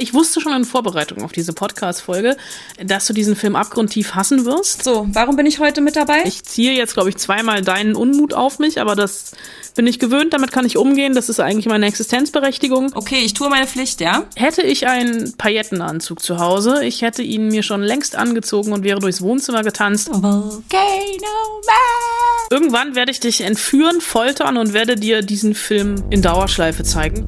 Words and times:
Ich 0.00 0.14
wusste 0.14 0.40
schon 0.40 0.52
in 0.52 0.64
Vorbereitung 0.64 1.24
auf 1.24 1.32
diese 1.32 1.52
Podcast-Folge, 1.52 2.36
dass 2.84 3.06
du 3.08 3.12
diesen 3.12 3.34
Film 3.34 3.56
abgrundtief 3.56 4.14
hassen 4.14 4.44
wirst. 4.44 4.84
So, 4.84 5.08
warum 5.10 5.34
bin 5.34 5.44
ich 5.44 5.58
heute 5.58 5.80
mit 5.80 5.96
dabei? 5.96 6.22
Ich 6.24 6.44
ziehe 6.44 6.72
jetzt, 6.72 6.94
glaube 6.94 7.08
ich, 7.08 7.16
zweimal 7.16 7.62
deinen 7.62 7.96
Unmut 7.96 8.32
auf 8.32 8.60
mich, 8.60 8.80
aber 8.80 8.94
das 8.94 9.32
bin 9.74 9.88
ich 9.88 9.98
gewöhnt, 9.98 10.34
damit 10.34 10.52
kann 10.52 10.64
ich 10.64 10.76
umgehen. 10.76 11.16
Das 11.16 11.28
ist 11.28 11.40
eigentlich 11.40 11.66
meine 11.66 11.86
Existenzberechtigung. 11.86 12.92
Okay, 12.94 13.22
ich 13.24 13.34
tue 13.34 13.50
meine 13.50 13.66
Pflicht, 13.66 14.00
ja? 14.00 14.26
Hätte 14.36 14.62
ich 14.62 14.86
einen 14.86 15.36
Paillettenanzug 15.36 16.22
zu 16.22 16.38
Hause, 16.38 16.84
ich 16.84 17.02
hätte 17.02 17.24
ihn 17.24 17.48
mir 17.48 17.64
schon 17.64 17.82
längst 17.82 18.14
angezogen 18.14 18.72
und 18.72 18.84
wäre 18.84 19.00
durchs 19.00 19.20
Wohnzimmer 19.20 19.64
getanzt. 19.64 20.10
Volcano 20.12 20.62
Man! 20.62 22.48
Irgendwann 22.50 22.94
werde 22.94 23.10
ich 23.10 23.18
dich 23.18 23.40
entführen, 23.40 24.00
foltern 24.00 24.58
und 24.58 24.74
werde 24.74 24.94
dir 24.94 25.22
diesen 25.22 25.56
Film 25.56 26.04
in 26.10 26.22
Dauerschleife 26.22 26.84
zeigen. 26.84 27.26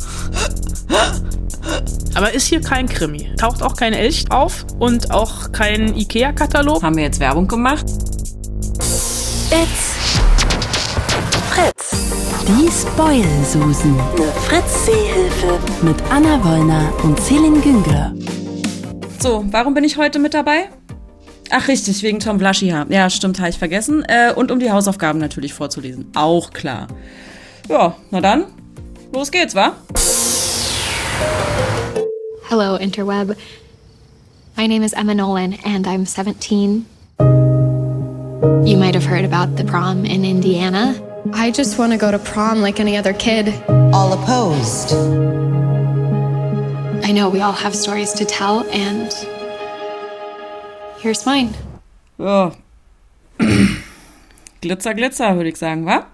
Aber 2.20 2.34
ist 2.34 2.48
hier 2.48 2.60
kein 2.60 2.86
Krimi. 2.86 3.30
Taucht 3.38 3.62
auch 3.62 3.74
kein 3.74 3.94
Elch 3.94 4.26
auf 4.30 4.66
und 4.78 5.10
auch 5.10 5.52
kein 5.52 5.96
Ikea-Katalog. 5.96 6.82
Haben 6.82 6.96
wir 6.98 7.04
jetzt 7.04 7.18
Werbung 7.18 7.48
gemacht? 7.48 7.86
It's 9.48 9.96
Fritz. 11.48 11.96
Die 12.46 12.68
Spoil-Susen. 12.70 13.98
Eine 13.98 14.32
Fritz-Seehilfe. 14.32 15.58
Mit 15.80 15.96
Anna 16.10 16.44
Wollner 16.44 16.92
und 17.04 17.18
Celine 17.18 17.58
Güngler. 17.60 18.12
So, 19.18 19.46
warum 19.50 19.72
bin 19.72 19.84
ich 19.84 19.96
heute 19.96 20.18
mit 20.18 20.34
dabei? 20.34 20.68
Ach, 21.48 21.68
richtig, 21.68 22.02
wegen 22.02 22.20
Tom 22.20 22.36
Blaschiha. 22.36 22.84
Ja, 22.90 23.08
stimmt, 23.08 23.38
habe 23.38 23.48
ich 23.48 23.56
vergessen. 23.56 24.04
Äh, 24.06 24.34
und 24.34 24.50
um 24.50 24.60
die 24.60 24.70
Hausaufgaben 24.70 25.20
natürlich 25.20 25.54
vorzulesen. 25.54 26.10
Auch 26.14 26.50
klar. 26.50 26.86
Ja, 27.66 27.96
na 28.10 28.20
dann, 28.20 28.44
los 29.10 29.30
geht's, 29.30 29.54
wa? 29.54 29.72
Hello, 32.50 32.76
Interweb. 32.76 33.38
My 34.56 34.66
name 34.66 34.82
is 34.82 34.92
Emma 34.92 35.14
Nolan, 35.14 35.52
and 35.64 35.86
I'm 35.86 36.04
17. 36.04 36.84
You 37.20 38.76
might 38.76 38.92
have 38.94 39.04
heard 39.04 39.24
about 39.24 39.54
the 39.54 39.62
prom 39.62 40.04
in 40.04 40.24
Indiana. 40.24 41.00
I 41.32 41.52
just 41.52 41.78
want 41.78 41.92
to 41.92 41.96
go 41.96 42.10
to 42.10 42.18
prom 42.18 42.60
like 42.60 42.80
any 42.80 42.96
other 42.96 43.12
kid. 43.12 43.54
All 43.94 44.12
opposed. 44.12 44.92
I 47.04 47.12
know 47.12 47.28
we 47.30 47.40
all 47.40 47.52
have 47.52 47.72
stories 47.72 48.12
to 48.14 48.24
tell, 48.24 48.68
and 48.70 49.12
here's 50.98 51.24
mine. 51.24 51.54
Ja. 52.18 52.50
Oh. 52.50 52.56
glitzer, 54.60 54.94
glitzer, 54.94 55.36
würde 55.36 55.50
ich 55.50 55.56
sagen, 55.56 55.84
wa? 55.84 56.06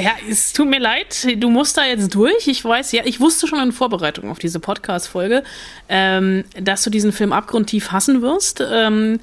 Ja, 0.00 0.12
es 0.28 0.52
tut 0.52 0.68
mir 0.68 0.80
leid, 0.80 1.26
du 1.36 1.50
musst 1.50 1.76
da 1.76 1.84
jetzt 1.84 2.14
durch. 2.14 2.48
Ich 2.48 2.64
weiß, 2.64 2.92
ja, 2.92 3.02
ich 3.04 3.20
wusste 3.20 3.46
schon 3.46 3.60
in 3.60 3.72
Vorbereitung 3.72 4.30
auf 4.30 4.38
diese 4.38 4.60
Podcast-Folge, 4.60 5.44
ähm, 5.88 6.44
dass 6.60 6.82
du 6.82 6.90
diesen 6.90 7.12
Film 7.12 7.32
abgrundtief 7.32 7.92
hassen 7.92 8.22
wirst. 8.22 8.62
Ähm, 8.66 9.20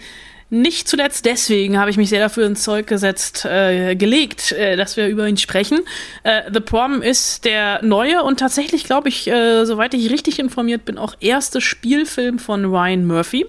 nicht 0.53 0.89
zuletzt 0.89 1.23
deswegen 1.25 1.79
habe 1.79 1.89
ich 1.89 1.97
mich 1.97 2.09
sehr 2.09 2.19
dafür 2.19 2.45
ins 2.45 2.63
Zeug 2.63 2.85
gesetzt, 2.85 3.45
äh, 3.45 3.95
gelegt, 3.95 4.51
äh, 4.51 4.75
dass 4.75 4.97
wir 4.97 5.07
über 5.07 5.25
ihn 5.27 5.37
sprechen. 5.37 5.79
Äh, 6.23 6.41
The 6.53 6.59
Prom 6.59 7.01
ist 7.01 7.45
der 7.45 7.81
neue 7.83 8.21
und 8.23 8.39
tatsächlich, 8.39 8.83
glaube 8.83 9.07
ich, 9.07 9.27
äh, 9.27 9.63
soweit 9.65 9.93
ich 9.93 10.11
richtig 10.11 10.39
informiert 10.39 10.83
bin, 10.83 10.97
auch 10.97 11.15
erste 11.21 11.61
Spielfilm 11.61 12.37
von 12.37 12.65
Ryan 12.65 13.05
Murphy. 13.05 13.45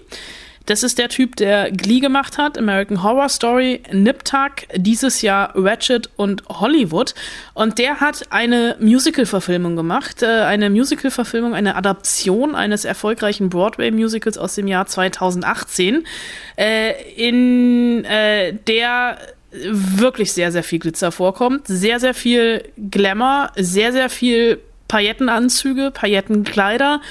Das 0.65 0.81
ist 0.81 0.97
der 0.97 1.09
Typ, 1.09 1.35
der 1.35 1.71
Glee 1.71 1.99
gemacht 1.99 2.37
hat, 2.37 2.57
American 2.57 3.03
Horror 3.03 3.27
Story, 3.27 3.81
Nip 3.91 4.23
Tuck, 4.23 4.67
dieses 4.75 5.21
Jahr 5.21 5.51
Ratchet 5.55 6.09
und 6.15 6.43
Hollywood. 6.47 7.13
Und 7.53 7.79
der 7.79 7.99
hat 7.99 8.31
eine 8.31 8.77
Musical-Verfilmung 8.79 9.75
gemacht, 9.75 10.23
äh, 10.23 10.25
eine 10.25 10.69
Musical-Verfilmung, 10.69 11.53
eine 11.53 11.75
Adaption 11.75 12.55
eines 12.55 12.85
erfolgreichen 12.85 13.49
Broadway-Musicals 13.49 14.37
aus 14.37 14.55
dem 14.55 14.67
Jahr 14.67 14.85
2018, 14.85 16.05
äh, 16.57 16.93
in 17.15 18.05
äh, 18.05 18.53
der 18.53 19.17
wirklich 19.51 20.31
sehr, 20.31 20.51
sehr 20.51 20.63
viel 20.63 20.79
Glitzer 20.79 21.11
vorkommt, 21.11 21.67
sehr, 21.67 21.99
sehr 21.99 22.13
viel 22.13 22.63
Glamour, 22.89 23.51
sehr, 23.55 23.91
sehr 23.91 24.09
viel 24.09 24.59
Paillettenanzüge, 24.87 25.91
Paillettenkleider 25.91 27.01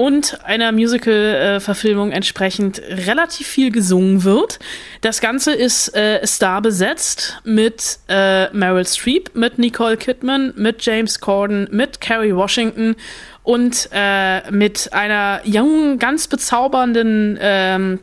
und 0.00 0.42
einer 0.46 0.72
Musical-Verfilmung 0.72 2.10
entsprechend 2.10 2.80
relativ 2.88 3.46
viel 3.46 3.70
gesungen 3.70 4.24
wird. 4.24 4.58
Das 5.02 5.20
Ganze 5.20 5.52
ist 5.52 5.94
äh, 5.94 6.26
star 6.26 6.62
besetzt 6.62 7.38
mit 7.44 7.98
äh, 8.08 8.48
Meryl 8.54 8.86
Streep, 8.86 9.32
mit 9.34 9.58
Nicole 9.58 9.98
Kidman, 9.98 10.54
mit 10.56 10.82
James 10.86 11.20
Corden, 11.20 11.68
mit 11.70 12.00
Kerry 12.00 12.34
Washington 12.34 12.96
und 13.42 13.90
äh, 13.92 14.50
mit 14.50 14.90
einer 14.94 15.42
jungen, 15.44 15.98
ganz 15.98 16.28
bezaubernden 16.28 17.38
ähm, 17.38 17.98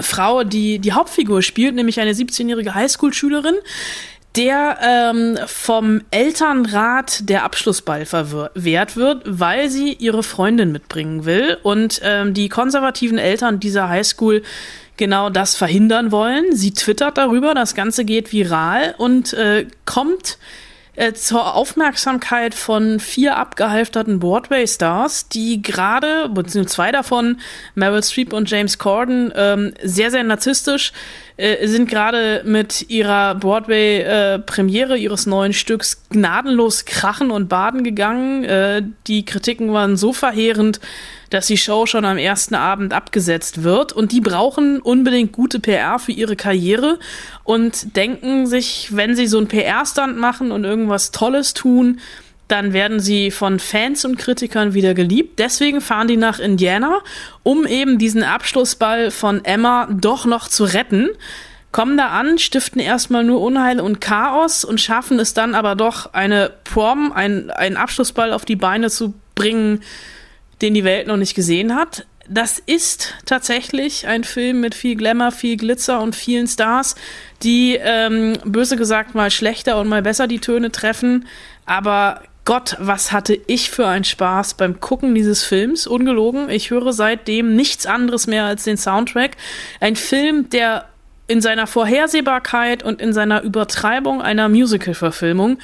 Frau, 0.00 0.42
die 0.42 0.78
die 0.78 0.92
Hauptfigur 0.94 1.42
spielt, 1.42 1.74
nämlich 1.74 2.00
eine 2.00 2.12
17-jährige 2.12 2.74
Highschool-Schülerin, 2.74 3.56
der 4.36 4.78
ähm, 4.82 5.38
vom 5.46 6.02
Elternrat 6.10 7.28
der 7.28 7.44
Abschlussball 7.44 8.04
verwehrt 8.04 8.96
wird, 8.96 9.22
weil 9.24 9.70
sie 9.70 9.92
ihre 9.94 10.22
Freundin 10.22 10.72
mitbringen 10.72 11.24
will 11.24 11.56
und 11.62 12.00
ähm, 12.02 12.34
die 12.34 12.48
konservativen 12.48 13.18
Eltern 13.18 13.60
dieser 13.60 13.88
Highschool 13.88 14.42
genau 14.96 15.30
das 15.30 15.56
verhindern 15.56 16.12
wollen. 16.12 16.54
Sie 16.54 16.72
twittert 16.72 17.18
darüber, 17.18 17.54
das 17.54 17.74
Ganze 17.74 18.04
geht 18.04 18.32
viral 18.32 18.94
und 18.98 19.32
äh, 19.32 19.66
kommt 19.84 20.38
äh, 20.96 21.12
zur 21.12 21.54
Aufmerksamkeit 21.54 22.54
von 22.54 23.00
vier 23.00 23.36
abgehalfterten 23.36 24.18
Broadway-Stars, 24.18 25.28
die 25.28 25.60
gerade, 25.60 26.28
beziehungsweise 26.30 26.74
zwei 26.74 26.92
davon, 26.92 27.40
Meryl 27.74 28.02
Streep 28.02 28.32
und 28.32 28.50
James 28.50 28.78
Corden, 28.78 29.32
ähm, 29.36 29.74
sehr, 29.82 30.10
sehr 30.10 30.24
narzisstisch 30.24 30.92
äh, 31.36 31.66
sind 31.66 31.88
gerade 31.88 32.42
mit 32.46 32.88
ihrer 32.88 33.34
Broadway-Premiere 33.34 34.96
ihres 34.96 35.26
neuen 35.26 35.52
Stücks 35.52 36.02
gnadenlos 36.08 36.86
krachen 36.86 37.30
und 37.30 37.48
baden 37.48 37.84
gegangen. 37.84 38.44
Äh, 38.44 38.82
die 39.06 39.24
Kritiken 39.24 39.72
waren 39.72 39.96
so 39.96 40.12
verheerend, 40.14 40.80
dass 41.30 41.46
die 41.46 41.58
Show 41.58 41.86
schon 41.86 42.04
am 42.04 42.18
ersten 42.18 42.54
Abend 42.54 42.94
abgesetzt 42.94 43.62
wird. 43.62 43.92
Und 43.92 44.12
die 44.12 44.20
brauchen 44.20 44.80
unbedingt 44.80 45.32
gute 45.32 45.60
PR 45.60 45.98
für 45.98 46.12
ihre 46.12 46.36
Karriere 46.36 46.98
und 47.44 47.96
denken 47.96 48.46
sich, 48.46 48.88
wenn 48.96 49.14
sie 49.14 49.26
so 49.26 49.38
einen 49.38 49.48
PR-Stand 49.48 50.16
machen 50.16 50.52
und 50.52 50.64
irgendwas 50.64 51.10
Tolles 51.10 51.52
tun, 51.52 52.00
dann 52.48 52.72
werden 52.72 53.00
sie 53.00 53.30
von 53.30 53.58
Fans 53.58 54.04
und 54.04 54.18
Kritikern 54.18 54.74
wieder 54.74 54.94
geliebt. 54.94 55.38
Deswegen 55.38 55.80
fahren 55.80 56.08
die 56.08 56.16
nach 56.16 56.38
Indiana, 56.38 57.00
um 57.42 57.66
eben 57.66 57.98
diesen 57.98 58.22
Abschlussball 58.22 59.10
von 59.10 59.44
Emma 59.44 59.88
doch 59.90 60.26
noch 60.26 60.48
zu 60.48 60.64
retten. 60.64 61.08
Kommen 61.72 61.96
da 61.96 62.08
an, 62.08 62.38
stiften 62.38 62.80
erstmal 62.80 63.24
nur 63.24 63.40
Unheil 63.40 63.80
und 63.80 64.00
Chaos 64.00 64.64
und 64.64 64.80
schaffen 64.80 65.18
es 65.18 65.34
dann 65.34 65.54
aber 65.54 65.74
doch, 65.74 66.14
eine 66.14 66.52
Prom, 66.64 67.12
ein, 67.12 67.50
einen 67.50 67.76
Abschlussball 67.76 68.32
auf 68.32 68.44
die 68.44 68.56
Beine 68.56 68.90
zu 68.90 69.14
bringen, 69.34 69.82
den 70.62 70.72
die 70.72 70.84
Welt 70.84 71.06
noch 71.06 71.16
nicht 71.16 71.34
gesehen 71.34 71.74
hat. 71.74 72.06
Das 72.28 72.58
ist 72.58 73.14
tatsächlich 73.24 74.06
ein 74.06 74.24
Film 74.24 74.60
mit 74.60 74.74
viel 74.74 74.96
Glamour, 74.96 75.32
viel 75.32 75.56
Glitzer 75.56 76.00
und 76.00 76.16
vielen 76.16 76.46
Stars, 76.46 76.94
die 77.42 77.78
ähm, 77.80 78.34
böse 78.44 78.76
gesagt 78.76 79.14
mal 79.14 79.30
schlechter 79.30 79.78
und 79.78 79.88
mal 79.88 80.02
besser 80.02 80.26
die 80.26 80.40
Töne 80.40 80.72
treffen. 80.72 81.26
Aber 81.66 82.22
Gott, 82.46 82.76
was 82.78 83.10
hatte 83.10 83.38
ich 83.48 83.70
für 83.70 83.88
einen 83.88 84.04
Spaß 84.04 84.54
beim 84.54 84.78
Gucken 84.78 85.16
dieses 85.16 85.42
Films. 85.42 85.88
Ungelogen. 85.88 86.48
Ich 86.48 86.70
höre 86.70 86.92
seitdem 86.92 87.56
nichts 87.56 87.86
anderes 87.86 88.28
mehr 88.28 88.44
als 88.44 88.62
den 88.62 88.76
Soundtrack. 88.76 89.32
Ein 89.80 89.96
Film, 89.96 90.48
der 90.50 90.86
in 91.26 91.40
seiner 91.40 91.66
Vorhersehbarkeit 91.66 92.84
und 92.84 93.02
in 93.02 93.12
seiner 93.12 93.42
Übertreibung 93.42 94.22
einer 94.22 94.48
Musical-Verfilmung 94.48 95.58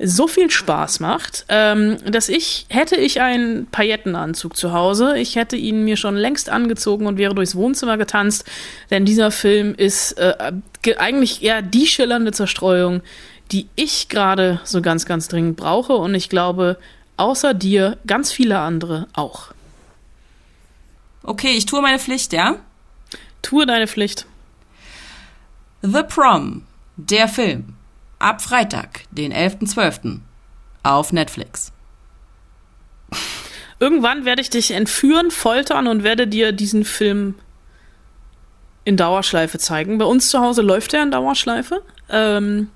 so 0.00 0.26
viel 0.26 0.50
Spaß 0.50 0.98
macht, 0.98 1.46
ähm, 1.48 1.98
dass 2.04 2.28
ich, 2.28 2.66
hätte 2.68 2.96
ich 2.96 3.20
einen 3.20 3.66
Paillettenanzug 3.66 4.56
zu 4.56 4.72
Hause, 4.72 5.16
ich 5.16 5.36
hätte 5.36 5.56
ihn 5.56 5.84
mir 5.84 5.96
schon 5.96 6.16
längst 6.16 6.50
angezogen 6.50 7.06
und 7.06 7.16
wäre 7.16 7.32
durchs 7.32 7.54
Wohnzimmer 7.54 7.96
getanzt, 7.96 8.44
denn 8.90 9.04
dieser 9.04 9.30
Film 9.30 9.72
ist 9.76 10.18
äh, 10.18 10.52
eigentlich 10.98 11.44
eher 11.44 11.62
die 11.62 11.86
schillernde 11.86 12.32
Zerstreuung, 12.32 13.02
die 13.54 13.68
ich 13.76 14.08
gerade 14.08 14.60
so 14.64 14.82
ganz, 14.82 15.06
ganz 15.06 15.28
dringend 15.28 15.56
brauche 15.56 15.94
und 15.94 16.12
ich 16.16 16.28
glaube, 16.28 16.76
außer 17.16 17.54
dir 17.54 17.98
ganz 18.04 18.32
viele 18.32 18.58
andere 18.58 19.06
auch. 19.12 19.52
Okay, 21.22 21.52
ich 21.56 21.64
tue 21.64 21.80
meine 21.80 22.00
Pflicht, 22.00 22.32
ja? 22.32 22.56
Tue 23.42 23.64
deine 23.64 23.86
Pflicht. 23.86 24.26
The 25.82 26.02
Prom, 26.02 26.66
der 26.96 27.28
Film 27.28 27.76
ab 28.18 28.42
Freitag, 28.42 29.02
den 29.12 29.32
11.12. 29.32 30.18
auf 30.82 31.12
Netflix. 31.12 31.70
Irgendwann 33.78 34.24
werde 34.24 34.42
ich 34.42 34.50
dich 34.50 34.72
entführen, 34.72 35.30
foltern 35.30 35.86
und 35.86 36.02
werde 36.02 36.26
dir 36.26 36.50
diesen 36.50 36.84
Film 36.84 37.36
in 38.84 38.96
Dauerschleife 38.96 39.58
zeigen. 39.58 39.98
Bei 39.98 40.06
uns 40.06 40.28
zu 40.28 40.40
Hause 40.40 40.62
läuft 40.62 40.92
er 40.92 41.04
in 41.04 41.12
Dauerschleife. 41.12 41.82
Ähm, 42.08 42.70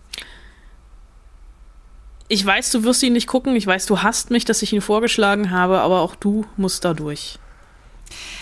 ich 2.28 2.44
weiß, 2.44 2.70
du 2.70 2.84
wirst 2.84 3.02
ihn 3.02 3.14
nicht 3.14 3.26
gucken. 3.26 3.56
Ich 3.56 3.66
weiß, 3.66 3.86
du 3.86 4.02
hasst 4.02 4.30
mich, 4.30 4.44
dass 4.44 4.62
ich 4.62 4.72
ihn 4.72 4.80
vorgeschlagen 4.80 5.50
habe, 5.50 5.80
aber 5.80 6.00
auch 6.00 6.14
du 6.14 6.44
musst 6.56 6.84
da 6.84 6.94
durch. 6.94 7.38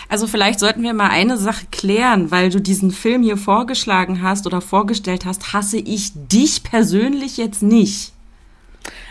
Also 0.09 0.27
vielleicht 0.27 0.59
sollten 0.59 0.83
wir 0.83 0.93
mal 0.93 1.09
eine 1.09 1.37
Sache 1.37 1.65
klären, 1.71 2.31
weil 2.31 2.49
du 2.49 2.61
diesen 2.61 2.91
Film 2.91 3.23
hier 3.23 3.37
vorgeschlagen 3.37 4.21
hast 4.21 4.45
oder 4.45 4.61
vorgestellt 4.61 5.25
hast, 5.25 5.53
hasse 5.53 5.77
ich 5.77 6.11
dich 6.13 6.63
persönlich 6.63 7.37
jetzt 7.37 7.61
nicht. 7.63 8.13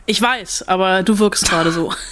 Ich 0.06 0.20
weiß, 0.22 0.68
aber 0.68 1.02
du 1.02 1.18
wirkst 1.18 1.48
gerade 1.48 1.72
so. 1.72 1.92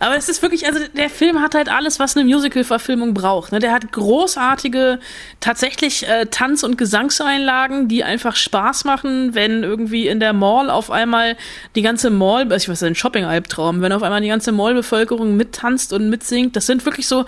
Aber 0.00 0.16
es 0.16 0.28
ist 0.28 0.42
wirklich, 0.42 0.66
also 0.66 0.80
der 0.96 1.10
Film 1.10 1.40
hat 1.40 1.54
halt 1.54 1.68
alles, 1.68 1.98
was 1.98 2.16
eine 2.16 2.24
Musical-Verfilmung 2.24 3.14
braucht. 3.14 3.52
Ne? 3.52 3.58
Der 3.58 3.72
hat 3.72 3.92
großartige, 3.92 4.98
tatsächlich 5.40 6.08
äh, 6.08 6.26
Tanz- 6.26 6.62
und 6.62 6.78
Gesangseinlagen, 6.78 7.88
die 7.88 8.04
einfach 8.04 8.36
Spaß 8.36 8.84
machen, 8.84 9.34
wenn 9.34 9.62
irgendwie 9.62 10.06
in 10.08 10.20
der 10.20 10.32
Mall 10.32 10.70
auf 10.70 10.90
einmal 10.90 11.36
die 11.74 11.82
ganze 11.82 12.10
Mall, 12.10 12.42
also 12.42 12.56
ich 12.56 12.68
weiß, 12.68 12.82
ein 12.84 12.94
Shopping-Albtraum, 12.94 13.80
wenn 13.80 13.92
auf 13.92 14.02
einmal 14.02 14.20
die 14.20 14.28
ganze 14.28 14.52
Mall-Bevölkerung 14.52 15.36
mittanzt 15.36 15.92
und 15.92 16.08
mitsingt. 16.10 16.56
Das 16.56 16.66
sind 16.66 16.84
wirklich 16.84 17.08
so 17.08 17.24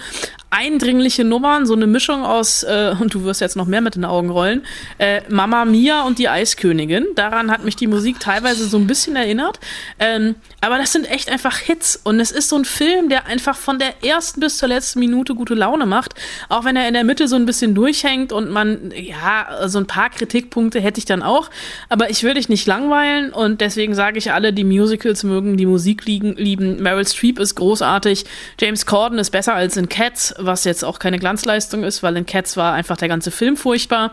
eindringliche 0.51 1.25
Nummern, 1.25 1.67
so 1.67 1.75
eine 1.75 1.87
Mischung 1.87 2.25
aus, 2.25 2.63
äh, 2.63 2.95
und 2.99 3.13
du 3.13 3.25
wirst 3.25 3.41
jetzt 3.41 3.57
noch 3.57 3.67
mehr 3.67 3.81
mit 3.81 3.97
den 3.97 4.05
Augen 4.05 4.31
rollen, 4.31 4.65
äh, 4.99 5.21
Mama 5.29 5.65
Mia 5.65 6.03
und 6.03 6.19
die 6.19 6.29
Eiskönigin. 6.29 7.07
Daran 7.15 7.51
hat 7.51 7.65
mich 7.65 7.77
die 7.77 7.87
Musik 7.87 8.19
teilweise 8.19 8.67
so 8.67 8.79
ein 8.79 8.87
bisschen 8.87 9.17
erinnert. 9.17 9.61
Ähm, 9.99 10.37
aber 10.61 10.79
das 10.79 10.93
sind 10.93 11.11
echt 11.11 11.31
einfach 11.31 11.59
Hits. 11.59 12.01
Und 12.03 12.19
es 12.21 12.31
ist 12.31 12.49
so 12.49 12.57
ein 12.57 12.65
Film, 12.65 13.09
der 13.09 13.27
einfach 13.27 13.57
von 13.57 13.79
der 13.79 14.05
ersten 14.05 14.41
bis 14.41 14.59
zur 14.59 14.69
letzten 14.69 15.01
Minute 15.01 15.35
gute 15.35 15.55
Laune 15.55 15.87
macht. 15.87 16.15
Auch 16.49 16.65
wenn 16.65 16.77
er 16.77 16.89
in 16.89 16.95
der 16.95 17.05
Mitte 17.05 17.29
so 17.29 17.37
ein 17.37 17.47
bisschen 17.47 17.75
durchhängt 17.75 18.33
und 18.33 18.51
man, 18.51 18.93
ja, 18.97 19.69
so 19.69 19.79
ein 19.79 19.87
paar 19.87 20.11
Kritikpunkte 20.11 20.81
hätte 20.81 20.99
ich 20.99 21.05
dann 21.05 21.23
auch. 21.23 21.51
Aber 21.89 22.11
ich 22.11 22.23
will 22.23 22.35
dich 22.35 22.49
nicht 22.49 22.67
langweilen 22.67 23.33
und 23.33 23.61
deswegen 23.61 23.95
sage 23.95 24.19
ich 24.19 24.33
alle, 24.33 24.53
die 24.53 24.65
Musicals 24.65 25.25
mögen 25.25 25.57
die 25.57 25.67
Musik 25.67 26.07
liegen, 26.07 26.35
lieben. 26.37 26.83
Meryl 26.83 27.07
Streep 27.07 27.39
ist 27.39 27.55
großartig. 27.55 28.25
James 28.59 28.87
Corden 28.87 29.19
ist 29.19 29.31
besser 29.31 29.55
als 29.55 29.77
in 29.77 29.89
Cats 29.89 30.35
was 30.39 30.65
jetzt 30.65 30.85
auch 30.85 30.99
keine 30.99 31.19
Glanzleistung 31.19 31.85
ist, 31.85 32.03
weil 32.03 32.17
in 32.17 32.27
Cats 32.27 32.57
war 32.57 32.73
einfach 32.73 32.97
der 32.97 33.09
ganze 33.09 33.31
Film 33.31 33.57
furchtbar. 33.57 34.13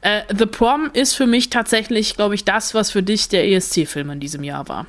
Äh, 0.00 0.22
The 0.36 0.46
Prom 0.46 0.90
ist 0.92 1.14
für 1.14 1.26
mich 1.26 1.50
tatsächlich, 1.50 2.16
glaube 2.16 2.34
ich, 2.34 2.44
das, 2.44 2.74
was 2.74 2.90
für 2.90 3.02
dich 3.02 3.28
der 3.28 3.48
ESC-Film 3.48 4.10
in 4.10 4.20
diesem 4.20 4.44
Jahr 4.44 4.68
war. 4.68 4.86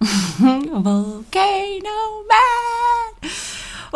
Volcano 0.38 1.14
Man! 2.28 3.30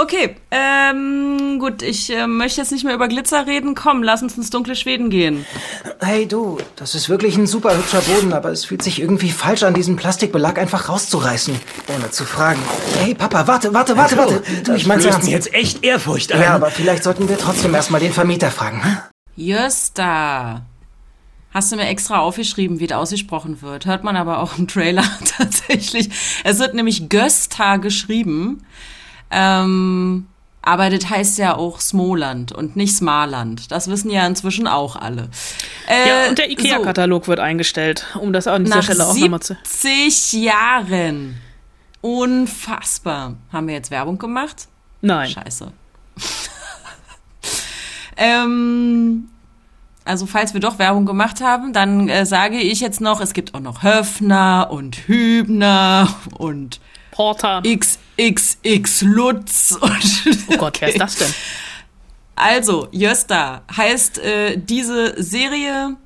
Okay, 0.00 0.36
ähm, 0.52 1.58
gut, 1.58 1.82
ich 1.82 2.14
äh, 2.14 2.28
möchte 2.28 2.60
jetzt 2.60 2.70
nicht 2.70 2.84
mehr 2.84 2.94
über 2.94 3.08
Glitzer 3.08 3.48
reden. 3.48 3.74
Komm, 3.74 4.04
lass 4.04 4.22
uns 4.22 4.36
ins 4.36 4.48
dunkle 4.48 4.76
Schweden 4.76 5.10
gehen. 5.10 5.44
Hey 5.98 6.24
du, 6.24 6.58
das 6.76 6.94
ist 6.94 7.08
wirklich 7.08 7.36
ein 7.36 7.48
super 7.48 7.76
hübscher 7.76 8.00
Boden, 8.02 8.32
aber 8.32 8.52
es 8.52 8.64
fühlt 8.64 8.80
sich 8.80 9.00
irgendwie 9.00 9.32
falsch 9.32 9.64
an, 9.64 9.74
diesen 9.74 9.96
Plastikbelag 9.96 10.56
einfach 10.56 10.88
rauszureißen, 10.88 11.60
ohne 11.96 12.12
zu 12.12 12.24
fragen. 12.24 12.60
Hey 13.00 13.12
Papa, 13.16 13.48
warte, 13.48 13.74
warte, 13.74 13.96
warte, 13.96 14.20
also, 14.20 14.36
warte. 14.36 14.62
Du, 14.62 14.74
ich 14.74 14.86
mein's 14.86 15.04
ernst. 15.04 15.24
mir 15.24 15.32
jetzt 15.32 15.52
echt 15.52 15.84
Ehrfurcht 15.84 16.30
ein. 16.30 16.42
Ja, 16.42 16.54
aber 16.54 16.70
vielleicht 16.70 17.02
sollten 17.02 17.28
wir 17.28 17.36
trotzdem 17.36 17.74
erstmal 17.74 18.00
den 18.00 18.12
Vermieter 18.12 18.52
fragen. 18.52 18.84
Hm? 18.84 18.98
Jösta. 19.34 20.62
Hast 21.50 21.72
du 21.72 21.76
mir 21.76 21.88
extra 21.88 22.20
aufgeschrieben, 22.20 22.78
wie 22.78 22.84
es 22.84 22.92
ausgesprochen 22.92 23.62
wird. 23.62 23.86
Hört 23.86 24.04
man 24.04 24.14
aber 24.14 24.38
auch 24.38 24.58
im 24.58 24.68
Trailer 24.68 25.02
tatsächlich. 25.36 26.08
Es 26.44 26.60
wird 26.60 26.74
nämlich 26.74 27.08
Gösta 27.08 27.78
geschrieben. 27.78 28.62
Ähm, 29.30 30.26
aber 30.62 30.90
das 30.90 31.08
heißt 31.08 31.38
ja 31.38 31.56
auch 31.56 31.80
Smoland 31.80 32.52
und 32.52 32.76
nicht 32.76 32.94
Smarland. 32.94 33.70
Das 33.72 33.88
wissen 33.88 34.10
ja 34.10 34.26
inzwischen 34.26 34.66
auch 34.66 34.96
alle. 34.96 35.28
Äh, 35.86 36.08
ja, 36.08 36.28
und 36.28 36.38
der 36.38 36.50
IKEA-Katalog 36.50 37.24
so, 37.24 37.28
wird 37.28 37.40
eingestellt, 37.40 38.06
um 38.20 38.32
das 38.32 38.46
an 38.46 38.64
dieser 38.64 38.82
Stelle 38.82 39.06
auch 39.06 39.16
nochmal 39.16 39.40
zu. 39.40 39.56
70 39.64 40.42
Jahren. 40.42 41.40
Unfassbar. 42.00 43.36
Haben 43.52 43.68
wir 43.68 43.74
jetzt 43.74 43.90
Werbung 43.90 44.18
gemacht? 44.18 44.68
Nein. 45.00 45.30
Scheiße. 45.30 45.72
ähm, 48.16 49.28
also 50.04 50.26
falls 50.26 50.54
wir 50.54 50.60
doch 50.60 50.78
Werbung 50.78 51.06
gemacht 51.06 51.40
haben, 51.40 51.72
dann 51.72 52.08
äh, 52.08 52.26
sage 52.26 52.56
ich 52.56 52.80
jetzt 52.80 53.00
noch, 53.00 53.20
es 53.20 53.32
gibt 53.32 53.54
auch 53.54 53.60
noch 53.60 53.82
Höfner 53.82 54.68
und 54.70 54.96
Hübner 55.06 56.14
und 56.36 56.80
Porter. 57.10 57.62
XXX 58.20 59.02
Lutz. 59.02 59.72
Und 59.80 60.38
oh 60.48 60.56
Gott, 60.56 60.80
wer 60.80 60.88
ist 60.88 61.00
das 61.00 61.16
denn? 61.16 61.32
Also, 62.34 62.88
Jösta 62.92 63.62
heißt 63.76 64.18
äh, 64.18 64.56
diese 64.56 65.20
Serie. 65.20 65.96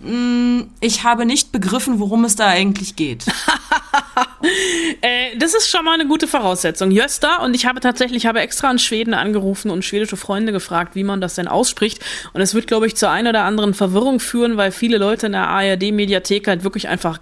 Mh, 0.00 0.12
mm, 0.12 0.70
ich 0.80 1.02
habe 1.02 1.26
nicht 1.26 1.50
begriffen, 1.50 1.98
worum 1.98 2.24
es 2.24 2.36
da 2.36 2.46
eigentlich 2.46 2.94
geht. 2.94 3.26
äh, 5.00 5.36
das 5.36 5.54
ist 5.54 5.68
schon 5.68 5.84
mal 5.84 5.94
eine 5.94 6.06
gute 6.06 6.28
Voraussetzung. 6.28 6.92
Jösta 6.92 7.38
und 7.38 7.54
ich 7.54 7.66
habe 7.66 7.80
tatsächlich, 7.80 8.26
habe 8.26 8.40
extra 8.40 8.70
in 8.70 8.78
Schweden 8.78 9.14
angerufen 9.14 9.70
und 9.72 9.84
schwedische 9.84 10.16
Freunde 10.16 10.52
gefragt, 10.52 10.94
wie 10.94 11.02
man 11.02 11.20
das 11.20 11.34
denn 11.34 11.48
ausspricht. 11.48 12.04
Und 12.32 12.40
es 12.40 12.54
wird, 12.54 12.68
glaube 12.68 12.86
ich, 12.86 12.94
zur 12.94 13.10
einen 13.10 13.28
oder 13.28 13.42
anderen 13.42 13.74
Verwirrung 13.74 14.20
führen, 14.20 14.56
weil 14.56 14.70
viele 14.70 14.98
Leute 14.98 15.26
in 15.26 15.32
der 15.32 15.48
ARD-Mediathek 15.48 16.46
halt 16.46 16.62
wirklich 16.62 16.86
einfach 16.86 17.18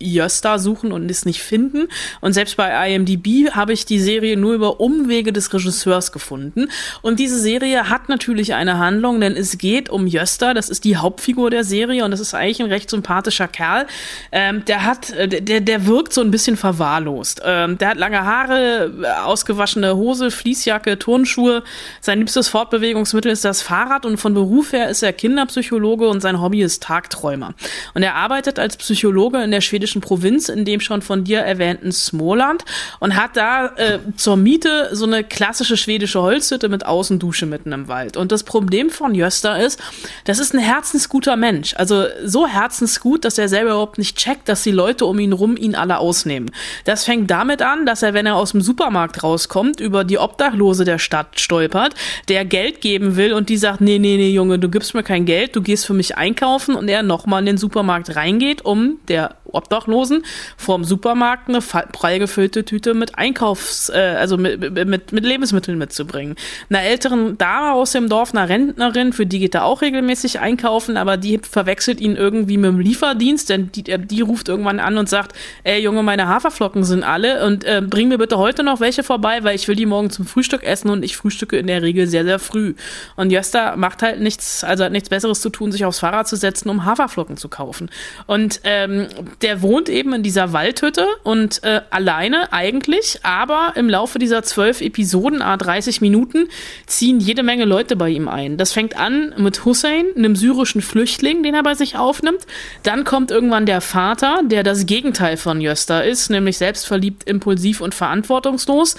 Jösta 0.00 0.58
suchen 0.58 0.92
und 0.92 1.10
es 1.10 1.24
nicht 1.24 1.42
finden. 1.42 1.88
Und 2.20 2.32
selbst 2.32 2.56
bei 2.56 2.94
IMDb 2.94 3.50
habe 3.50 3.72
ich 3.72 3.84
die 3.84 3.98
Serie 3.98 4.36
nur 4.36 4.54
über 4.54 4.80
Umwege 4.80 5.32
des 5.32 5.52
Regisseurs 5.52 6.12
gefunden. 6.12 6.68
Und 7.02 7.18
diese 7.18 7.38
Serie 7.38 7.90
hat 7.90 8.08
natürlich 8.08 8.54
eine 8.54 8.78
Handlung, 8.78 9.20
denn 9.20 9.36
es 9.36 9.58
geht 9.58 9.90
um 9.90 10.06
Jösta. 10.06 10.54
Das 10.54 10.68
ist 10.68 10.84
die 10.84 10.96
Hauptfigur 10.96 11.50
der 11.50 11.64
Serie 11.64 12.04
und 12.04 12.12
das 12.12 12.20
ist 12.20 12.34
eigentlich 12.34 12.62
ein 12.62 12.68
recht 12.68 12.90
sympathischer 12.90 13.48
Kerl. 13.48 13.86
Ähm, 14.30 14.64
der 14.66 14.84
hat, 14.84 15.10
äh, 15.10 15.28
der, 15.28 15.60
der 15.60 15.86
wirkt 15.86 16.12
so 16.12 16.20
ein 16.20 16.30
bisschen 16.30 16.56
verwahrlost. 16.56 17.42
Ähm, 17.44 17.76
der 17.78 17.90
hat 17.90 17.98
lange 17.98 18.24
Haare, 18.24 18.92
ausgewaschene 19.24 19.96
Hose, 19.96 20.30
Fließjacke, 20.30 20.98
Turnschuhe. 20.98 21.64
Sein 22.00 22.20
liebstes 22.20 22.48
Fortbewegungsmittel 22.48 23.32
ist 23.32 23.44
das 23.44 23.62
Fahrrad 23.62 24.06
und 24.06 24.18
von 24.18 24.34
Beruf 24.34 24.72
her 24.72 24.88
ist 24.88 25.02
er 25.02 25.12
Kinderpsychologe 25.12 26.08
und 26.08 26.20
sein 26.20 26.40
Hobby 26.40 26.62
ist 26.62 26.82
Tagträumer. 26.84 27.54
Und 27.94 28.02
er 28.02 28.14
arbeitet 28.14 28.58
als 28.58 28.76
Psychologe 28.76 29.42
in 29.42 29.50
der 29.50 29.60
schwedischen 29.60 29.87
schwedischen 29.88 30.00
Provinz, 30.00 30.48
in 30.48 30.64
dem 30.64 30.80
schon 30.80 31.02
von 31.02 31.24
dir 31.24 31.40
erwähnten 31.40 31.92
Smoland 31.92 32.64
und 33.00 33.16
hat 33.16 33.36
da 33.36 33.68
äh, 33.76 33.98
zur 34.16 34.36
Miete 34.36 34.90
so 34.92 35.06
eine 35.06 35.24
klassische 35.24 35.76
schwedische 35.76 36.20
Holzhütte 36.20 36.68
mit 36.68 36.84
Außendusche 36.86 37.46
mitten 37.46 37.72
im 37.72 37.88
Wald. 37.88 38.16
Und 38.16 38.32
das 38.32 38.44
Problem 38.44 38.90
von 38.90 39.14
Jösta 39.14 39.56
ist, 39.56 39.80
das 40.24 40.38
ist 40.38 40.54
ein 40.54 40.60
herzensguter 40.60 41.36
Mensch. 41.36 41.74
Also 41.76 42.04
so 42.24 42.46
herzensgut, 42.46 43.24
dass 43.24 43.38
er 43.38 43.48
selber 43.48 43.70
überhaupt 43.70 43.98
nicht 43.98 44.16
checkt, 44.16 44.48
dass 44.48 44.62
die 44.62 44.70
Leute 44.70 45.06
um 45.06 45.18
ihn 45.18 45.32
rum 45.32 45.56
ihn 45.56 45.74
alle 45.74 45.98
ausnehmen. 45.98 46.50
Das 46.84 47.04
fängt 47.04 47.30
damit 47.30 47.62
an, 47.62 47.86
dass 47.86 48.02
er, 48.02 48.14
wenn 48.14 48.26
er 48.26 48.36
aus 48.36 48.52
dem 48.52 48.60
Supermarkt 48.60 49.22
rauskommt, 49.22 49.80
über 49.80 50.04
die 50.04 50.18
Obdachlose 50.18 50.84
der 50.84 50.98
Stadt 50.98 51.40
stolpert, 51.40 51.94
der 52.28 52.44
Geld 52.44 52.80
geben 52.80 53.16
will 53.16 53.32
und 53.32 53.48
die 53.48 53.56
sagt, 53.56 53.80
nee, 53.80 53.98
nee, 53.98 54.16
nee, 54.16 54.30
Junge, 54.30 54.58
du 54.58 54.68
gibst 54.68 54.94
mir 54.94 55.02
kein 55.02 55.24
Geld, 55.24 55.56
du 55.56 55.62
gehst 55.62 55.86
für 55.86 55.94
mich 55.94 56.16
einkaufen 56.16 56.74
und 56.74 56.88
er 56.88 57.02
nochmal 57.02 57.40
in 57.40 57.46
den 57.46 57.56
Supermarkt 57.56 58.14
reingeht, 58.16 58.64
um 58.64 58.98
der 59.08 59.36
Obdachlosen 59.78 60.24
vorm 60.56 60.84
Supermarkt 60.84 61.48
eine 61.48 61.60
prall 61.60 62.18
gefüllte 62.18 62.64
Tüte 62.64 62.94
mit 62.94 63.16
Einkaufs-, 63.16 63.90
äh, 63.90 64.16
also 64.18 64.36
mit, 64.36 64.86
mit, 64.86 65.12
mit 65.12 65.24
Lebensmitteln 65.24 65.78
mitzubringen. 65.78 66.36
Einer 66.68 66.82
älteren 66.82 67.38
Dame 67.38 67.72
aus 67.72 67.92
dem 67.92 68.08
Dorf, 68.08 68.34
einer 68.34 68.48
Rentnerin, 68.48 69.12
für 69.12 69.26
die 69.26 69.38
geht 69.38 69.54
er 69.54 69.64
auch 69.64 69.82
regelmäßig 69.82 70.40
einkaufen, 70.40 70.96
aber 70.96 71.16
die 71.16 71.38
verwechselt 71.38 72.00
ihn 72.00 72.16
irgendwie 72.16 72.56
mit 72.56 72.70
dem 72.70 72.80
Lieferdienst, 72.80 73.50
denn 73.50 73.70
die, 73.72 73.82
die 73.82 74.20
ruft 74.20 74.48
irgendwann 74.48 74.80
an 74.80 74.98
und 74.98 75.08
sagt, 75.08 75.32
ey 75.64 75.80
Junge, 75.80 76.02
meine 76.02 76.28
Haferflocken 76.28 76.84
sind 76.84 77.04
alle 77.04 77.46
und 77.46 77.64
äh, 77.64 77.82
bring 77.82 78.08
mir 78.08 78.18
bitte 78.18 78.38
heute 78.38 78.62
noch 78.62 78.80
welche 78.80 79.02
vorbei, 79.02 79.44
weil 79.44 79.54
ich 79.54 79.68
will 79.68 79.76
die 79.76 79.86
morgen 79.86 80.10
zum 80.10 80.26
Frühstück 80.26 80.64
essen 80.64 80.90
und 80.90 81.04
ich 81.04 81.16
frühstücke 81.16 81.56
in 81.56 81.66
der 81.66 81.82
Regel 81.82 82.06
sehr, 82.06 82.24
sehr 82.24 82.38
früh. 82.38 82.74
Und 83.16 83.30
Jösta 83.30 83.76
macht 83.76 84.02
halt 84.02 84.20
nichts, 84.20 84.64
also 84.64 84.84
hat 84.84 84.92
nichts 84.92 85.08
Besseres 85.08 85.40
zu 85.40 85.50
tun, 85.50 85.72
sich 85.72 85.84
aufs 85.84 86.00
Fahrrad 86.00 86.28
zu 86.28 86.36
setzen, 86.36 86.68
um 86.68 86.84
Haferflocken 86.84 87.36
zu 87.36 87.48
kaufen. 87.48 87.90
Und 88.26 88.60
ähm, 88.64 89.06
der 89.42 89.62
wohnt 89.68 89.90
eben 89.90 90.14
in 90.14 90.22
dieser 90.22 90.54
Waldhütte 90.54 91.06
und 91.24 91.62
äh, 91.62 91.82
alleine 91.90 92.54
eigentlich, 92.54 93.20
aber 93.22 93.74
im 93.76 93.90
Laufe 93.90 94.18
dieser 94.18 94.42
zwölf 94.42 94.80
Episoden, 94.80 95.42
a 95.42 95.58
30 95.58 96.00
Minuten, 96.00 96.48
ziehen 96.86 97.20
jede 97.20 97.42
Menge 97.42 97.66
Leute 97.66 97.94
bei 97.94 98.08
ihm 98.08 98.28
ein. 98.28 98.56
Das 98.56 98.72
fängt 98.72 98.96
an 98.96 99.34
mit 99.36 99.66
Hussein, 99.66 100.06
einem 100.16 100.36
syrischen 100.36 100.80
Flüchtling, 100.80 101.42
den 101.42 101.54
er 101.54 101.62
bei 101.62 101.74
sich 101.74 101.96
aufnimmt. 101.96 102.46
Dann 102.82 103.04
kommt 103.04 103.30
irgendwann 103.30 103.66
der 103.66 103.82
Vater, 103.82 104.40
der 104.42 104.62
das 104.62 104.86
Gegenteil 104.86 105.36
von 105.36 105.60
Jösta 105.60 106.00
ist, 106.00 106.30
nämlich 106.30 106.56
selbstverliebt, 106.56 107.24
impulsiv 107.28 107.82
und 107.82 107.94
verantwortungslos. 107.94 108.96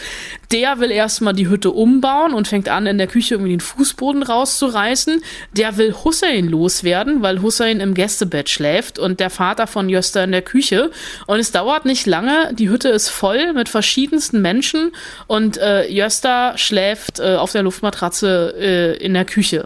Der 0.52 0.80
will 0.80 0.92
erstmal 0.92 1.34
die 1.34 1.50
Hütte 1.50 1.72
umbauen 1.72 2.36
und 2.36 2.48
fängt 2.48 2.70
an, 2.70 2.86
in 2.86 3.00
der 3.00 3.08
Küche 3.08 3.34
irgendwie 3.34 3.54
den 3.54 3.60
Fußboden 3.60 4.22
rauszureißen. 4.22 5.24
Der 5.54 5.78
will 5.78 5.96
Hussein 6.04 6.48
loswerden, 6.48 7.24
weil 7.24 7.42
Hussein 7.42 7.80
im 7.80 7.96
Gästebett 7.96 8.50
schläft 8.50 9.00
und 9.00 9.20
der 9.20 9.32
Vater 9.32 9.66
von 9.66 9.90
Jösta 9.90 10.24
in 10.24 10.32
der 10.32 10.44
Küche. 10.44 10.59
Und 11.28 11.40
es 11.40 11.52
dauert 11.52 11.86
nicht 11.86 12.06
lange. 12.06 12.54
Die 12.54 12.70
Hütte 12.70 12.90
ist 12.90 13.10
voll 13.10 13.54
mit 13.54 13.70
verschiedensten 13.70 14.42
Menschen 14.42 14.92
und 15.28 15.58
äh, 15.58 15.88
Jösta 15.88 16.58
schläft 16.58 17.20
äh, 17.20 17.36
auf 17.36 17.52
der 17.52 17.64
Luftmatratze 17.64 18.54
äh, 18.58 18.98
in 19.04 19.14
der 19.14 19.26
Küche. 19.26 19.66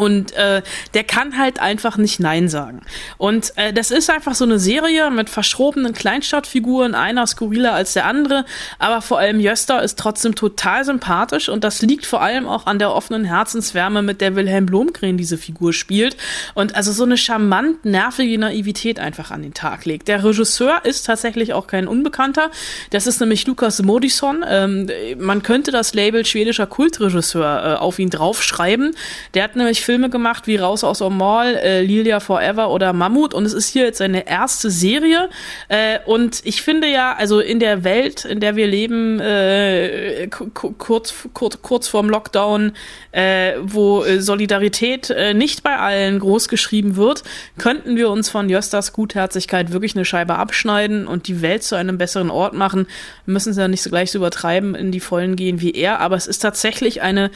Und 0.00 0.32
äh, 0.32 0.62
der 0.94 1.04
kann 1.04 1.36
halt 1.36 1.60
einfach 1.60 1.98
nicht 1.98 2.20
Nein 2.20 2.48
sagen. 2.48 2.80
Und 3.18 3.52
äh, 3.56 3.72
das 3.74 3.90
ist 3.90 4.08
einfach 4.08 4.34
so 4.34 4.44
eine 4.44 4.58
Serie 4.58 5.10
mit 5.10 5.28
verschrobenen 5.28 5.92
Kleinstadtfiguren, 5.92 6.94
einer 6.94 7.26
skurriler 7.26 7.74
als 7.74 7.92
der 7.92 8.06
andere, 8.06 8.46
aber 8.78 9.02
vor 9.02 9.18
allem 9.18 9.40
Jöster 9.40 9.82
ist 9.82 9.98
trotzdem 9.98 10.34
total 10.34 10.84
sympathisch 10.84 11.50
und 11.50 11.64
das 11.64 11.82
liegt 11.82 12.06
vor 12.06 12.22
allem 12.22 12.48
auch 12.48 12.66
an 12.66 12.78
der 12.78 12.94
offenen 12.94 13.24
Herzenswärme, 13.24 14.00
mit 14.00 14.22
der 14.22 14.36
Wilhelm 14.36 14.64
Blomgren 14.64 15.18
diese 15.18 15.36
Figur 15.36 15.74
spielt 15.74 16.16
und 16.54 16.74
also 16.74 16.92
so 16.92 17.04
eine 17.04 17.18
charmant 17.18 17.84
nervige 17.84 18.38
Naivität 18.38 18.98
einfach 18.98 19.30
an 19.30 19.42
den 19.42 19.52
Tag 19.52 19.84
legt. 19.84 20.08
Der 20.08 20.24
Regisseur 20.24 20.80
ist 20.84 21.04
tatsächlich 21.04 21.52
auch 21.52 21.66
kein 21.66 21.86
Unbekannter, 21.86 22.50
das 22.90 23.06
ist 23.06 23.20
nämlich 23.20 23.46
Lukas 23.46 23.82
Modison. 23.82 24.42
Ähm, 24.48 24.88
man 25.18 25.42
könnte 25.42 25.70
das 25.70 25.92
Label 25.92 26.24
schwedischer 26.24 26.66
Kultregisseur 26.66 27.74
äh, 27.74 27.74
auf 27.76 27.98
ihn 27.98 28.08
draufschreiben. 28.08 28.94
Der 29.34 29.44
hat 29.44 29.56
nämlich 29.56 29.82
Filme 29.90 30.08
gemacht 30.08 30.46
wie 30.46 30.54
Raus 30.54 30.84
aus 30.84 31.00
Mall, 31.00 31.56
äh, 31.56 31.82
Lilia 31.82 32.20
Forever 32.20 32.70
oder 32.70 32.92
Mammut. 32.92 33.34
Und 33.34 33.44
es 33.44 33.52
ist 33.52 33.66
hier 33.70 33.86
jetzt 33.86 33.98
seine 33.98 34.24
erste 34.28 34.70
Serie. 34.70 35.28
Äh, 35.66 35.98
und 36.06 36.42
ich 36.44 36.62
finde 36.62 36.86
ja, 36.86 37.12
also 37.14 37.40
in 37.40 37.58
der 37.58 37.82
Welt, 37.82 38.24
in 38.24 38.38
der 38.38 38.54
wir 38.54 38.68
leben, 38.68 39.18
äh, 39.18 40.28
kurz, 40.28 41.12
kurz, 41.34 41.60
kurz 41.60 41.88
vorm 41.88 42.08
Lockdown, 42.08 42.70
äh, 43.10 43.54
wo 43.62 44.04
äh, 44.04 44.20
Solidarität 44.20 45.10
äh, 45.10 45.34
nicht 45.34 45.64
bei 45.64 45.76
allen 45.76 46.20
groß 46.20 46.46
geschrieben 46.46 46.94
wird, 46.94 47.24
könnten 47.58 47.96
wir 47.96 48.10
uns 48.10 48.30
von 48.30 48.48
Jöstas 48.48 48.92
Gutherzigkeit 48.92 49.72
wirklich 49.72 49.96
eine 49.96 50.04
Scheibe 50.04 50.36
abschneiden 50.36 51.08
und 51.08 51.26
die 51.26 51.42
Welt 51.42 51.64
zu 51.64 51.74
einem 51.74 51.98
besseren 51.98 52.30
Ort 52.30 52.54
machen. 52.54 52.86
Wir 53.24 53.32
müssen 53.32 53.50
es 53.50 53.56
ja 53.56 53.66
nicht 53.66 53.82
so 53.82 53.90
gleich 53.90 54.12
so 54.12 54.18
übertreiben, 54.18 54.76
in 54.76 54.92
die 54.92 55.00
Vollen 55.00 55.34
gehen 55.34 55.60
wie 55.60 55.72
er, 55.72 55.98
aber 55.98 56.14
es 56.14 56.28
ist 56.28 56.38
tatsächlich 56.38 57.02
eine 57.02 57.32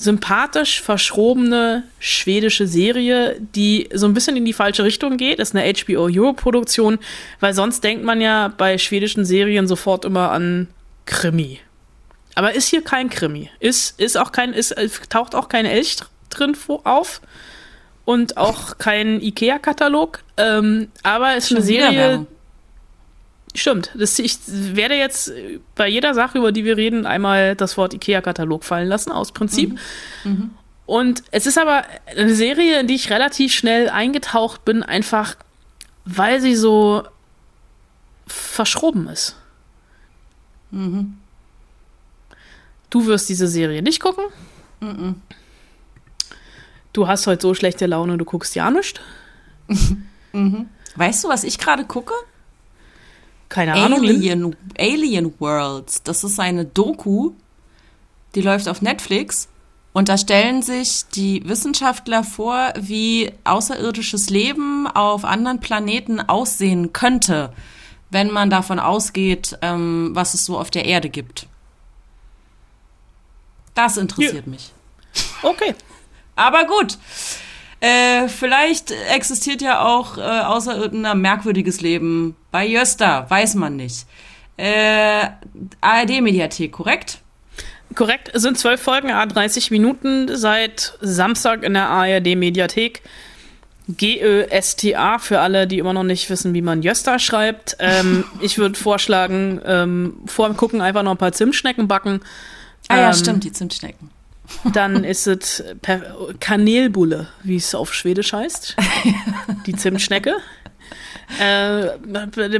sympathisch 0.00 0.80
verschrobene 0.80 1.84
schwedische 1.98 2.66
Serie, 2.66 3.36
die 3.38 3.86
so 3.92 4.06
ein 4.06 4.14
bisschen 4.14 4.34
in 4.34 4.46
die 4.46 4.54
falsche 4.54 4.82
Richtung 4.82 5.18
geht. 5.18 5.38
Das 5.38 5.50
ist 5.50 5.56
eine 5.56 5.70
HBO 5.70 6.04
Euro-Produktion, 6.04 6.98
weil 7.38 7.52
sonst 7.52 7.84
denkt 7.84 8.02
man 8.02 8.22
ja 8.22 8.48
bei 8.48 8.78
schwedischen 8.78 9.26
Serien 9.26 9.68
sofort 9.68 10.06
immer 10.06 10.30
an 10.30 10.68
Krimi. 11.04 11.60
Aber 12.34 12.54
ist 12.54 12.68
hier 12.68 12.82
kein 12.82 13.10
Krimi. 13.10 13.50
Ist, 13.60 14.00
ist 14.00 14.16
auch 14.16 14.32
kein, 14.32 14.54
ist, 14.54 14.74
taucht 15.10 15.34
auch 15.34 15.50
kein 15.50 15.66
Elch 15.66 15.98
drin 16.30 16.56
auf 16.84 17.20
und 18.06 18.38
auch 18.38 18.78
kein 18.78 19.20
IKEA-Katalog. 19.20 20.20
Ähm, 20.38 20.88
aber 21.02 21.36
es 21.36 21.50
ist 21.50 21.56
eine 21.56 21.62
Serie. 21.62 22.26
Stimmt. 23.54 23.90
Das, 23.94 24.18
ich 24.18 24.38
werde 24.46 24.94
jetzt 24.94 25.32
bei 25.74 25.88
jeder 25.88 26.14
Sache, 26.14 26.38
über 26.38 26.52
die 26.52 26.64
wir 26.64 26.76
reden, 26.76 27.06
einmal 27.06 27.56
das 27.56 27.76
Wort 27.76 27.94
IKEA-Katalog 27.94 28.64
fallen 28.64 28.88
lassen, 28.88 29.10
aus 29.10 29.32
Prinzip. 29.32 29.76
Mhm. 30.24 30.30
Mhm. 30.30 30.50
Und 30.86 31.22
es 31.30 31.46
ist 31.46 31.58
aber 31.58 31.84
eine 32.16 32.34
Serie, 32.34 32.80
in 32.80 32.86
die 32.86 32.94
ich 32.94 33.10
relativ 33.10 33.52
schnell 33.52 33.88
eingetaucht 33.88 34.64
bin, 34.64 34.82
einfach 34.82 35.36
weil 36.04 36.40
sie 36.40 36.56
so 36.56 37.04
verschroben 38.26 39.08
ist. 39.08 39.36
Mhm. 40.70 41.18
Du 42.88 43.06
wirst 43.06 43.28
diese 43.28 43.46
Serie 43.46 43.82
nicht 43.82 44.00
gucken. 44.00 44.24
Mhm. 44.80 45.22
Du 46.92 47.06
hast 47.06 47.26
heute 47.26 47.42
so 47.42 47.54
schlechte 47.54 47.86
Laune, 47.86 48.18
du 48.18 48.24
guckst 48.24 48.54
ja 48.54 48.70
nicht. 48.70 49.00
Mhm. 50.32 50.68
Weißt 50.94 51.24
du, 51.24 51.28
was 51.28 51.42
ich 51.42 51.58
gerade 51.58 51.84
gucke? 51.84 52.14
Keine 53.50 53.74
Ahnung. 53.74 54.00
Alien, 54.00 54.56
Alien 54.78 55.34
Worlds. 55.38 56.02
Das 56.04 56.24
ist 56.24 56.40
eine 56.40 56.64
Doku, 56.64 57.32
die 58.34 58.40
läuft 58.40 58.68
auf 58.68 58.80
Netflix. 58.80 59.48
Und 59.92 60.08
da 60.08 60.16
stellen 60.16 60.62
sich 60.62 61.06
die 61.12 61.46
Wissenschaftler 61.46 62.22
vor, 62.22 62.72
wie 62.78 63.32
außerirdisches 63.42 64.30
Leben 64.30 64.86
auf 64.86 65.24
anderen 65.24 65.58
Planeten 65.58 66.20
aussehen 66.20 66.92
könnte, 66.92 67.52
wenn 68.10 68.30
man 68.30 68.50
davon 68.50 68.78
ausgeht, 68.78 69.58
ähm, 69.62 70.10
was 70.12 70.34
es 70.34 70.46
so 70.46 70.58
auf 70.58 70.70
der 70.70 70.84
Erde 70.84 71.10
gibt. 71.10 71.48
Das 73.74 73.96
interessiert 73.96 74.46
ja. 74.46 74.50
mich. 74.50 74.72
Okay. 75.42 75.74
Aber 76.36 76.66
gut. 76.66 76.98
Äh, 77.80 78.28
vielleicht 78.28 78.90
existiert 78.90 79.62
ja 79.62 79.84
auch 79.84 80.18
äh, 80.18 80.20
außer 80.20 80.90
merkwürdiges 81.14 81.80
Leben 81.80 82.36
bei 82.50 82.66
Jösta, 82.66 83.28
weiß 83.28 83.54
man 83.54 83.76
nicht. 83.76 84.06
Äh, 84.58 85.28
ARD-Mediathek, 85.80 86.72
korrekt? 86.72 87.20
Korrekt, 87.94 88.30
es 88.34 88.42
sind 88.42 88.58
zwölf 88.58 88.82
Folgen, 88.82 89.10
a 89.10 89.24
30 89.24 89.70
Minuten 89.70 90.36
seit 90.36 90.98
Samstag 91.00 91.62
in 91.62 91.72
der 91.72 91.88
ARD-Mediathek. 91.88 93.02
G-Ö-S-T-A 93.88 95.18
für 95.18 95.40
alle, 95.40 95.66
die 95.66 95.78
immer 95.78 95.92
noch 95.92 96.04
nicht 96.04 96.30
wissen, 96.30 96.54
wie 96.54 96.62
man 96.62 96.82
Jösta 96.82 97.18
schreibt. 97.18 97.76
Ähm, 97.80 98.24
ich 98.40 98.58
würde 98.58 98.78
vorschlagen, 98.78 99.60
ähm, 99.64 100.16
vor 100.26 100.48
dem 100.48 100.56
Gucken 100.56 100.82
einfach 100.82 101.02
noch 101.02 101.12
ein 101.12 101.16
paar 101.16 101.32
Zimtschnecken 101.32 101.88
backen. 101.88 102.20
Ah 102.88 102.98
ja, 102.98 103.08
ähm, 103.08 103.14
stimmt, 103.14 103.44
die 103.44 103.52
Zimtschnecken. 103.52 104.10
Dann 104.72 105.04
ist 105.04 105.26
es 105.26 105.64
Kanelbulle, 106.40 107.28
wie 107.42 107.56
es 107.56 107.74
auf 107.74 107.94
Schwedisch 107.94 108.32
heißt. 108.32 108.76
Die 109.66 109.74
Zimtschnecke. 109.74 110.36
Äh, 111.38 111.96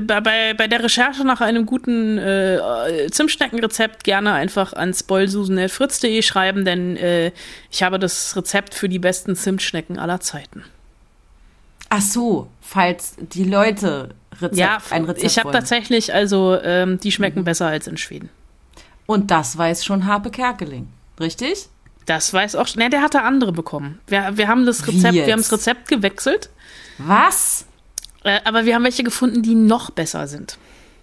bei, 0.01 0.55
bei 0.55 0.69
der 0.69 0.83
Recherche 0.83 1.25
nach 1.25 1.41
einem 1.41 1.67
guten 1.67 2.19
äh, 2.19 3.09
Zimtschneckenrezept 3.11 4.05
gerne 4.05 4.33
einfach 4.33 4.73
an 4.73 4.95
spoilsusen.fritz.de 4.95 6.23
schreiben, 6.23 6.65
denn 6.65 6.97
äh, 6.97 7.33
ich 7.71 7.83
habe 7.83 7.99
das 7.99 8.37
Rezept 8.37 8.75
für 8.75 8.89
die 8.89 9.01
besten 9.01 9.35
Zimtschnecken 9.35 9.99
aller 9.99 10.21
Zeiten. 10.21 10.65
Ach 11.89 12.01
so, 12.01 12.49
falls 12.61 13.17
die 13.19 13.45
Leute 13.45 14.11
Rezept, 14.41 14.57
ja, 14.57 14.79
ein 14.91 15.05
Rezept 15.05 15.27
ich 15.27 15.39
habe 15.39 15.51
tatsächlich, 15.51 16.15
also 16.15 16.57
ähm, 16.63 17.01
die 17.01 17.11
schmecken 17.11 17.41
mhm. 17.41 17.45
besser 17.45 17.67
als 17.67 17.89
in 17.89 17.97
Schweden. 17.97 18.31
Und 19.07 19.33
das 19.33 19.59
weiß 19.59 19.85
schon 19.85 20.07
Harpe 20.07 20.31
Kerkeling, 20.31 20.87
richtig? 21.19 21.69
Das 22.11 22.35
weiß 22.35 22.57
auch. 22.57 22.75
Ne, 22.75 22.91
der 22.91 23.03
hatte 23.03 23.23
andere 23.23 23.53
bekommen. 23.53 24.01
Wir, 24.09 24.37
wir 24.37 24.49
haben 24.49 24.67
das 24.67 24.85
Rezept, 24.89 25.15
wir 25.15 25.33
haben 25.33 25.39
das 25.39 25.53
Rezept 25.53 25.87
gewechselt. 25.87 26.51
Was? 26.99 27.67
Äh, 28.25 28.41
aber 28.43 28.65
wir 28.65 28.75
haben 28.75 28.83
welche 28.83 29.05
gefunden, 29.05 29.45
die 29.45 29.55
noch 29.55 29.91
besser 29.91 30.27
sind. 30.27 30.59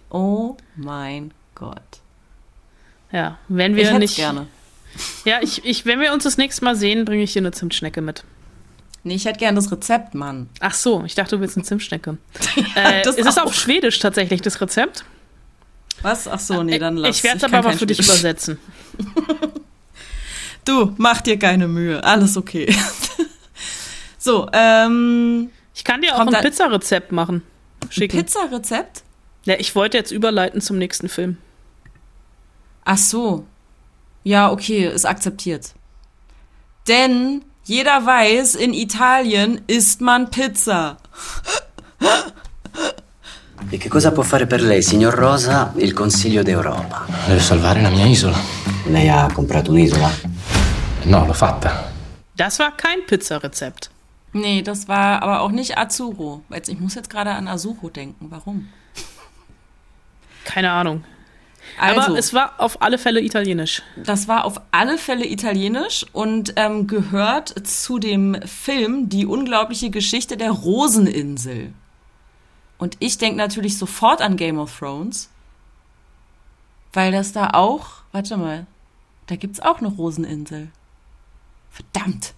Oh 0.10 0.58
mein 0.76 1.34
Gott. 1.56 1.80
Ja, 3.10 3.38
wenn 3.48 3.78
wir 3.78 3.90
ich 3.90 3.98
nicht. 4.00 4.16
gerne. 4.18 4.48
Ja, 5.24 5.40
ich, 5.42 5.64
ich, 5.64 5.86
wenn 5.86 6.02
wir 6.02 6.12
uns 6.12 6.26
das 6.26 6.36
nächste 6.36 6.66
Mal 6.66 6.76
sehen, 6.76 7.06
bringe 7.06 7.24
ich 7.24 7.32
dir 7.32 7.40
eine 7.40 7.52
Zimtschnecke 7.52 8.02
mit. 8.02 8.26
Nee, 9.06 9.16
ich 9.16 9.24
hätte 9.24 9.40
gerne 9.40 9.56
das 9.56 9.72
Rezept, 9.72 10.14
Mann. 10.14 10.50
Ach 10.60 10.74
so, 10.74 11.06
ich 11.06 11.16
dachte, 11.16 11.38
du 11.38 11.42
willst 11.42 11.56
eine 11.56 11.64
Zimtschnecke. 11.64 12.18
ja, 12.76 12.90
äh, 12.90 13.08
ist 13.08 13.18
es 13.18 13.38
auf 13.38 13.54
Schwedisch 13.54 14.00
tatsächlich, 14.00 14.42
das 14.42 14.60
Rezept? 14.60 15.06
Was? 16.02 16.28
Ach 16.28 16.40
so, 16.40 16.64
nee, 16.64 16.78
dann 16.78 16.98
lass 16.98 17.16
Ich 17.16 17.24
werde 17.24 17.38
es 17.38 17.44
aber 17.46 17.62
mal 17.62 17.78
für 17.78 17.86
dich 17.86 18.00
übersetzen. 18.00 18.60
Du, 20.68 20.94
mach 20.98 21.22
dir 21.22 21.40
keine 21.40 21.68
Mühe. 21.70 22.04
Alles 22.04 22.36
okay. 22.36 22.68
so, 24.18 24.50
ähm. 24.52 25.50
Ich 25.74 25.84
kann 25.84 26.02
dir 26.02 26.16
auch 26.16 26.28
ein 26.28 26.42
Pizzarezept 26.42 27.12
machen. 27.12 27.44
Schicken. 27.90 28.18
Ein 28.18 28.26
Pizzarezept? 28.26 29.04
Ja, 29.46 29.56
ich 29.58 29.76
wollte 29.76 29.96
jetzt 29.96 30.12
überleiten 30.12 30.60
zum 30.60 30.78
nächsten 30.78 31.08
Film. 31.08 31.38
Ach 32.84 32.98
so. 32.98 33.46
Ja, 34.24 34.52
okay, 34.52 34.88
ist 34.88 35.06
akzeptiert. 35.06 35.74
Denn 36.88 37.46
jeder 37.64 38.06
weiß, 38.06 38.56
in 38.56 38.74
Italien 38.74 39.62
isst 39.68 40.02
man 40.02 40.30
Pizza. 40.30 40.98
E 43.70 43.78
che 43.78 43.90
cosa 43.90 44.14
può 44.14 44.24
fare 44.24 44.46
per 44.46 44.62
lei, 44.62 44.82
signor 44.82 45.14
Rosa, 45.14 45.74
il 45.76 45.92
Consiglio 45.92 46.42
d'Europa? 46.42 47.06
Deve 47.26 47.42
salvare 47.42 47.82
la 47.82 47.90
mia 47.90 48.06
isola. 48.06 48.40
Lei 48.86 49.10
ha 49.10 49.30
comprato 49.34 49.72
un'isola? 49.72 50.37
No, 51.08 51.20
l'ho 51.20 51.34
fatta. 51.34 51.86
Das 52.36 52.60
war 52.60 52.76
kein 52.76 53.06
Pizzarezept. 53.06 53.90
Nee, 54.34 54.62
das 54.62 54.90
war 54.90 55.22
aber 55.24 55.40
auch 55.40 55.52
nicht 55.52 55.78
Azuro. 55.78 56.44
Ich 56.68 56.80
muss 56.80 56.96
jetzt 56.96 57.10
gerade 57.10 57.32
an 57.32 57.48
Azuro 57.48 57.90
denken. 57.90 58.28
Warum? 58.30 58.68
Keine 60.44 60.72
Ahnung. 60.72 61.06
Also, 61.80 62.02
aber 62.02 62.18
es 62.18 62.34
war 62.34 62.60
auf 62.60 62.82
alle 62.82 62.98
Fälle 62.98 63.22
italienisch. 63.22 63.84
Das 63.96 64.28
war 64.28 64.44
auf 64.44 64.60
alle 64.72 64.98
Fälle 64.98 65.26
italienisch 65.26 66.06
und 66.12 66.54
ähm, 66.58 66.88
gehört 66.88 67.54
zu 67.66 68.00
dem 68.00 68.42
Film 68.46 69.08
Die 69.08 69.26
unglaubliche 69.26 69.90
Geschichte 69.90 70.36
der 70.36 70.52
Roseninsel. 70.52 71.74
Und 72.78 72.98
ich 73.00 73.18
denke 73.18 73.38
natürlich 73.38 73.78
sofort 73.78 74.22
an 74.22 74.36
Game 74.36 74.60
of 74.60 74.78
Thrones, 74.78 75.30
weil 76.92 77.14
das 77.14 77.32
da 77.32 77.52
auch, 77.52 77.88
warte 78.12 78.36
mal, 78.36 78.66
da 79.28 79.38
gibt 79.38 79.56
es 79.56 79.62
auch 79.62 79.80
eine 79.80 79.88
Roseninsel. 79.88 80.70
Verdammt. 81.94 82.34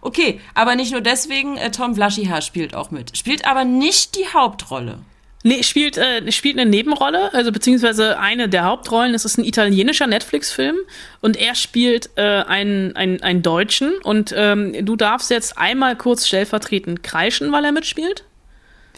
Okay, 0.00 0.40
aber 0.54 0.76
nicht 0.76 0.92
nur 0.92 1.00
deswegen, 1.00 1.56
äh, 1.56 1.70
Tom 1.70 1.94
Vlaschiha 1.94 2.40
spielt 2.40 2.74
auch 2.74 2.90
mit. 2.90 3.16
Spielt 3.16 3.46
aber 3.46 3.64
nicht 3.64 4.16
die 4.16 4.26
Hauptrolle. 4.32 5.00
Nee, 5.44 5.62
spielt, 5.62 5.96
äh, 5.96 6.30
spielt 6.32 6.58
eine 6.58 6.68
Nebenrolle, 6.68 7.32
also 7.32 7.52
beziehungsweise 7.52 8.18
eine 8.18 8.48
der 8.48 8.64
Hauptrollen. 8.64 9.14
Es 9.14 9.24
ist 9.24 9.38
ein 9.38 9.44
italienischer 9.44 10.08
Netflix-Film 10.08 10.76
und 11.20 11.36
er 11.36 11.54
spielt 11.54 12.10
äh, 12.16 12.42
einen, 12.42 12.96
einen, 12.96 13.22
einen 13.22 13.42
Deutschen. 13.42 13.94
Und 14.02 14.34
ähm, 14.36 14.84
du 14.84 14.96
darfst 14.96 15.30
jetzt 15.30 15.56
einmal 15.56 15.96
kurz 15.96 16.26
stellvertretend 16.26 17.02
kreischen, 17.04 17.52
weil 17.52 17.64
er 17.64 17.72
mitspielt. 17.72 18.24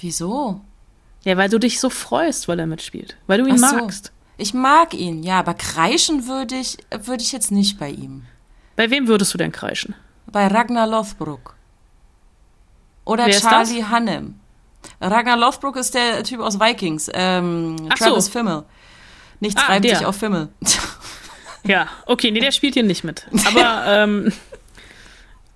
Wieso? 0.01 0.63
Ja, 1.25 1.37
weil 1.37 1.51
du 1.51 1.59
dich 1.59 1.79
so 1.79 1.91
freust, 1.91 2.49
weil 2.49 2.59
er 2.59 2.67
mitspielt. 2.67 3.17
Weil 3.27 3.43
du 3.43 3.47
ihn 3.47 3.59
so. 3.59 3.67
magst. 3.67 4.13
Ich 4.39 4.55
mag 4.55 4.95
ihn, 4.95 5.23
ja, 5.23 5.39
aber 5.39 5.53
kreischen 5.53 6.27
würde 6.27 6.55
ich, 6.57 6.79
würde 6.91 7.23
ich 7.23 7.33
jetzt 7.33 7.53
nicht 7.53 7.79
bei 7.79 7.91
ihm. 7.91 8.23
Bei 8.77 8.91
wem 8.91 9.09
würdest 9.09 9.33
du 9.35 9.39
denn 9.39 9.53
kreischen? 9.53 9.95
Bei 10.27 10.47
Ragnar 10.47 10.87
Lothbrok. 10.87 11.55
Oder 13.05 13.27
Wer 13.27 13.41
Charlie 13.41 13.85
Hannem. 13.85 14.39
Ragnar 15.01 15.37
Lothbrok 15.37 15.77
ist 15.77 15.95
der 15.95 16.23
Typ 16.25 16.41
aus 16.41 16.59
Vikings. 16.61 17.11
Ähm, 17.13 17.77
Ach 17.91 17.99
Travis 17.99 18.27
so. 18.27 18.33
Fimmel. 18.33 18.65
Nichts 19.41 19.61
Ah, 19.63 19.67
reimt 19.67 19.89
sich 19.89 20.05
auf 20.05 20.17
Fimmel. 20.17 20.49
Ja, 21.65 21.89
okay, 22.07 22.31
nee, 22.31 22.41
der 22.41 22.53
spielt 22.53 22.75
hier 22.75 22.83
nicht 22.83 23.05
mit. 23.05 23.27
Aber, 23.47 23.85
ähm, 23.87 24.33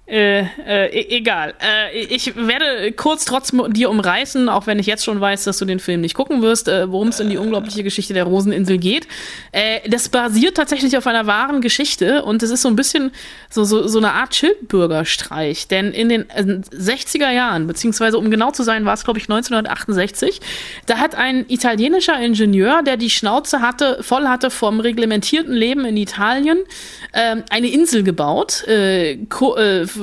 äh, 0.07 0.41
äh, 0.41 0.87
e- 0.93 1.17
egal. 1.17 1.55
Äh, 1.63 1.99
ich 1.99 2.37
werde 2.37 2.93
kurz 2.93 3.25
trotzdem 3.25 3.73
dir 3.73 3.89
umreißen, 3.89 4.51
auch 4.51 4.67
wenn 4.67 4.79
ich 4.79 4.87
jetzt 4.87 5.03
schon 5.03 5.19
weiß, 5.19 5.45
dass 5.45 5.57
du 5.57 5.65
den 5.65 5.79
Film 5.79 6.03
nicht 6.03 6.15
gucken 6.15 6.43
wirst, 6.43 6.69
äh, 6.69 6.93
worum 6.93 7.09
es 7.09 7.21
in 7.21 7.31
die 7.31 7.39
unglaubliche 7.39 7.83
Geschichte 7.83 8.13
der 8.13 8.25
Roseninsel 8.25 8.77
geht. 8.77 9.09
Äh, 9.53 9.89
das 9.89 10.11
basiert 10.11 10.59
tatsächlich 10.59 10.99
auf 10.99 11.07
einer 11.07 11.27
wahren 11.27 11.63
Geschichte 11.63 12.23
und 12.23 12.43
es 12.43 12.51
ist 12.51 12.61
so 12.61 12.69
ein 12.69 12.77
bisschen 12.77 13.13
so, 13.49 13.65
so, 13.65 13.89
so 13.89 13.97
eine 13.97 14.13
Art 14.13 14.35
Schildbürgerstreich. 14.35 15.69
Denn 15.69 15.93
in 15.93 16.11
den 16.11 16.29
äh, 16.29 16.43
60er 16.43 17.31
Jahren, 17.31 17.67
beziehungsweise 17.67 18.19
um 18.19 18.31
genau 18.31 18.51
zu 18.51 18.63
sein, 18.63 18.85
war 18.85 18.93
es, 18.93 19.05
glaube 19.05 19.19
ich, 19.19 19.25
1968, 19.25 20.43
da 20.85 20.99
hat 20.99 21.15
ein 21.15 21.47
italienischer 21.49 22.21
Ingenieur, 22.21 22.83
der 22.83 22.99
die 22.99 23.09
Schnauze 23.09 23.63
hatte, 23.63 24.03
voll 24.03 24.29
hatte 24.29 24.51
vom 24.51 24.81
reglementierten 24.81 25.55
Leben 25.55 25.87
in 25.87 25.97
Italien, 25.97 26.59
ähm, 27.15 27.43
eine 27.49 27.69
Insel 27.69 28.03
gebaut, 28.03 28.65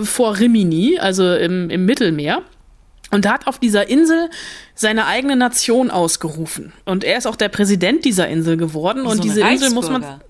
vor 0.04 0.40
Rimini, 0.40 1.00
also 1.00 1.36
im, 1.36 1.70
im 1.70 1.86
Mittelmeer. 1.86 2.42
Und 3.14 3.28
hat 3.28 3.46
auf 3.46 3.60
dieser 3.60 3.90
Insel 3.90 4.30
seine 4.74 5.06
eigene 5.06 5.36
Nation 5.36 5.92
ausgerufen. 5.92 6.72
Und 6.86 7.04
er 7.04 7.18
ist 7.18 7.28
auch 7.28 7.36
der 7.36 7.50
Präsident 7.50 8.06
dieser 8.06 8.30
Insel 8.30 8.56
geworden. 8.56 9.02
Und 9.02 9.18
so 9.18 9.22
ein 9.22 9.22
diese 9.22 9.42
Insel 9.42 9.72
muss 9.72 9.90
man 9.90 10.22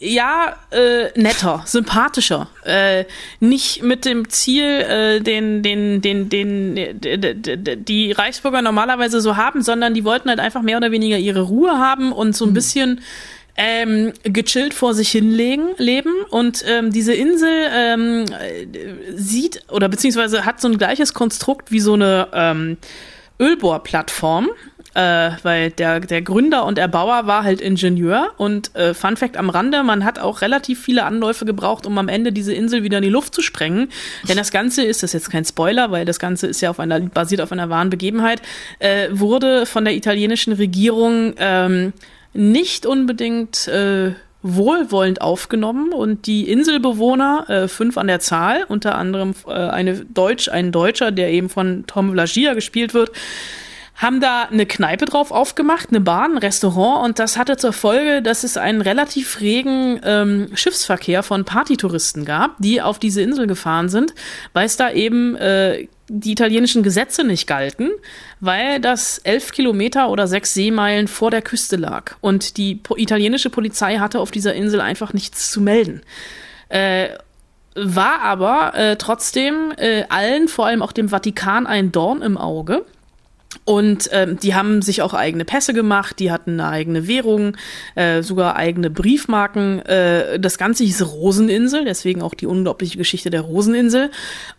ja, 0.00 0.56
äh, 0.70 1.10
netter, 1.20 1.62
sympathischer. 1.66 2.48
Äh, 2.64 3.04
nicht 3.38 3.82
mit 3.82 4.06
dem 4.06 4.30
Ziel, 4.30 4.64
äh, 4.64 5.20
den, 5.20 5.62
den, 5.62 6.00
den, 6.00 6.30
den, 6.30 7.84
die 7.84 8.12
Reichsbürger 8.12 8.62
normalerweise 8.62 9.20
so 9.20 9.36
haben, 9.36 9.62
sondern 9.62 9.92
die 9.92 10.04
wollten 10.04 10.30
halt 10.30 10.40
einfach 10.40 10.62
mehr 10.62 10.78
oder 10.78 10.90
weniger 10.90 11.18
ihre 11.18 11.42
Ruhe 11.42 11.78
haben 11.78 12.12
und 12.12 12.34
so 12.34 12.46
ein 12.46 12.54
bisschen 12.54 13.02
ähm, 13.62 14.14
gechillt 14.22 14.72
vor 14.72 14.94
sich 14.94 15.10
hinlegen, 15.10 15.74
leben. 15.76 16.12
Und 16.30 16.64
ähm, 16.66 16.90
diese 16.92 17.12
Insel 17.12 17.68
ähm, 17.70 18.24
äh, 18.24 18.66
sieht 19.14 19.62
oder 19.68 19.90
beziehungsweise 19.90 20.46
hat 20.46 20.62
so 20.62 20.68
ein 20.68 20.78
gleiches 20.78 21.12
Konstrukt 21.12 21.70
wie 21.70 21.80
so 21.80 21.92
eine 21.92 22.28
ähm, 22.32 22.78
Ölbohrplattform, 23.38 24.48
äh, 24.94 25.32
weil 25.42 25.72
der, 25.72 26.00
der 26.00 26.22
Gründer 26.22 26.64
und 26.64 26.78
Erbauer 26.78 27.26
war 27.26 27.44
halt 27.44 27.60
Ingenieur 27.60 28.32
und 28.38 28.74
äh, 28.74 28.94
Fun 28.94 29.18
Fact 29.18 29.36
am 29.36 29.50
Rande, 29.50 29.82
man 29.82 30.06
hat 30.06 30.18
auch 30.18 30.40
relativ 30.40 30.82
viele 30.82 31.04
Anläufe 31.04 31.44
gebraucht, 31.44 31.84
um 31.84 31.98
am 31.98 32.08
Ende 32.08 32.32
diese 32.32 32.54
Insel 32.54 32.82
wieder 32.82 32.96
in 32.96 33.04
die 33.04 33.10
Luft 33.10 33.34
zu 33.34 33.42
sprengen. 33.42 33.90
Denn 34.26 34.38
das 34.38 34.52
Ganze 34.52 34.82
ist, 34.84 35.02
das 35.02 35.10
ist 35.10 35.24
jetzt 35.24 35.30
kein 35.30 35.44
Spoiler, 35.44 35.90
weil 35.90 36.06
das 36.06 36.18
Ganze 36.18 36.46
ist 36.46 36.62
ja 36.62 36.70
auf 36.70 36.80
einer, 36.80 36.98
basiert 36.98 37.42
auf 37.42 37.52
einer 37.52 37.68
wahren 37.68 37.90
Begebenheit, 37.90 38.40
äh, 38.78 39.08
wurde 39.10 39.66
von 39.66 39.84
der 39.84 39.94
italienischen 39.94 40.54
Regierung 40.54 41.34
ähm, 41.36 41.92
nicht 42.32 42.86
unbedingt 42.86 43.68
äh, 43.68 44.12
wohlwollend 44.42 45.20
aufgenommen. 45.20 45.92
Und 45.92 46.26
die 46.26 46.50
Inselbewohner, 46.50 47.48
äh, 47.48 47.68
fünf 47.68 47.98
an 47.98 48.06
der 48.06 48.20
Zahl, 48.20 48.64
unter 48.68 48.96
anderem 48.96 49.34
äh, 49.46 49.50
eine 49.52 50.04
Deutsch, 50.04 50.48
ein 50.48 50.72
Deutscher, 50.72 51.10
der 51.10 51.30
eben 51.30 51.48
von 51.48 51.84
Tom 51.86 52.12
Vlagia 52.12 52.54
gespielt 52.54 52.94
wird, 52.94 53.10
haben 54.00 54.20
da 54.20 54.44
eine 54.44 54.64
Kneipe 54.64 55.04
drauf 55.04 55.30
aufgemacht, 55.30 55.90
eine 55.90 56.00
Bar, 56.00 56.24
ein 56.24 56.38
Restaurant 56.38 57.04
und 57.04 57.18
das 57.18 57.36
hatte 57.36 57.58
zur 57.58 57.74
Folge, 57.74 58.22
dass 58.22 58.44
es 58.44 58.56
einen 58.56 58.80
relativ 58.80 59.40
regen 59.40 60.00
ähm, 60.02 60.48
Schiffsverkehr 60.54 61.22
von 61.22 61.44
Partytouristen 61.44 62.24
gab, 62.24 62.56
die 62.58 62.80
auf 62.80 62.98
diese 62.98 63.20
Insel 63.20 63.46
gefahren 63.46 63.90
sind, 63.90 64.14
weil 64.54 64.64
es 64.64 64.78
da 64.78 64.90
eben 64.90 65.36
äh, 65.36 65.86
die 66.08 66.32
italienischen 66.32 66.82
Gesetze 66.82 67.24
nicht 67.24 67.46
galten, 67.46 67.90
weil 68.40 68.80
das 68.80 69.18
elf 69.18 69.52
Kilometer 69.52 70.08
oder 70.08 70.26
sechs 70.26 70.54
Seemeilen 70.54 71.06
vor 71.06 71.30
der 71.30 71.42
Küste 71.42 71.76
lag 71.76 72.16
und 72.22 72.56
die 72.56 72.76
po 72.76 72.96
italienische 72.96 73.50
Polizei 73.50 73.98
hatte 73.98 74.18
auf 74.18 74.30
dieser 74.30 74.54
Insel 74.54 74.80
einfach 74.80 75.12
nichts 75.12 75.50
zu 75.50 75.60
melden. 75.60 76.00
Äh, 76.70 77.10
war 77.74 78.22
aber 78.22 78.74
äh, 78.74 78.96
trotzdem 78.96 79.72
äh, 79.76 80.04
allen, 80.08 80.48
vor 80.48 80.66
allem 80.66 80.80
auch 80.80 80.92
dem 80.92 81.10
Vatikan, 81.10 81.66
ein 81.66 81.92
Dorn 81.92 82.22
im 82.22 82.38
Auge. 82.38 82.86
Und 83.64 84.08
ähm, 84.12 84.38
die 84.38 84.54
haben 84.54 84.80
sich 84.80 85.02
auch 85.02 85.12
eigene 85.12 85.44
Pässe 85.44 85.72
gemacht, 85.74 86.18
die 86.20 86.30
hatten 86.30 86.60
eine 86.60 86.68
eigene 86.68 87.08
Währung, 87.08 87.56
äh, 87.96 88.22
sogar 88.22 88.56
eigene 88.56 88.90
Briefmarken. 88.90 89.80
Äh, 89.86 90.38
das 90.38 90.56
Ganze 90.56 90.84
hieß 90.84 91.02
Roseninsel, 91.02 91.84
deswegen 91.84 92.22
auch 92.22 92.34
die 92.34 92.46
unglaubliche 92.46 92.96
Geschichte 92.96 93.28
der 93.28 93.42
Roseninsel. 93.42 94.10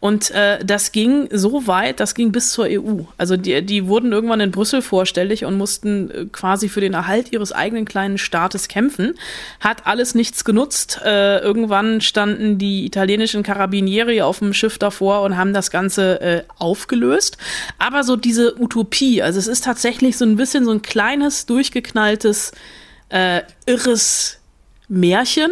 Und 0.02 0.32
äh, 0.32 0.64
das 0.64 0.92
ging 0.92 1.30
so 1.32 1.68
weit, 1.68 2.02
das 2.02 2.16
ging 2.16 2.32
bis 2.34 2.52
zur 2.52 2.66
EU. 2.70 3.04
Also 3.18 3.38
die, 3.38 3.66
die 3.66 3.88
wurden 3.88 4.12
irgendwann 4.12 4.42
in 4.42 4.52
Brüssel 4.52 4.82
vorstellig 4.82 5.46
und 5.46 5.58
mussten 5.58 6.12
äh, 6.12 6.26
quasi 6.32 6.68
für 6.68 6.82
den 6.82 6.94
Erhalt 6.94 7.32
ihres 7.32 7.54
eigenen 7.54 7.86
kleinen 7.86 8.18
Staates 8.18 8.68
kämpfen. 8.68 9.16
Hat 9.62 9.88
alles 9.88 10.16
nichts 10.16 10.44
genutzt. 10.44 11.00
Äh, 11.04 11.40
irgendwann 11.40 12.02
standen 12.02 12.58
die 12.58 12.86
italienischen 12.86 13.42
Carabinieri 13.44 14.22
auf 14.22 14.40
dem 14.40 14.54
Schiff 14.54 14.78
davor 14.78 15.22
und 15.22 15.38
haben 15.38 15.54
das 15.54 15.72
Ganze 15.72 16.22
äh, 16.22 16.44
aufgelöst. 16.58 17.38
Aber 17.78 18.04
so 18.04 18.16
diese 18.16 18.60
Utopie, 18.60 18.81
also 19.22 19.40
es 19.40 19.48
ist 19.48 19.64
tatsächlich 19.64 20.18
so 20.18 20.26
ein 20.26 20.36
bisschen 20.36 20.66
so 20.66 20.72
ein 20.72 20.82
kleines, 20.82 21.46
durchgeknalltes, 21.46 22.52
äh, 23.10 23.42
irres 23.66 24.40
Märchen. 24.88 25.52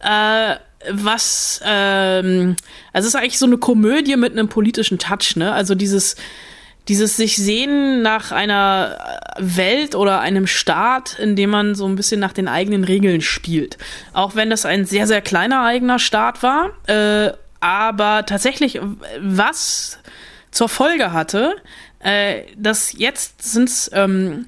Äh, 0.00 0.56
was, 0.90 1.60
ähm, 1.64 2.56
also 2.92 3.06
es 3.06 3.14
ist 3.14 3.20
eigentlich 3.20 3.38
so 3.38 3.46
eine 3.46 3.58
Komödie 3.58 4.16
mit 4.16 4.32
einem 4.32 4.48
politischen 4.48 4.98
Touch, 4.98 5.36
ne? 5.36 5.52
Also 5.52 5.74
dieses, 5.74 6.16
dieses 6.88 7.16
sich 7.16 7.36
sehen 7.36 8.02
nach 8.02 8.32
einer 8.32 8.98
Welt 9.38 9.94
oder 9.94 10.20
einem 10.20 10.46
Staat, 10.46 11.18
in 11.18 11.36
dem 11.36 11.50
man 11.50 11.74
so 11.74 11.86
ein 11.86 11.96
bisschen 11.96 12.18
nach 12.18 12.32
den 12.32 12.48
eigenen 12.48 12.84
Regeln 12.84 13.20
spielt. 13.20 13.76
Auch 14.12 14.34
wenn 14.34 14.48
das 14.48 14.64
ein 14.64 14.86
sehr, 14.86 15.06
sehr 15.06 15.20
kleiner 15.20 15.62
eigener 15.62 15.98
Staat 15.98 16.42
war. 16.42 16.70
Äh, 16.86 17.32
aber 17.60 18.24
tatsächlich, 18.24 18.80
was 19.20 19.98
zur 20.50 20.68
Folge 20.68 21.12
hatte, 21.12 21.56
äh, 22.00 22.42
dass 22.56 22.92
jetzt 22.92 23.42
sind 23.42 23.68
es 23.68 23.90
ähm, 23.92 24.46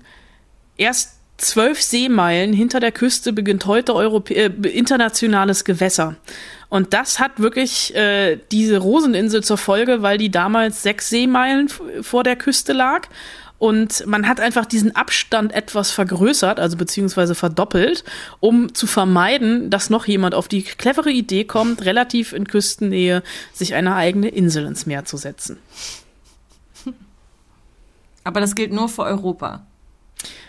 erst 0.77 1.17
zwölf 1.39 1.83
Seemeilen 1.83 2.53
hinter 2.53 2.81
der 2.81 2.93
Küste 2.93 3.33
beginnt 3.33 3.67
heute 3.67 3.95
Europä 3.95 4.35
äh, 4.35 4.69
internationales 4.69 5.65
Gewässer. 5.65 6.17
Und 6.69 6.95
das 6.95 7.19
hat 7.19 7.39
wirklich 7.39 7.95
äh, 7.95 8.39
diese 8.51 8.79
Roseninsel 8.79 9.43
zur 9.43 9.59
Folge, 9.59 10.03
weil 10.03 10.17
die 10.17 10.31
damals 10.31 10.83
sechs 10.83 11.11
Seemeilen 11.11 11.69
vor 12.01 12.25
der 12.25 12.37
Küste 12.37 12.73
lag. 12.73 13.09
Und 13.59 14.05
man 14.07 14.27
hat 14.27 14.41
einfach 14.41 14.67
diesen 14.67 14.97
Abstand 14.97 15.53
etwas 15.53 15.93
vergrößert, 15.93 16.59
also 16.59 16.77
beziehungsweise 16.77 17.37
verdoppelt, 17.37 18.03
um 18.41 18.75
zu 18.75 18.89
vermeiden, 18.89 19.71
dass 19.71 19.89
noch 19.89 20.07
jemand 20.07 20.35
auf 20.35 20.49
die 20.49 20.63
clevere 20.63 21.13
Idee 21.13 21.45
kommt, 21.45 21.85
relativ 21.85 22.33
in 22.33 22.49
Küstennähe 22.49 23.23
sich 23.53 23.75
eine 23.75 23.95
eigene 23.95 24.31
Insel 24.31 24.67
ins 24.67 24.87
Meer 24.87 25.05
zu 25.05 25.17
setzen. 25.17 25.59
Aber 28.25 28.41
das 28.41 28.55
gilt 28.55 28.73
nur 28.73 28.89
für 28.89 29.03
Europa. 29.03 29.67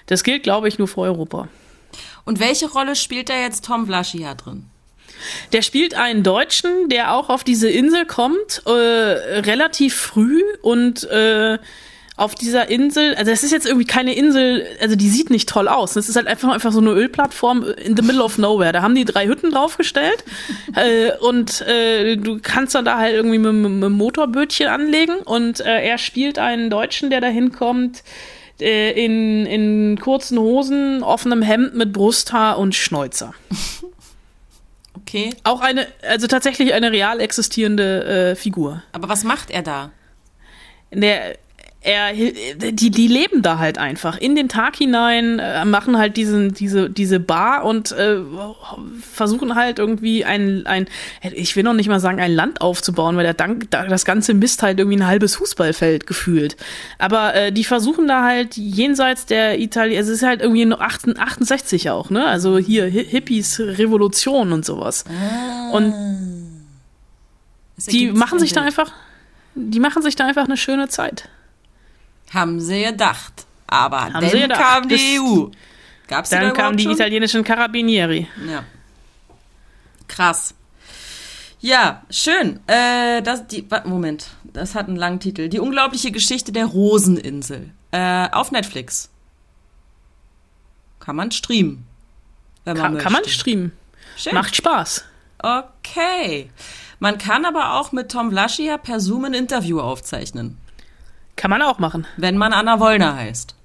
Das 0.06 0.24
gilt, 0.24 0.44
glaube 0.44 0.68
ich, 0.68 0.78
nur 0.78 0.88
für 0.88 1.02
Europa. 1.02 1.48
Und 2.26 2.40
welche 2.40 2.70
Rolle 2.70 2.96
spielt 2.96 3.30
da 3.30 3.36
jetzt 3.36 3.66
Tom 3.66 3.86
Vlaschia 3.88 4.36
drin? 4.36 4.66
Der 5.52 5.62
spielt 5.62 5.94
einen 5.96 6.24
Deutschen, 6.24 6.90
der 6.90 7.14
auch 7.14 7.30
auf 7.30 7.44
diese 7.44 7.70
Insel 7.70 8.06
kommt, 8.06 8.64
äh, 8.66 8.70
relativ 8.70 9.96
früh 9.96 10.42
und 10.62 11.04
äh, 11.06 11.60
auf 12.16 12.36
dieser 12.36 12.70
Insel, 12.70 13.16
also 13.16 13.32
es 13.32 13.44
ist 13.44 13.52
jetzt 13.52 13.66
irgendwie 13.66 13.88
keine 13.88 14.14
Insel, 14.14 14.68
also 14.80 14.96
die 14.96 15.10
sieht 15.10 15.32
nicht 15.32 15.50
toll 15.50 15.68
aus. 15.68 15.96
Es 15.96 16.10
ist 16.10 16.16
halt 16.16 16.28
einfach, 16.28 16.50
einfach 16.52 16.72
so 16.72 16.80
eine 16.80 16.92
Ölplattform 16.92 17.64
in 17.64 17.98
the 17.98 18.04
middle 18.04 18.24
of 18.24 18.38
nowhere. 18.38 18.72
Da 18.72 18.84
haben 18.84 18.94
die 18.94 19.06
drei 19.06 19.26
Hütten 19.26 19.50
draufgestellt 19.50 20.24
äh, 20.76 21.12
und 21.18 21.62
äh, 21.62 22.16
du 22.18 22.40
kannst 22.40 22.76
dann 22.76 22.86
da 22.86 23.00
halt 23.00 23.16
irgendwie 23.16 23.40
mit, 23.40 23.50
einem 23.50 23.94
Motorbötchen 23.94 24.68
anlegen 24.68 25.18
und 25.26 25.60
äh, 25.62 25.82
er 25.82 25.98
spielt 25.98 26.38
einen 26.38 26.70
Deutschen, 26.70 27.10
der 27.10 27.20
da 27.20 27.28
hinkommt 27.28 28.04
äh, 28.62 28.92
in, 28.92 29.48
in 29.48 30.00
kurzen 30.00 30.38
Hosen, 30.38 31.02
offenem 31.02 31.42
Hemd 31.42 31.74
mit 31.74 31.94
Brusthaar 31.94 32.60
und 32.60 32.76
Schnäuzer. 32.76 33.34
Okay. 34.96 35.32
Auch 35.44 35.60
eine, 35.60 35.88
also 36.02 36.28
tatsächlich 36.28 36.74
eine 36.74 36.92
real 36.92 37.20
existierende 37.20 38.32
äh, 38.32 38.36
Figur. 38.36 38.84
Aber 38.94 39.10
was 39.10 39.24
macht 39.24 39.52
er 39.52 39.62
da? 39.62 39.92
Der, 40.92 41.36
er, 41.84 42.14
die, 42.14 42.92
die 42.92 43.08
leben 43.08 43.42
da 43.42 43.58
halt 43.58 43.78
einfach 43.78 44.18
in 44.18 44.36
den 44.36 44.48
Tag 44.48 44.78
hinein, 44.78 45.40
äh, 45.40 45.66
machen 45.66 45.98
halt 45.98 46.16
diesen, 46.16 46.54
diese, 46.54 46.90
diese 46.90 47.20
Bar 47.20 47.66
und 47.66 47.92
äh, 47.92 48.20
versuchen 49.02 49.56
halt 49.56 49.80
irgendwie 49.80 50.24
ein, 50.24 50.66
ein, 50.66 50.88
ich 51.22 51.58
will 51.58 51.64
noch 51.64 51.74
nicht 51.74 51.90
mal 51.90 52.00
sagen, 52.00 52.22
ein 52.22 52.32
Land 52.32 52.62
aufzubauen, 52.62 53.18
weil 53.18 53.26
der 53.26 53.34
Dank, 53.34 53.70
das 53.70 54.06
ganze 54.06 54.34
Mist 54.34 54.64
halt 54.64 54.80
irgendwie 54.80 54.98
ein 54.98 55.08
halbes 55.08 55.36
Fußballfeld 55.36 56.08
gefühlt. 56.08 56.56
Aber 57.00 57.36
äh, 57.36 57.52
die 57.52 57.66
versuchen 57.66 58.08
da 58.08 58.24
halt 58.24 58.56
jenseits 58.56 59.26
der 59.26 59.60
Italien, 59.60 60.00
es 60.00 60.08
ist 60.08 60.24
halt 60.24 60.42
irgendwie 60.42 60.66
nur 60.66 60.82
68 60.82 61.90
auch, 61.90 62.10
ne? 62.10 62.26
Also 62.26 62.58
hier 62.58 62.86
Hippies, 62.86 63.60
Revolution 63.60 64.54
und 64.54 64.64
sowas. 64.64 65.04
Ah. 65.10 65.72
Und 65.72 65.94
die 67.88 68.12
machen 68.12 68.40
sich 68.40 68.54
da 68.54 68.62
einfach, 68.62 68.94
die 69.56 69.82
machen 69.82 70.02
sich 70.02 70.16
da 70.16 70.26
einfach 70.26 70.46
eine 70.46 70.56
schöne 70.56 70.88
Zeit. 70.88 71.28
Haben 72.34 72.60
sie 72.60 72.84
gedacht. 72.84 73.46
Aber 73.68 74.02
Haben 74.02 74.14
dann 74.14 74.30
gedacht. 74.32 74.62
kam 74.62 74.88
die 74.88 75.20
EU. 75.20 75.48
Gab's 76.08 76.30
dann 76.30 76.42
da 76.42 76.52
kamen 76.52 76.78
die 76.78 76.84
schon? 76.84 76.94
italienischen 76.94 77.44
Carabinieri. 77.44 78.28
Ja. 78.48 78.64
Krass. 80.08 80.54
Ja, 81.60 82.04
schön. 82.10 82.60
Äh, 82.68 83.22
das, 83.22 83.48
die, 83.48 83.66
Moment, 83.86 84.28
das 84.44 84.76
hat 84.76 84.88
einen 84.88 84.98
langen 84.98 85.20
Titel. 85.20 85.48
Die 85.48 85.60
unglaubliche 85.60 86.12
Geschichte 86.12 86.52
der 86.52 86.66
Roseninsel. 86.66 87.72
Äh, 87.92 88.30
auf 88.32 88.52
Netflix. 88.52 89.10
Kann 91.00 91.16
man 91.16 91.32
streamen. 91.32 91.86
Wenn 92.66 92.78
man 92.78 92.94
kann, 92.94 93.02
kann 93.02 93.14
man 93.14 93.26
streamen. 93.26 93.72
Schön. 94.18 94.34
Macht 94.34 94.56
Spaß. 94.56 95.06
Okay. 95.40 96.50
Man 97.00 97.18
kann 97.18 97.46
aber 97.46 97.74
auch 97.74 97.92
mit 97.92 98.12
Tom 98.12 98.32
Laschia 98.32 98.78
per 98.78 99.00
Zoom 99.00 99.26
ein 99.26 99.34
Interview 99.34 99.80
aufzeichnen. 99.80 100.58
Kann 101.36 101.50
man 101.50 101.62
auch 101.62 101.80
machen. 101.80 102.08
Wenn 102.18 102.38
man 102.38 102.54
Anna 102.54 102.80
Wollner 102.80 103.16
heißt. 103.16 103.56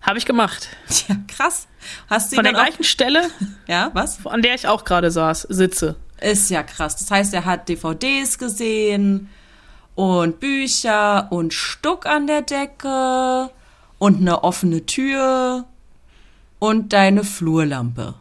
Habe 0.00 0.18
ich 0.18 0.26
gemacht. 0.26 0.68
Ja, 1.08 1.16
krass. 1.28 1.68
Hast 2.08 2.32
du 2.32 2.36
Von 2.36 2.44
der 2.44 2.54
gleichen 2.54 2.84
Stelle, 2.84 3.30
ja, 3.66 3.90
was? 3.92 4.26
An 4.26 4.42
der 4.42 4.54
ich 4.54 4.66
auch 4.66 4.84
gerade 4.84 5.10
saß, 5.10 5.42
sitze. 5.42 5.96
Ist 6.20 6.50
ja 6.50 6.62
krass. 6.62 6.96
Das 6.96 7.10
heißt, 7.10 7.34
er 7.34 7.44
hat 7.44 7.68
DVDs 7.68 8.38
gesehen 8.38 9.28
und 9.94 10.40
Bücher 10.40 11.30
und 11.30 11.52
Stuck 11.54 12.06
an 12.06 12.26
der 12.26 12.42
Decke 12.42 13.50
und 13.98 14.20
eine 14.20 14.42
offene 14.42 14.86
Tür 14.86 15.66
und 16.58 16.92
deine 16.92 17.24
Flurlampe. 17.24 18.14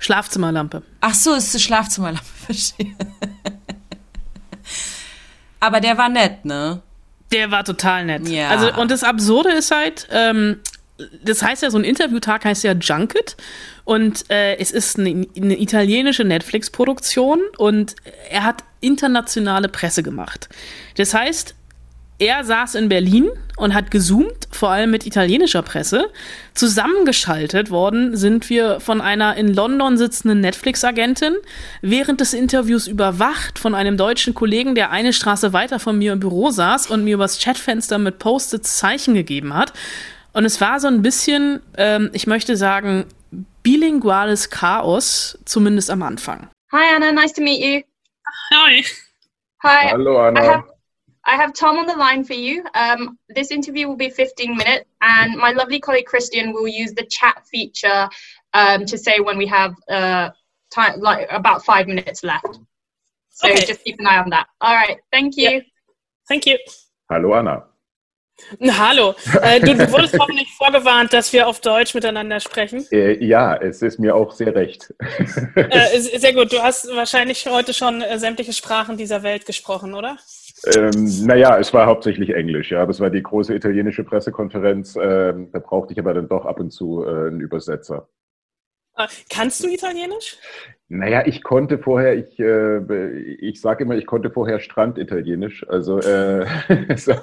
Schlafzimmerlampe. 0.00 0.82
Ach 1.00 1.14
so, 1.14 1.34
ist 1.34 1.52
die 1.54 1.60
Schlafzimmerlampe, 1.60 2.24
verstehe. 2.46 2.96
Aber 5.60 5.80
der 5.80 5.98
war 5.98 6.08
nett, 6.08 6.44
ne? 6.44 6.80
Der 7.32 7.50
war 7.50 7.64
total 7.64 8.04
nett. 8.04 8.28
Ja. 8.28 8.48
Also, 8.48 8.72
und 8.80 8.90
das 8.90 9.04
Absurde 9.04 9.50
ist 9.50 9.70
halt, 9.70 10.08
ähm, 10.10 10.60
das 11.22 11.42
heißt 11.42 11.62
ja, 11.62 11.70
so 11.70 11.78
ein 11.78 11.84
Interviewtag 11.84 12.44
heißt 12.44 12.64
ja 12.64 12.72
Junket. 12.72 13.36
Und 13.84 14.30
äh, 14.30 14.56
es 14.56 14.70
ist 14.70 14.98
eine, 14.98 15.26
eine 15.36 15.60
italienische 15.60 16.24
Netflix-Produktion 16.24 17.40
und 17.56 17.96
er 18.30 18.44
hat 18.44 18.64
internationale 18.80 19.68
Presse 19.68 20.02
gemacht. 20.02 20.48
Das 20.96 21.14
heißt, 21.14 21.54
er 22.20 22.44
saß 22.44 22.74
in 22.74 22.88
Berlin 22.90 23.30
und 23.56 23.74
hat 23.74 23.90
gezoomt, 23.90 24.46
vor 24.52 24.70
allem 24.70 24.90
mit 24.90 25.06
italienischer 25.06 25.62
Presse. 25.62 26.10
Zusammengeschaltet 26.54 27.70
worden 27.70 28.14
sind 28.14 28.50
wir 28.50 28.78
von 28.78 29.00
einer 29.00 29.36
in 29.36 29.54
London 29.54 29.96
sitzenden 29.96 30.40
Netflix-Agentin, 30.40 31.34
während 31.80 32.20
des 32.20 32.34
Interviews 32.34 32.86
überwacht 32.86 33.58
von 33.58 33.74
einem 33.74 33.96
deutschen 33.96 34.34
Kollegen, 34.34 34.74
der 34.74 34.90
eine 34.90 35.14
Straße 35.14 35.54
weiter 35.54 35.78
von 35.78 35.98
mir 35.98 36.12
im 36.12 36.20
Büro 36.20 36.50
saß 36.50 36.90
und 36.90 37.04
mir 37.04 37.14
übers 37.14 37.38
Chatfenster 37.42 37.98
mit 37.98 38.18
Post-its 38.18 38.76
Zeichen 38.76 39.14
gegeben 39.14 39.54
hat. 39.54 39.72
Und 40.34 40.44
es 40.44 40.60
war 40.60 40.78
so 40.78 40.88
ein 40.88 41.00
bisschen, 41.00 41.60
ähm, 41.76 42.10
ich 42.12 42.26
möchte 42.26 42.56
sagen, 42.56 43.06
bilinguales 43.62 44.50
Chaos, 44.50 45.38
zumindest 45.46 45.90
am 45.90 46.02
Anfang. 46.02 46.50
Hi 46.72 46.94
Anna, 46.94 47.12
nice 47.12 47.32
to 47.32 47.42
meet 47.42 47.60
you. 47.60 47.80
Hi. 48.52 48.84
Hi. 49.62 49.90
Hallo 49.90 50.20
Anna. 50.20 50.64
I 51.30 51.36
have 51.36 51.52
Tom 51.52 51.78
on 51.78 51.86
the 51.86 51.94
line 51.94 52.24
for 52.24 52.34
you. 52.34 52.64
Um, 52.74 53.16
this 53.28 53.52
interview 53.52 53.86
will 53.86 53.96
be 53.96 54.10
15 54.10 54.56
minutes, 54.56 54.84
and 55.00 55.36
my 55.36 55.52
lovely 55.52 55.78
colleague 55.78 56.06
Christian 56.06 56.52
will 56.52 56.66
use 56.66 56.92
the 56.92 57.06
chat 57.08 57.46
feature 57.46 58.08
um, 58.52 58.84
to 58.86 58.98
say 58.98 59.20
when 59.20 59.38
we 59.38 59.46
have 59.46 59.76
uh, 59.88 60.30
time, 60.74 60.98
like 60.98 61.28
about 61.30 61.64
five 61.64 61.86
minutes 61.86 62.24
left. 62.24 62.58
So 63.28 63.48
okay. 63.48 63.64
just 63.64 63.84
keep 63.84 64.00
an 64.00 64.08
eye 64.08 64.18
on 64.18 64.30
that. 64.30 64.48
All 64.60 64.74
right, 64.74 64.98
thank 65.12 65.36
you. 65.36 65.50
Yeah. 65.50 65.60
Thank 66.28 66.46
you. 66.46 66.58
Hallo 67.08 67.32
Anna. 67.34 67.62
Hallo. 68.68 69.14
Äh, 69.42 69.60
du, 69.60 69.76
du, 69.76 69.92
wurdest 69.92 70.18
hoffentlich 70.18 70.48
vorgewarnt, 70.56 71.12
dass 71.12 71.32
wir 71.32 71.46
auf 71.46 71.60
Deutsch 71.60 71.94
miteinander 71.94 72.40
sprechen. 72.40 72.86
Äh, 72.90 73.24
ja, 73.24 73.54
es 73.54 73.82
ist 73.82 74.00
mir 74.00 74.16
auch 74.16 74.32
sehr 74.32 74.54
recht. 74.54 74.92
Äh, 75.54 75.98
sehr 76.00 76.32
gut. 76.32 76.52
Du 76.52 76.60
hast 76.60 76.88
wahrscheinlich 76.88 77.46
heute 77.46 77.72
schon 77.72 78.02
äh, 78.02 78.18
sämtliche 78.18 78.52
Sprachen 78.52 78.96
dieser 78.96 79.22
Welt 79.22 79.46
gesprochen, 79.46 79.94
oder? 79.94 80.16
Ähm, 80.66 81.26
naja, 81.26 81.58
es 81.58 81.72
war 81.72 81.86
hauptsächlich 81.86 82.30
Englisch, 82.30 82.70
ja. 82.70 82.84
Das 82.86 83.00
war 83.00 83.10
die 83.10 83.22
große 83.22 83.54
italienische 83.54 84.04
Pressekonferenz. 84.04 84.96
Ähm, 85.00 85.50
da 85.52 85.58
brauchte 85.58 85.92
ich 85.92 85.98
aber 85.98 86.14
dann 86.14 86.28
doch 86.28 86.44
ab 86.44 86.60
und 86.60 86.70
zu 86.70 87.04
äh, 87.04 87.28
einen 87.28 87.40
Übersetzer. 87.40 88.08
Ah, 88.94 89.08
kannst 89.30 89.64
du 89.64 89.68
Italienisch? 89.68 90.38
Naja, 90.88 91.24
ich 91.24 91.42
konnte 91.42 91.78
vorher, 91.78 92.16
ich, 92.16 92.38
äh, 92.38 93.18
ich 93.40 93.60
sage 93.60 93.84
immer, 93.84 93.94
ich 93.94 94.06
konnte 94.06 94.30
vorher 94.30 94.60
Stranditalienisch, 94.60 95.66
also, 95.68 96.00
äh, 96.00 96.46
so, 96.96 97.14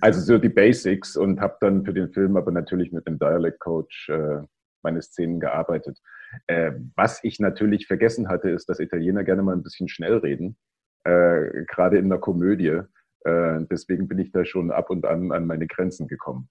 also 0.00 0.20
so 0.20 0.38
die 0.38 0.48
Basics 0.48 1.16
und 1.16 1.40
habe 1.40 1.56
dann 1.60 1.84
für 1.84 1.92
den 1.92 2.12
Film 2.12 2.36
aber 2.36 2.52
natürlich 2.52 2.92
mit 2.92 3.06
dem 3.06 3.18
Dialect 3.18 3.60
Coach 3.60 4.08
äh, 4.08 4.42
meine 4.82 5.02
Szenen 5.02 5.40
gearbeitet. 5.40 5.98
Äh, 6.46 6.72
was 6.94 7.22
ich 7.22 7.40
natürlich 7.40 7.86
vergessen 7.86 8.28
hatte, 8.28 8.50
ist, 8.50 8.68
dass 8.68 8.80
Italiener 8.80 9.24
gerne 9.24 9.42
mal 9.42 9.54
ein 9.54 9.62
bisschen 9.62 9.88
schnell 9.88 10.18
reden 10.18 10.56
äh, 11.04 11.64
gerade 11.66 11.98
in 11.98 12.08
der 12.08 12.18
Komödie. 12.18 12.80
Äh, 13.24 13.60
deswegen 13.70 14.08
bin 14.08 14.18
ich 14.18 14.32
da 14.32 14.44
schon 14.44 14.70
ab 14.70 14.90
und 14.90 15.06
an 15.06 15.32
an 15.32 15.46
meine 15.46 15.66
Grenzen 15.66 16.08
gekommen. 16.08 16.48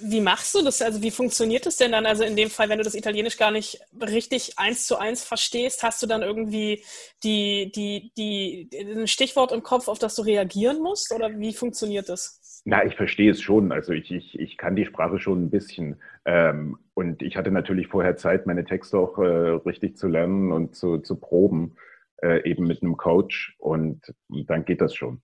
Wie 0.00 0.20
machst 0.20 0.54
du 0.54 0.62
das? 0.62 0.82
Also 0.82 1.02
wie 1.02 1.10
funktioniert 1.10 1.66
das 1.66 1.76
denn 1.76 1.92
dann? 1.92 2.06
Also 2.06 2.24
in 2.24 2.36
dem 2.36 2.50
Fall, 2.50 2.68
wenn 2.68 2.78
du 2.78 2.84
das 2.84 2.94
Italienisch 2.94 3.36
gar 3.36 3.50
nicht 3.50 3.80
richtig 4.00 4.58
eins 4.58 4.86
zu 4.86 4.98
eins 4.98 5.22
verstehst, 5.24 5.82
hast 5.82 6.02
du 6.02 6.06
dann 6.06 6.22
irgendwie 6.22 6.82
die, 7.22 7.70
die, 7.72 8.12
die, 8.16 8.68
ein 8.72 9.06
Stichwort 9.06 9.52
im 9.52 9.62
Kopf, 9.62 9.88
auf 9.88 9.98
das 9.98 10.14
du 10.16 10.22
reagieren 10.22 10.82
musst? 10.82 11.12
Oder 11.12 11.38
wie 11.38 11.52
funktioniert 11.52 12.08
das? 12.08 12.62
Na, 12.64 12.84
ich 12.84 12.96
verstehe 12.96 13.30
es 13.30 13.40
schon. 13.40 13.72
Also 13.72 13.92
ich, 13.92 14.10
ich, 14.10 14.38
ich 14.38 14.56
kann 14.56 14.76
die 14.76 14.86
Sprache 14.86 15.18
schon 15.18 15.44
ein 15.44 15.50
bisschen. 15.50 16.00
Ähm, 16.24 16.78
und 16.94 17.22
ich 17.22 17.36
hatte 17.36 17.50
natürlich 17.50 17.88
vorher 17.88 18.16
Zeit, 18.16 18.46
meine 18.46 18.64
Texte 18.64 18.98
auch 18.98 19.18
äh, 19.18 19.22
richtig 19.22 19.96
zu 19.96 20.08
lernen 20.08 20.52
und 20.52 20.74
zu, 20.74 20.98
zu 20.98 21.16
proben 21.16 21.76
äh, 22.22 22.48
eben 22.48 22.66
mit 22.66 22.82
einem 22.82 22.96
Coach 22.96 23.54
und 23.58 24.00
dann 24.28 24.64
geht 24.64 24.80
das 24.80 24.94
schon. 24.94 25.22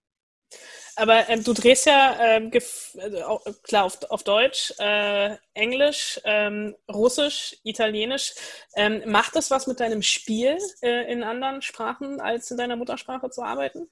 Aber 0.97 1.29
ähm, 1.29 1.45
du 1.45 1.53
drehst 1.53 1.87
ja 1.87 2.17
ähm, 2.21 2.51
also, 2.53 3.41
klar 3.63 3.85
auf, 3.85 3.99
auf 4.11 4.25
Deutsch, 4.25 4.75
äh, 4.79 5.37
Englisch, 5.55 6.21
ähm, 6.25 6.75
Russisch, 6.93 7.57
Italienisch. 7.63 8.35
Ähm, 8.75 9.03
macht 9.07 9.37
das 9.37 9.51
was 9.53 9.69
mit 9.69 9.79
deinem 9.79 10.03
Spiel 10.03 10.59
äh, 10.83 11.13
in 11.13 11.23
anderen 11.23 11.63
Sprachen 11.63 12.21
als 12.21 12.51
in 12.51 12.57
deiner 12.57 12.75
Muttersprache 12.75 13.31
zu 13.31 13.43
arbeiten? 13.43 13.89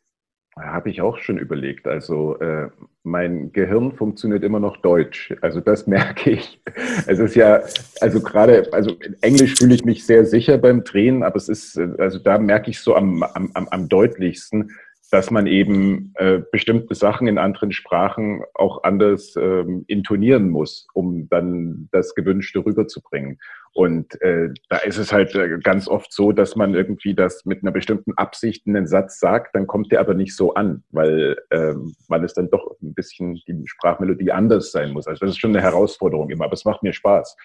Habe 0.59 0.89
ich 0.89 1.03
auch 1.03 1.19
schon 1.19 1.37
überlegt. 1.37 1.87
Also 1.87 2.39
äh, 2.39 2.69
mein 3.03 3.53
Gehirn 3.53 3.93
funktioniert 3.93 4.43
immer 4.43 4.59
noch 4.59 4.79
Deutsch. 4.79 5.35
Also 5.43 5.61
das 5.61 5.87
merke 5.87 6.31
ich. 6.31 6.61
Es 7.07 7.19
ist 7.19 7.35
ja, 7.35 7.63
also 8.01 8.21
gerade, 8.21 8.73
also 8.73 8.93
in 9.05 9.17
Englisch 9.21 9.57
fühle 9.57 9.75
ich 9.75 9.85
mich 9.85 10.07
sehr 10.07 10.25
sicher 10.25 10.57
beim 10.57 10.83
Drehen, 10.83 11.23
aber 11.23 11.37
es 11.37 11.51
ist, 11.51 11.79
also 11.99 12.19
da 12.19 12.39
merke 12.39 12.71
ich 12.71 12.81
so 12.81 12.97
am, 12.97 13.23
am, 13.23 13.51
am 13.53 13.89
deutlichsten, 13.89 14.71
dass 15.11 15.31
man 15.31 15.47
eben 15.47 16.13
äh, 16.17 16.41
bestimmte 16.51 16.95
Sachen 16.95 17.29
in 17.29 17.39
anderen 17.39 17.71
Sprachen 17.71 18.43
auch 18.55 18.83
anders 18.83 19.35
ähm, 19.37 19.85
intonieren 19.87 20.49
muss, 20.49 20.89
um 20.95 21.29
dann 21.29 21.89
das 21.93 22.15
Gewünschte 22.15 22.65
rüberzubringen. 22.65 23.39
Und 23.77 24.19
äh, 24.23 24.49
da 24.71 24.79
ist 24.79 24.97
es 24.97 25.13
halt 25.13 25.35
äh, 25.35 25.59
ganz 25.63 25.87
oft 25.87 26.11
so, 26.11 26.33
dass 26.33 26.57
man 26.57 26.75
irgendwie 26.75 27.15
das 27.15 27.45
mit 27.45 27.63
einer 27.63 27.73
bestimmten 27.73 28.15
Absicht 28.17 28.67
einen 28.67 28.87
Satz 28.87 29.21
sagt, 29.21 29.55
dann 29.55 29.67
kommt 29.67 29.93
der 29.93 30.01
aber 30.01 30.15
nicht 30.15 30.35
so 30.35 30.55
an, 30.55 30.83
weil, 30.93 31.37
ähm, 31.51 31.95
weil 32.09 32.25
es 32.25 32.33
dann 32.33 32.49
doch 32.49 32.75
ein 32.81 32.95
bisschen 32.95 33.35
die 33.35 33.67
Sprachmelodie 33.67 34.33
anders 34.33 34.73
sein 34.73 34.93
muss. 34.93 35.07
Also 35.07 35.21
das 35.21 35.33
ist 35.35 35.41
schon 35.41 35.51
eine 35.51 35.61
Herausforderung 35.61 36.31
immer, 36.31 36.47
aber 36.47 36.55
es 36.55 36.65
macht 36.65 36.83
mir 36.83 36.95
Spaß. 36.95 37.37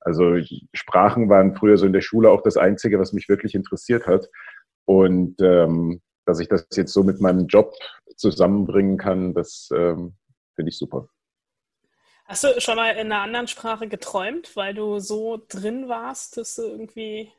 Also 0.00 0.36
Sprachen 0.74 1.30
waren 1.30 1.56
früher 1.56 1.78
so 1.78 1.86
in 1.86 1.94
der 1.94 2.02
Schule 2.02 2.28
auch 2.28 2.42
das 2.42 2.58
Einzige, 2.58 2.98
was 2.98 3.14
mich 3.14 3.30
wirklich 3.30 3.54
interessiert 3.54 4.06
hat. 4.06 4.28
Und 4.84 5.40
ähm, 5.40 6.02
dass 6.26 6.40
ich 6.40 6.48
das 6.48 6.66
jetzt 6.74 6.92
so 6.92 7.04
mit 7.04 7.22
meinem 7.22 7.46
Job 7.46 7.72
zusammenbringen 8.16 8.98
kann, 8.98 9.32
das 9.32 9.70
ähm, 9.74 10.12
finde 10.54 10.68
ich 10.68 10.76
super. 10.76 11.08
Hast 12.30 12.44
du 12.44 12.60
schon 12.60 12.76
mal 12.76 12.92
in 12.92 13.10
einer 13.10 13.22
anderen 13.22 13.48
Sprache 13.48 13.88
geträumt, 13.88 14.54
weil 14.54 14.72
du 14.72 15.00
so 15.00 15.42
drin 15.48 15.88
warst, 15.88 16.36
dass 16.36 16.54
du 16.54 16.62
irgendwie. 16.62 17.32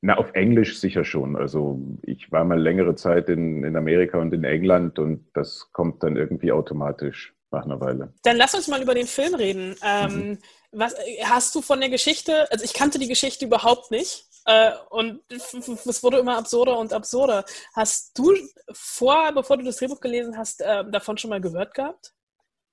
Na, 0.00 0.16
auf 0.16 0.32
Englisch 0.32 0.80
sicher 0.80 1.04
schon. 1.04 1.36
Also 1.36 1.78
ich 2.00 2.32
war 2.32 2.46
mal 2.46 2.58
längere 2.58 2.94
Zeit 2.94 3.28
in, 3.28 3.62
in 3.62 3.76
Amerika 3.76 4.18
und 4.18 4.32
in 4.32 4.44
England 4.44 4.98
und 4.98 5.26
das 5.34 5.68
kommt 5.72 6.02
dann 6.02 6.16
irgendwie 6.16 6.50
automatisch 6.50 7.34
nach 7.50 7.66
einer 7.66 7.78
Weile. 7.78 8.14
Dann 8.22 8.38
lass 8.38 8.54
uns 8.54 8.68
mal 8.68 8.80
über 8.80 8.94
den 8.94 9.06
Film 9.06 9.34
reden. 9.34 9.76
Ähm, 9.84 10.14
mhm. 10.14 10.38
was, 10.72 10.94
hast 11.24 11.54
du 11.54 11.60
von 11.60 11.80
der 11.80 11.90
Geschichte, 11.90 12.50
also 12.50 12.64
ich 12.64 12.72
kannte 12.72 12.98
die 12.98 13.08
Geschichte 13.08 13.44
überhaupt 13.44 13.90
nicht 13.90 14.24
äh, 14.46 14.70
und 14.88 15.20
es 15.30 16.02
wurde 16.02 16.20
immer 16.20 16.38
absurder 16.38 16.78
und 16.78 16.94
absurder. 16.94 17.44
Hast 17.74 18.18
du 18.18 18.32
vor, 18.72 19.30
bevor 19.34 19.58
du 19.58 19.64
das 19.64 19.76
Drehbuch 19.76 20.00
gelesen 20.00 20.38
hast, 20.38 20.62
äh, 20.62 20.90
davon 20.90 21.18
schon 21.18 21.28
mal 21.28 21.42
gehört 21.42 21.74
gehabt? 21.74 22.13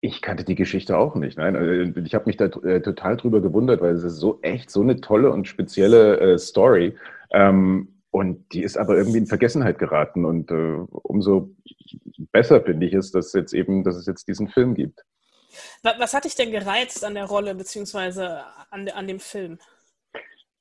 Ich 0.04 0.22
kannte 0.22 0.44
die 0.44 0.56
Geschichte 0.56 0.98
auch 0.98 1.16
nicht. 1.16 1.38
Nein, 1.38 1.56
also, 1.56 2.00
ich 2.00 2.16
habe 2.16 2.26
mich 2.26 2.38
da 2.38 2.46
äh, 2.46 2.82
total 2.82 3.18
drüber 3.18 3.40
gewundert, 3.40 3.82
weil 3.82 3.94
es 3.94 4.04
ist 4.04 4.18
so 4.18 4.40
echt 4.42 4.72
so 4.72 4.82
eine 4.82 5.00
tolle 5.00 5.32
und 5.32 5.48
spezielle 5.48 6.20
äh, 6.20 6.38
Story. 6.40 6.96
Ähm, 7.30 8.02
und 8.10 8.52
die 8.52 8.64
ist 8.64 8.78
aber 8.78 8.98
irgendwie 8.98 9.20
in 9.20 9.28
Vergessenheit 9.28 9.80
geraten. 9.80 10.26
Und 10.26 10.52
äh, 10.52 10.78
umso 10.92 11.52
besser 12.32 12.62
finde 12.62 12.88
ich 12.88 12.94
es, 12.94 13.12
dass 13.12 13.32
jetzt 13.34 13.54
eben, 13.54 13.84
dass 13.84 13.96
es 13.96 14.06
jetzt 14.06 14.28
diesen 14.28 14.50
Film 14.50 14.74
gibt. 14.74 15.06
Was 15.84 16.14
hat 16.14 16.26
dich 16.26 16.36
denn 16.36 16.52
gereizt 16.52 17.04
an 17.06 17.14
der 17.14 17.26
Rolle 17.26 17.56
beziehungsweise 17.56 18.42
an, 18.70 18.88
an 18.90 19.08
dem 19.08 19.20
Film? 19.20 19.60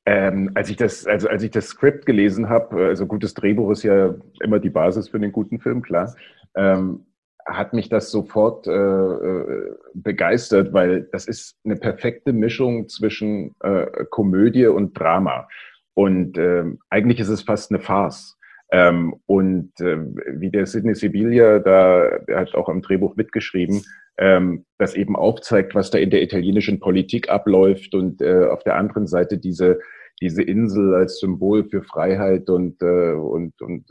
Ähm, 0.07 0.51
als 0.55 0.71
ich 0.71 0.77
das, 0.77 1.07
also 1.07 1.29
als 1.29 1.43
ich 1.43 1.51
das 1.51 1.69
Skript 1.69 2.07
gelesen 2.07 2.49
habe, 2.49 2.87
also 2.87 3.07
gutes 3.07 3.35
Drehbuch 3.35 3.71
ist 3.71 3.83
ja 3.83 4.15
immer 4.43 4.59
die 4.59 4.71
Basis 4.71 5.09
für 5.09 5.19
einen 5.19 5.33
guten 5.33 5.61
Film, 5.61 5.83
klar. 5.83 6.15
Ähm, 6.55 7.07
hat 7.47 7.73
mich 7.73 7.89
das 7.89 8.11
sofort 8.11 8.67
äh, 8.67 8.73
äh, 8.73 9.75
begeistert, 9.95 10.73
weil 10.73 11.09
das 11.13 11.27
ist 11.27 11.57
eine 11.65 11.77
perfekte 11.77 12.33
Mischung 12.33 12.89
zwischen 12.89 13.55
äh, 13.61 13.87
Komödie 14.11 14.67
und 14.67 14.99
Drama. 14.99 15.49
Und 15.95 16.39
äh, 16.39 16.65
eigentlich 16.89 17.21
ist 17.21 17.29
es 17.29 17.43
fast 17.43 17.71
eine 17.71 17.81
Farce. 17.81 18.37
Ähm, 18.73 19.17
und 19.27 19.73
äh, 19.81 19.99
wie 20.39 20.51
der 20.51 20.67
Sidney 20.67 20.95
Sibilia, 20.95 21.59
da, 21.59 22.19
der 22.29 22.41
hat 22.41 22.55
auch 22.55 22.69
am 22.69 22.83
Drehbuch 22.83 23.17
mitgeschrieben, 23.17 23.83
ähm, 24.17 24.65
das 24.79 24.95
eben 24.95 25.17
aufzeigt, 25.17 25.75
was 25.75 25.91
da 25.91 25.99
in 25.99 26.11
der 26.11 26.23
italienischen 26.23 26.79
Politik 26.79 27.29
abläuft 27.29 27.95
und 27.95 28.23
äh, 28.23 28.45
auf 28.45 28.63
der 28.63 28.77
anderen 28.77 29.07
Seite 29.07 29.39
diese 29.39 29.81
diese 30.21 30.43
Insel 30.43 30.95
als 30.95 31.19
Symbol 31.19 31.65
für 31.65 31.83
Freiheit 31.83 32.51
und, 32.51 32.83
äh, 32.83 33.13
und, 33.13 33.61
und 33.63 33.87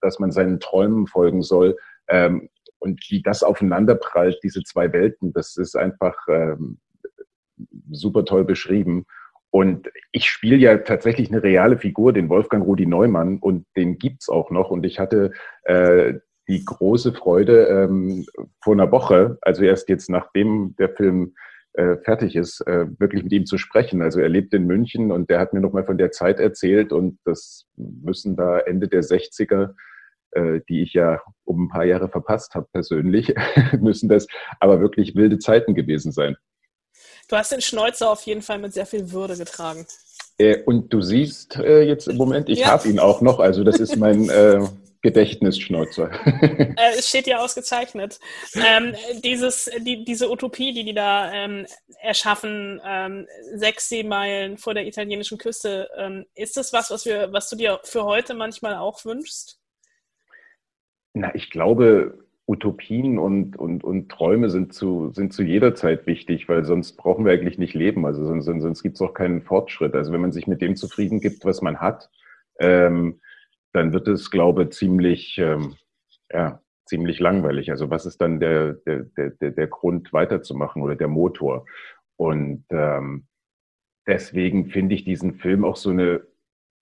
dass 0.00 0.18
man 0.18 0.30
seinen 0.30 0.60
Träumen 0.60 1.06
folgen 1.06 1.42
soll. 1.42 1.76
Ähm, 2.08 2.48
und 2.84 3.00
wie 3.08 3.22
das 3.22 3.42
aufeinanderprallt, 3.42 4.40
diese 4.42 4.62
zwei 4.62 4.92
Welten, 4.92 5.32
das 5.32 5.56
ist 5.56 5.74
einfach 5.74 6.14
ähm, 6.28 6.78
super 7.90 8.26
toll 8.26 8.44
beschrieben. 8.44 9.06
Und 9.50 9.88
ich 10.12 10.28
spiele 10.28 10.56
ja 10.56 10.76
tatsächlich 10.78 11.30
eine 11.30 11.42
reale 11.42 11.78
Figur, 11.78 12.12
den 12.12 12.28
Wolfgang 12.28 12.64
Rudi 12.66 12.86
Neumann, 12.86 13.38
und 13.38 13.66
den 13.74 13.98
gibt's 13.98 14.28
auch 14.28 14.50
noch. 14.50 14.70
Und 14.70 14.84
ich 14.84 14.98
hatte 14.98 15.32
äh, 15.62 16.14
die 16.46 16.62
große 16.62 17.14
Freude 17.14 17.68
ähm, 17.68 18.26
vor 18.62 18.74
einer 18.74 18.92
Woche, 18.92 19.38
also 19.40 19.64
erst 19.64 19.88
jetzt 19.88 20.10
nachdem 20.10 20.74
der 20.78 20.90
Film 20.90 21.34
äh, 21.72 21.96
fertig 21.96 22.36
ist, 22.36 22.60
äh, 22.66 22.86
wirklich 22.98 23.22
mit 23.22 23.32
ihm 23.32 23.46
zu 23.46 23.56
sprechen. 23.56 24.02
Also 24.02 24.20
er 24.20 24.28
lebt 24.28 24.52
in 24.52 24.66
München 24.66 25.10
und 25.10 25.30
der 25.30 25.40
hat 25.40 25.54
mir 25.54 25.60
nochmal 25.60 25.86
von 25.86 25.96
der 25.96 26.10
Zeit 26.10 26.38
erzählt 26.38 26.92
und 26.92 27.18
das 27.24 27.66
müssen 27.76 28.36
da 28.36 28.58
Ende 28.58 28.88
der 28.88 29.02
60er 29.02 29.70
äh, 29.70 29.72
die 30.68 30.82
ich 30.82 30.92
ja 30.94 31.20
um 31.44 31.64
ein 31.64 31.68
paar 31.68 31.84
Jahre 31.84 32.08
verpasst 32.08 32.54
habe 32.54 32.66
persönlich, 32.72 33.34
müssen 33.80 34.08
das 34.08 34.26
aber 34.60 34.80
wirklich 34.80 35.14
wilde 35.14 35.38
Zeiten 35.38 35.74
gewesen 35.74 36.12
sein. 36.12 36.36
Du 37.28 37.36
hast 37.36 37.52
den 37.52 37.60
Schnäuzer 37.60 38.10
auf 38.10 38.22
jeden 38.22 38.42
Fall 38.42 38.58
mit 38.58 38.72
sehr 38.72 38.86
viel 38.86 39.12
Würde 39.12 39.36
getragen. 39.36 39.86
Äh, 40.38 40.62
und 40.64 40.92
du 40.92 41.00
siehst 41.00 41.56
äh, 41.56 41.82
jetzt 41.82 42.08
im 42.08 42.16
Moment, 42.16 42.48
ich 42.48 42.60
ja. 42.60 42.66
habe 42.68 42.88
ihn 42.88 42.98
auch 42.98 43.20
noch, 43.20 43.38
also 43.38 43.64
das 43.64 43.78
ist 43.78 43.96
mein 43.96 44.28
äh, 44.28 44.60
Gedächtnisschnäuzer. 45.02 46.10
Äh, 46.76 46.98
es 46.98 47.08
steht 47.08 47.28
ja 47.28 47.38
ausgezeichnet. 47.38 48.18
Ähm, 48.54 48.96
dieses, 49.22 49.70
die, 49.78 50.04
diese 50.04 50.28
Utopie, 50.28 50.72
die 50.72 50.84
die 50.84 50.94
da 50.94 51.32
ähm, 51.32 51.66
erschaffen, 52.00 52.80
ähm, 52.84 53.28
sechs 53.54 53.88
Seemeilen 53.88 54.58
vor 54.58 54.74
der 54.74 54.86
italienischen 54.86 55.38
Küste, 55.38 55.88
ähm, 55.96 56.26
ist 56.34 56.56
das 56.56 56.72
was, 56.72 56.90
was, 56.90 57.04
wir, 57.04 57.32
was 57.32 57.48
du 57.48 57.56
dir 57.56 57.80
für 57.84 58.04
heute 58.04 58.34
manchmal 58.34 58.76
auch 58.76 59.04
wünschst? 59.04 59.60
Na, 61.14 61.34
ich 61.34 61.50
glaube, 61.50 62.18
Utopien 62.46 63.18
und, 63.18 63.56
und, 63.56 63.84
und 63.84 64.10
Träume 64.10 64.50
sind 64.50 64.74
zu, 64.74 65.10
sind 65.12 65.32
zu 65.32 65.42
jeder 65.42 65.74
Zeit 65.74 66.06
wichtig, 66.06 66.48
weil 66.48 66.64
sonst 66.64 66.96
brauchen 66.96 67.24
wir 67.24 67.32
eigentlich 67.32 67.58
nicht 67.58 67.74
leben. 67.74 68.04
Also 68.04 68.24
sonst, 68.24 68.44
sonst 68.44 68.82
gibt 68.82 68.96
es 68.96 69.02
auch 69.02 69.14
keinen 69.14 69.42
Fortschritt. 69.42 69.94
Also 69.94 70.12
wenn 70.12 70.20
man 70.20 70.32
sich 70.32 70.46
mit 70.46 70.60
dem 70.60 70.76
zufrieden 70.76 71.20
gibt, 71.20 71.44
was 71.44 71.62
man 71.62 71.80
hat, 71.80 72.10
ähm, 72.58 73.20
dann 73.72 73.92
wird 73.92 74.08
es, 74.08 74.30
glaube 74.30 74.64
ich, 74.64 74.70
ziemlich, 74.70 75.38
ähm, 75.38 75.76
ja, 76.30 76.60
ziemlich 76.84 77.18
langweilig. 77.18 77.70
Also 77.70 77.88
was 77.88 78.04
ist 78.04 78.20
dann 78.20 78.40
der, 78.40 78.74
der, 78.74 79.06
der, 79.16 79.30
der 79.50 79.66
Grund 79.66 80.12
weiterzumachen 80.12 80.82
oder 80.82 80.96
der 80.96 81.08
Motor? 81.08 81.64
Und 82.16 82.64
ähm, 82.70 83.26
deswegen 84.06 84.66
finde 84.66 84.96
ich 84.96 85.04
diesen 85.04 85.34
Film 85.34 85.64
auch 85.64 85.76
so 85.76 85.90
eine 85.90 86.22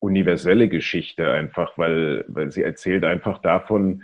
universelle 0.01 0.69
Geschichte 0.69 1.31
einfach, 1.31 1.79
weil, 1.79 2.25
weil 2.29 2.53
sie 2.53 2.63
erzählt 2.63 3.05
einfach 3.05 3.39
davon, 3.39 4.03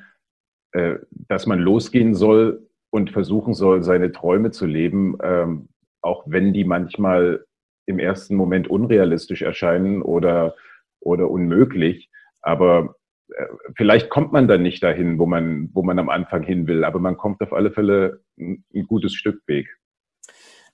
äh, 0.73 0.97
dass 1.11 1.47
man 1.47 1.59
losgehen 1.59 2.15
soll 2.15 2.69
und 2.91 3.11
versuchen 3.11 3.55
soll, 3.55 3.83
seine 3.83 4.13
Träume 4.13 4.51
zu 4.51 4.67
leben, 4.67 5.17
ähm, 5.23 5.69
auch 6.03 6.25
wenn 6.27 6.53
die 6.53 6.65
manchmal 6.65 7.45
im 7.87 7.99
ersten 7.99 8.37
Moment 8.37 8.69
unrealistisch 8.69 9.43
erscheinen 9.43 10.03
oder, 10.03 10.55
oder 11.01 11.31
unmöglich. 11.31 12.11
Aber 12.41 12.97
äh, 13.29 13.47
vielleicht 13.77 14.11
kommt 14.11 14.33
man 14.33 14.49
dann 14.49 14.63
nicht 14.63 14.83
dahin, 14.83 15.19
wo 15.19 15.27
man, 15.27 15.71
wo 15.73 15.83
man 15.83 15.99
am 15.99 16.09
Anfang 16.09 16.43
hin 16.43 16.67
will, 16.67 16.85
aber 16.85 16.99
man 16.99 17.17
kommt 17.17 17.41
auf 17.41 17.53
alle 17.53 17.71
Fälle 17.71 18.23
ein, 18.39 18.65
ein 18.75 18.87
gutes 18.87 19.15
Stück 19.15 19.43
Weg. 19.47 19.69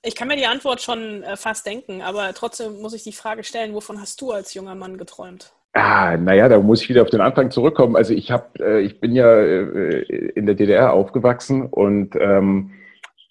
Ich 0.02 0.14
kann 0.14 0.28
mir 0.28 0.36
die 0.36 0.46
Antwort 0.46 0.80
schon 0.80 1.22
äh, 1.24 1.36
fast 1.36 1.66
denken, 1.66 2.02
aber 2.02 2.32
trotzdem 2.34 2.80
muss 2.80 2.94
ich 2.94 3.02
die 3.02 3.12
Frage 3.12 3.42
stellen, 3.42 3.74
wovon 3.74 4.00
hast 4.00 4.20
du 4.20 4.30
als 4.30 4.54
junger 4.54 4.74
Mann 4.74 4.96
geträumt? 4.96 5.52
Ah, 5.74 6.16
naja, 6.16 6.48
da 6.48 6.58
muss 6.60 6.82
ich 6.82 6.88
wieder 6.88 7.02
auf 7.02 7.10
den 7.10 7.20
Anfang 7.20 7.50
zurückkommen. 7.50 7.94
Also 7.94 8.14
ich 8.14 8.30
habe, 8.30 8.46
äh, 8.58 8.80
ich 8.80 9.00
bin 9.00 9.14
ja 9.14 9.38
äh, 9.38 10.00
in 10.34 10.46
der 10.46 10.54
DDR 10.54 10.92
aufgewachsen 10.92 11.66
und 11.66 12.16
ähm, 12.16 12.70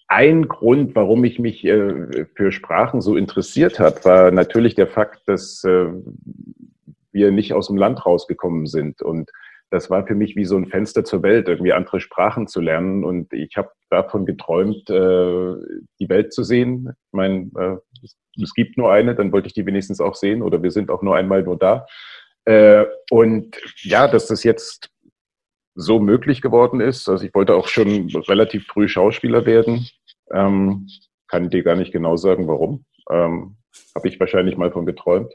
ein 0.06 0.48
Grund, 0.48 0.94
warum 0.94 1.24
ich 1.24 1.38
mich 1.38 1.64
äh, 1.64 2.26
für 2.34 2.50
Sprachen 2.50 3.02
so 3.02 3.16
interessiert 3.16 3.78
habe, 3.78 4.02
war 4.04 4.30
natürlich 4.30 4.74
der 4.74 4.86
Fakt, 4.86 5.28
dass 5.28 5.62
äh, 5.64 5.88
wir 7.12 7.30
nicht 7.30 7.52
aus 7.52 7.66
dem 7.66 7.76
Land 7.76 8.06
rausgekommen 8.06 8.66
sind. 8.66 9.02
Und 9.02 9.30
das 9.70 9.90
war 9.90 10.06
für 10.06 10.14
mich 10.14 10.34
wie 10.34 10.46
so 10.46 10.56
ein 10.56 10.66
Fenster 10.66 11.04
zur 11.04 11.22
Welt, 11.22 11.48
irgendwie 11.48 11.74
andere 11.74 12.00
Sprachen 12.00 12.46
zu 12.46 12.60
lernen. 12.60 13.04
Und 13.04 13.32
ich 13.34 13.56
habe 13.56 13.70
davon 13.90 14.24
geträumt, 14.24 14.88
äh, 14.88 15.54
die 16.00 16.08
Welt 16.08 16.32
zu 16.32 16.42
sehen. 16.42 16.88
Ich 16.90 17.12
meine, 17.12 17.50
äh, 17.58 17.76
es 18.42 18.54
gibt 18.54 18.78
nur 18.78 18.92
eine, 18.92 19.14
dann 19.14 19.32
wollte 19.32 19.48
ich 19.48 19.54
die 19.54 19.66
wenigstens 19.66 20.00
auch 20.00 20.14
sehen 20.14 20.42
oder 20.42 20.62
wir 20.62 20.70
sind 20.70 20.90
auch 20.90 21.02
nur 21.02 21.16
einmal 21.16 21.42
nur 21.42 21.58
da. 21.58 21.86
Äh, 22.48 22.86
und 23.10 23.58
ja, 23.82 24.08
dass 24.08 24.26
das 24.26 24.42
jetzt 24.42 24.88
so 25.74 26.00
möglich 26.00 26.40
geworden 26.40 26.80
ist. 26.80 27.06
Also 27.06 27.24
ich 27.26 27.34
wollte 27.34 27.54
auch 27.54 27.68
schon 27.68 28.08
relativ 28.26 28.66
früh 28.66 28.88
Schauspieler 28.88 29.44
werden. 29.44 29.86
Ähm, 30.32 30.88
kann 31.28 31.50
dir 31.50 31.62
gar 31.62 31.76
nicht 31.76 31.92
genau 31.92 32.16
sagen, 32.16 32.48
warum. 32.48 32.86
Ähm, 33.10 33.58
Habe 33.94 34.08
ich 34.08 34.18
wahrscheinlich 34.18 34.56
mal 34.56 34.72
von 34.72 34.86
geträumt. 34.86 35.30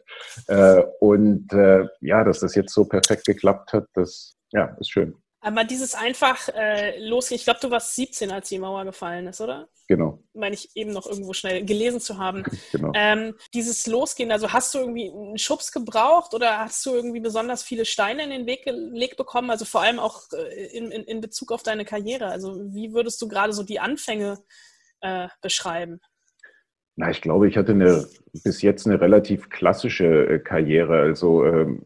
Äh, 0.48 0.82
und 1.00 1.54
äh, 1.54 1.86
ja, 2.02 2.24
dass 2.24 2.40
das 2.40 2.56
jetzt 2.56 2.74
so 2.74 2.86
perfekt 2.86 3.26
geklappt 3.26 3.74
hat, 3.74 3.86
das 3.94 4.36
ja, 4.52 4.76
ist 4.80 4.92
schön. 4.92 5.16
Aber 5.46 5.66
dieses 5.66 5.94
einfach 5.94 6.48
äh, 6.56 6.98
losgehen, 7.00 7.38
ich 7.38 7.44
glaube, 7.44 7.60
du 7.60 7.70
warst 7.70 7.96
17, 7.96 8.32
als 8.32 8.48
die 8.48 8.60
Mauer 8.60 8.86
gefallen 8.86 9.28
ist, 9.28 9.42
oder? 9.42 9.68
Genau. 9.90 10.24
Meine 10.34 10.56
ich 10.56 10.70
eben 10.74 10.94
noch 10.94 11.06
irgendwo 11.06 11.34
schnell 11.34 11.66
gelesen 11.66 12.00
zu 12.00 12.18
haben. 12.18 12.44
Genau. 12.72 12.92
Ähm, 12.96 13.36
dieses 13.54 13.86
Losgehen, 13.86 14.32
also 14.32 14.52
hast 14.52 14.74
du 14.74 14.80
irgendwie 14.80 15.12
einen 15.12 15.38
Schubs 15.38 15.72
gebraucht 15.72 16.34
oder 16.34 16.60
hast 16.60 16.84
du 16.86 16.92
irgendwie 16.92 17.20
besonders 17.20 17.62
viele 17.62 17.86
Steine 17.86 18.24
in 18.24 18.30
den 18.30 18.46
Weg 18.48 18.64
gelegt 18.64 19.18
bekommen? 19.18 19.52
Also 19.52 19.66
vor 19.66 19.82
allem 19.82 20.00
auch 20.00 20.24
äh, 20.32 20.66
in, 20.76 20.92
in, 20.92 21.04
in 21.04 21.22
Bezug 21.22 21.52
auf 21.52 21.62
deine 21.62 21.86
Karriere. 21.86 22.28
Also 22.28 22.56
wie 22.74 22.94
würdest 22.94 23.22
du 23.22 23.28
gerade 23.28 23.54
so 23.54 23.64
die 23.64 23.80
Anfänge 23.80 24.44
äh, 25.02 25.28
beschreiben? 25.42 26.00
Na, 26.96 27.10
ich 27.10 27.22
glaube, 27.22 27.48
ich 27.48 27.58
hatte 27.58 27.72
eine, 27.72 28.06
bis 28.44 28.62
jetzt 28.62 28.86
eine 28.86 29.02
relativ 29.02 29.50
klassische 29.50 30.28
äh, 30.28 30.40
Karriere. 30.40 31.00
Also 31.00 31.44
ähm, 31.44 31.82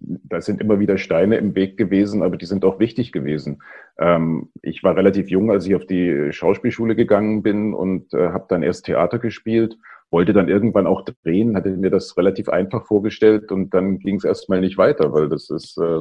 da 0.00 0.40
sind 0.40 0.60
immer 0.60 0.80
wieder 0.80 0.98
Steine 0.98 1.36
im 1.36 1.54
Weg 1.54 1.76
gewesen, 1.76 2.24
aber 2.24 2.36
die 2.36 2.46
sind 2.46 2.64
auch 2.64 2.80
wichtig 2.80 3.12
gewesen. 3.12 3.62
Ähm, 3.98 4.50
ich 4.62 4.82
war 4.82 4.96
relativ 4.96 5.30
jung, 5.30 5.52
als 5.52 5.64
ich 5.66 5.76
auf 5.76 5.86
die 5.86 6.32
Schauspielschule 6.32 6.96
gegangen 6.96 7.44
bin 7.44 7.72
und 7.72 8.12
äh, 8.14 8.30
habe 8.30 8.46
dann 8.48 8.64
erst 8.64 8.86
Theater 8.86 9.20
gespielt, 9.20 9.76
wollte 10.10 10.32
dann 10.32 10.48
irgendwann 10.48 10.88
auch 10.88 11.04
drehen, 11.22 11.54
hatte 11.54 11.70
mir 11.70 11.90
das 11.90 12.16
relativ 12.16 12.48
einfach 12.48 12.84
vorgestellt 12.84 13.52
und 13.52 13.72
dann 13.74 14.00
ging 14.00 14.16
es 14.16 14.24
erstmal 14.24 14.60
nicht 14.60 14.76
weiter, 14.76 15.12
weil 15.12 15.28
das 15.28 15.50
ist 15.50 15.78
äh, 15.78 16.00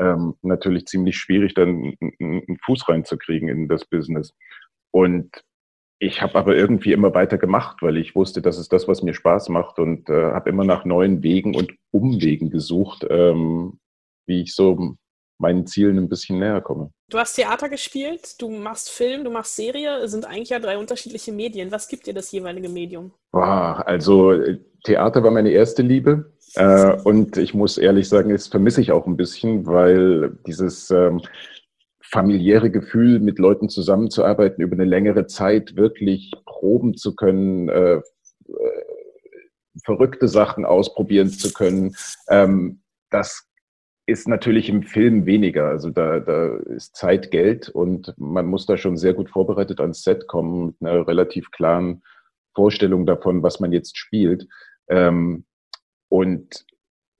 ähm, 0.00 0.34
natürlich 0.42 0.86
ziemlich 0.86 1.16
schwierig, 1.16 1.54
dann 1.54 1.94
einen 2.20 2.58
Fuß 2.64 2.88
reinzukriegen 2.88 3.48
in 3.48 3.66
das 3.66 3.84
Business. 3.84 4.34
Und 4.92 5.42
ich 6.02 6.20
habe 6.20 6.34
aber 6.34 6.56
irgendwie 6.56 6.92
immer 6.92 7.14
weiter 7.14 7.38
gemacht, 7.38 7.76
weil 7.80 7.96
ich 7.96 8.16
wusste, 8.16 8.42
das 8.42 8.58
ist 8.58 8.72
das, 8.72 8.88
was 8.88 9.02
mir 9.02 9.14
Spaß 9.14 9.50
macht 9.50 9.78
und 9.78 10.10
äh, 10.10 10.32
habe 10.32 10.50
immer 10.50 10.64
nach 10.64 10.84
neuen 10.84 11.22
Wegen 11.22 11.54
und 11.54 11.72
Umwegen 11.92 12.50
gesucht, 12.50 13.06
ähm, 13.08 13.78
wie 14.26 14.42
ich 14.42 14.56
so 14.56 14.96
meinen 15.38 15.64
Zielen 15.68 15.98
ein 15.98 16.08
bisschen 16.08 16.40
näher 16.40 16.60
komme. 16.60 16.90
Du 17.08 17.18
hast 17.18 17.34
Theater 17.34 17.68
gespielt, 17.68 18.40
du 18.40 18.50
machst 18.50 18.90
Film, 18.90 19.22
du 19.22 19.30
machst 19.30 19.54
Serie, 19.54 20.08
sind 20.08 20.24
eigentlich 20.24 20.50
ja 20.50 20.58
drei 20.58 20.76
unterschiedliche 20.76 21.30
Medien. 21.30 21.70
Was 21.70 21.86
gibt 21.86 22.08
dir 22.08 22.14
das 22.14 22.32
jeweilige 22.32 22.68
Medium? 22.68 23.12
Boah, 23.30 23.84
also 23.86 24.34
Theater 24.82 25.22
war 25.22 25.30
meine 25.30 25.50
erste 25.50 25.82
Liebe 25.82 26.32
äh, 26.56 26.96
und 27.04 27.36
ich 27.36 27.54
muss 27.54 27.78
ehrlich 27.78 28.08
sagen, 28.08 28.30
das 28.30 28.48
vermisse 28.48 28.80
ich 28.80 28.90
auch 28.90 29.06
ein 29.06 29.16
bisschen, 29.16 29.66
weil 29.66 30.36
dieses 30.48 30.90
ähm, 30.90 31.22
familiäre 32.12 32.70
Gefühl, 32.70 33.18
mit 33.20 33.38
Leuten 33.38 33.70
zusammenzuarbeiten, 33.70 34.62
über 34.62 34.74
eine 34.74 34.84
längere 34.84 35.26
Zeit 35.26 35.76
wirklich 35.76 36.30
proben 36.44 36.94
zu 36.94 37.16
können, 37.16 37.68
äh, 37.70 37.94
äh, 37.94 38.02
verrückte 39.82 40.28
Sachen 40.28 40.66
ausprobieren 40.66 41.30
zu 41.30 41.52
können, 41.52 41.96
ähm, 42.28 42.82
das 43.10 43.48
ist 44.06 44.28
natürlich 44.28 44.68
im 44.68 44.82
Film 44.82 45.26
weniger. 45.26 45.68
Also 45.68 45.88
da, 45.88 46.20
da 46.20 46.56
ist 46.56 46.96
Zeit 46.96 47.30
Geld 47.30 47.68
und 47.70 48.12
man 48.18 48.46
muss 48.46 48.66
da 48.66 48.76
schon 48.76 48.96
sehr 48.98 49.14
gut 49.14 49.30
vorbereitet 49.30 49.80
ans 49.80 50.02
Set 50.02 50.26
kommen 50.28 50.66
mit 50.66 50.76
einer 50.80 51.06
relativ 51.06 51.50
klaren 51.50 52.02
Vorstellung 52.54 53.06
davon, 53.06 53.42
was 53.42 53.60
man 53.60 53.72
jetzt 53.72 53.96
spielt. 53.96 54.46
Ähm, 54.88 55.44
und 56.08 56.66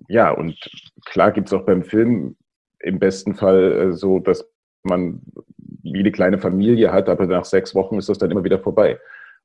ja, 0.08 0.30
und 0.32 0.58
klar 1.06 1.32
gibt's 1.32 1.52
auch 1.52 1.64
beim 1.64 1.82
Film 1.84 2.36
im 2.80 2.98
besten 2.98 3.34
Fall 3.34 3.72
äh, 3.72 3.92
so, 3.92 4.18
dass 4.18 4.51
man 4.84 5.22
wie 5.82 6.00
eine 6.00 6.12
kleine 6.12 6.38
Familie 6.38 6.92
hat, 6.92 7.08
aber 7.08 7.26
nach 7.26 7.44
sechs 7.44 7.74
Wochen 7.74 7.98
ist 7.98 8.08
das 8.08 8.18
dann 8.18 8.30
immer 8.30 8.44
wieder 8.44 8.58
vorbei. 8.58 8.98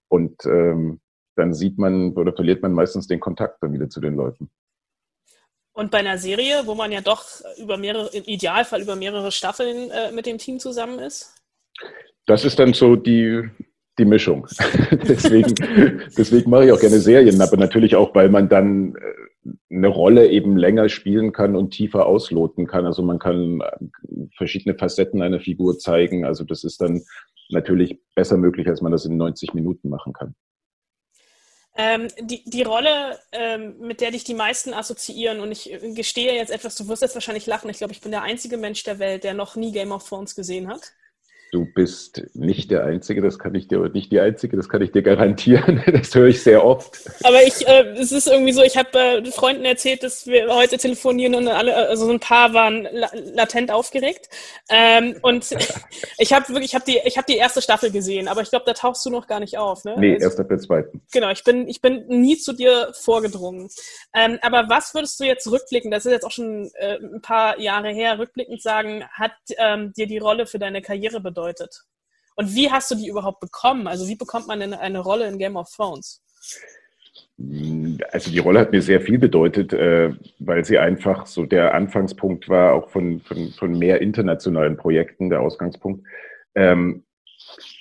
Und 0.08 0.46
ähm, 0.46 1.00
dann 1.36 1.54
sieht 1.54 1.78
man 1.78 2.14
oder 2.14 2.34
verliert 2.34 2.62
man 2.62 2.74
meistens 2.74 3.08
den 3.08 3.20
Kontakt 3.20 3.62
dann 3.62 3.74
wieder 3.74 3.90
zu 3.90 4.02
den 4.02 4.16
Leuten. 4.16 4.50
Und 5.74 5.92
bei 5.92 6.00
einer 6.00 6.18
Serie, 6.18 6.64
wo 6.66 6.74
man 6.74 6.92
ja 6.92 7.02
doch 7.02 7.24
über 7.60 7.78
mehrere, 7.78 8.10
im 8.16 8.24
Idealfall 8.24 8.82
über 8.82 8.96
mehrere 8.96 9.32
Staffeln 9.32 9.92
äh, 9.92 10.12
mit 10.12 10.26
dem 10.26 10.40
Team 10.40 10.60
zusammen 10.60 10.98
ist? 10.98 11.36
Das 12.26 12.44
ist 12.44 12.58
dann 12.58 12.74
so 12.74 12.96
die, 12.96 13.48
die 14.00 14.06
Mischung. 14.06 14.48
deswegen, 14.92 15.54
deswegen 16.18 16.50
mache 16.50 16.66
ich 16.66 16.72
auch 16.72 16.80
gerne 16.80 17.00
Serien, 17.00 17.40
aber 17.40 17.58
natürlich 17.58 17.96
auch, 17.96 18.16
weil 18.16 18.30
man 18.30 18.50
dann 18.50 18.96
äh, 18.96 19.27
eine 19.70 19.88
Rolle 19.88 20.30
eben 20.30 20.58
länger 20.58 20.90
spielen 20.90 21.32
kann 21.32 21.56
und 21.56 21.72
tiefer 21.72 22.06
ausloten 22.06 22.68
kann. 22.68 22.86
Also 22.86 23.02
man 23.04 23.20
kann 23.20 23.62
äh, 23.62 24.28
verschiedene 24.36 24.78
Facetten 24.78 25.22
einer 25.22 25.40
Figur 25.40 25.78
zeigen. 25.78 26.26
Also 26.26 26.44
das 26.44 26.64
ist 26.64 26.82
dann 26.82 27.04
natürlich 27.50 28.00
besser 28.16 28.38
möglich, 28.38 28.68
als 28.68 28.82
man 28.82 28.92
das 28.92 29.06
in 29.06 29.18
90 29.18 29.54
Minuten 29.54 29.90
machen 29.90 30.14
kann. 30.14 30.36
Ähm, 31.80 32.08
die, 32.20 32.44
die 32.44 32.64
Rolle, 32.64 33.20
ähm, 33.32 33.76
mit 33.80 34.02
der 34.02 34.10
dich 34.10 34.24
die 34.24 34.34
meisten 34.34 34.74
assoziieren, 34.74 35.40
und 35.40 35.52
ich 35.52 35.72
gestehe 35.94 36.34
jetzt 36.34 36.50
etwas, 36.50 36.76
du 36.76 36.88
wirst 36.88 37.04
jetzt 37.04 37.14
wahrscheinlich 37.14 37.46
lachen, 37.46 37.70
ich 37.70 37.78
glaube, 37.78 37.94
ich 37.94 38.02
bin 38.02 38.12
der 38.12 38.24
einzige 38.24 38.58
Mensch 38.58 38.84
der 38.84 38.98
Welt, 38.98 39.24
der 39.24 39.36
noch 39.36 39.56
nie 39.56 39.72
Game 39.72 39.92
of 39.92 40.08
Thrones 40.08 40.34
gesehen 40.34 40.70
hat. 40.70 40.94
Du 41.52 41.66
bist 41.66 42.24
nicht 42.34 42.72
der 42.72 42.84
Einzige, 42.84 43.22
das 43.22 43.40
kann 43.40 43.56
ich 43.56 43.70
dir, 43.70 43.80
nicht 43.90 44.12
die 44.12 44.20
Einzige, 44.20 44.58
das 44.58 44.68
kann 44.68 44.82
ich 44.82 44.92
dir 44.92 45.02
garantieren. 45.02 45.84
Das 45.98 46.14
höre 46.14 46.28
ich 46.28 46.44
sehr 46.44 46.64
oft. 46.64 47.00
Aber 47.24 47.42
ich, 47.44 47.66
äh, 47.68 47.94
es 47.98 48.12
ist 48.12 48.28
irgendwie 48.28 48.52
so, 48.52 48.62
ich 48.62 48.78
habe 48.78 48.98
äh, 49.00 49.26
Freunden 49.32 49.66
erzählt, 49.66 50.04
dass 50.04 50.28
wir 50.28 50.54
heute 50.54 50.78
telefonieren 50.78 51.36
und 51.36 51.48
alle, 51.48 51.76
also 51.76 52.06
so 52.06 52.12
ein 52.12 52.20
paar 52.20 52.54
waren 52.54 52.88
la 52.92 53.10
latent 53.34 53.72
aufgeregt. 53.72 54.30
Ähm, 54.70 55.16
und 55.22 55.50
ich 56.18 56.34
habe 56.34 56.50
wirklich, 56.50 56.72
ich 56.72 56.76
habe 56.76 56.86
die, 56.86 57.00
ich 57.06 57.18
habe 57.18 57.26
die 57.28 57.38
erste 57.38 57.62
Staffel 57.62 57.92
gesehen, 57.92 58.28
aber 58.28 58.42
ich 58.42 58.50
glaube, 58.50 58.66
da 58.66 58.74
tauchst 58.74 59.06
du 59.06 59.10
noch 59.10 59.28
gar 59.28 59.40
nicht 59.40 59.58
auf, 59.58 59.86
ne? 59.86 59.96
Nee, 59.98 60.14
also, 60.16 60.26
erst 60.26 60.40
ab 60.40 60.50
der 60.50 60.60
zweiten. 60.60 61.02
Genau, 61.12 61.32
ich 61.32 61.44
bin, 61.44 61.68
ich 61.68 61.82
bin 61.82 62.06
nie 62.08 62.38
zu 62.38 62.54
dir 62.54 62.92
vorgedrungen. 62.94 63.70
Ähm, 64.14 64.38
aber 64.42 64.66
was 64.70 64.94
würdest 64.94 65.20
du 65.20 65.24
jetzt 65.24 65.50
rückblickend, 65.50 65.94
das 65.94 66.06
ist 66.06 66.12
jetzt 66.12 66.26
auch 66.26 66.32
schon 66.32 66.70
äh, 66.76 66.98
ein 66.98 67.22
paar 67.22 67.60
Jahre 67.60 67.90
her, 67.90 68.20
rückblickend 68.20 68.62
sagen, 68.62 69.06
hat 69.12 69.32
ähm, 69.58 69.94
dir 69.94 70.08
die 70.08 70.18
Rolle 70.18 70.46
für 70.46 70.60
deine 70.60 70.82
Karriere 70.82 71.22
bedeutet? 71.22 71.37
Bedeutet? 71.38 71.84
Und 72.36 72.54
wie 72.56 72.70
hast 72.72 72.92
du 72.92 72.96
die 72.96 73.08
überhaupt 73.08 73.40
bekommen? 73.40 73.88
Also 73.88 74.08
wie 74.08 74.16
bekommt 74.16 74.48
man 74.48 74.60
denn 74.60 74.74
eine 74.74 75.00
Rolle 75.00 75.28
in 75.28 75.38
Game 75.38 75.56
of 75.56 75.70
Thrones? 75.76 76.22
Also 78.12 78.32
die 78.32 78.40
Rolle 78.40 78.60
hat 78.60 78.72
mir 78.72 78.82
sehr 78.82 79.02
viel 79.02 79.20
bedeutet, 79.20 79.74
äh, 79.74 80.12
weil 80.40 80.66
sie 80.66 80.78
einfach 80.78 81.26
so 81.26 81.46
der 81.46 81.74
Anfangspunkt 81.74 82.50
war, 82.50 82.74
auch 82.74 82.90
von, 82.90 83.22
von, 83.22 83.52
von 83.52 83.78
mehr 83.78 84.02
internationalen 84.02 84.78
Projekten, 84.78 85.30
der 85.30 85.42
Ausgangspunkt. 85.42 86.06
Ähm, 86.56 87.04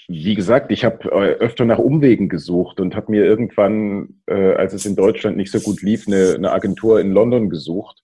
wie 0.08 0.34
gesagt, 0.34 0.70
ich 0.70 0.84
habe 0.84 1.10
äh, 1.10 1.34
öfter 1.38 1.64
nach 1.64 1.78
Umwegen 1.78 2.28
gesucht 2.28 2.80
und 2.80 2.94
habe 2.94 3.10
mir 3.10 3.24
irgendwann, 3.24 4.20
äh, 4.26 4.54
als 4.54 4.72
es 4.72 4.86
in 4.86 4.96
Deutschland 4.96 5.36
nicht 5.36 5.50
so 5.50 5.60
gut 5.60 5.82
lief, 5.82 6.06
eine, 6.06 6.34
eine 6.34 6.52
Agentur 6.52 7.00
in 7.00 7.12
London 7.12 7.50
gesucht 7.50 8.02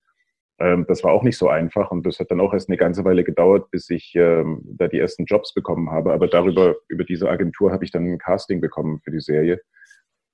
das 0.87 1.03
war 1.03 1.13
auch 1.13 1.23
nicht 1.23 1.39
so 1.39 1.49
einfach 1.49 1.91
und 1.91 2.07
das 2.07 2.21
hat 2.21 2.31
dann 2.31 2.41
auch 2.41 2.53
erst 2.53 2.69
eine 2.69 2.77
ganze 2.77 3.05
Weile 3.05 3.25
gedauert, 3.25 3.71
bis 3.71 3.91
ich 3.91 4.13
ähm, 4.15 4.61
da 4.65 4.87
die 4.87 4.99
ersten 4.99 5.25
Jobs 5.25 5.55
bekommen 5.55 5.91
habe. 5.91 6.13
Aber 6.13 6.29
darüber, 6.29 6.77
über 6.89 7.05
diese 7.05 7.29
Agentur 7.29 7.73
habe 7.73 7.85
ich 7.85 7.91
dann 7.91 8.07
ein 8.07 8.19
Casting 8.19 8.61
bekommen 8.61 9.01
für 9.03 9.11
die 9.11 9.21
Serie. 9.21 9.61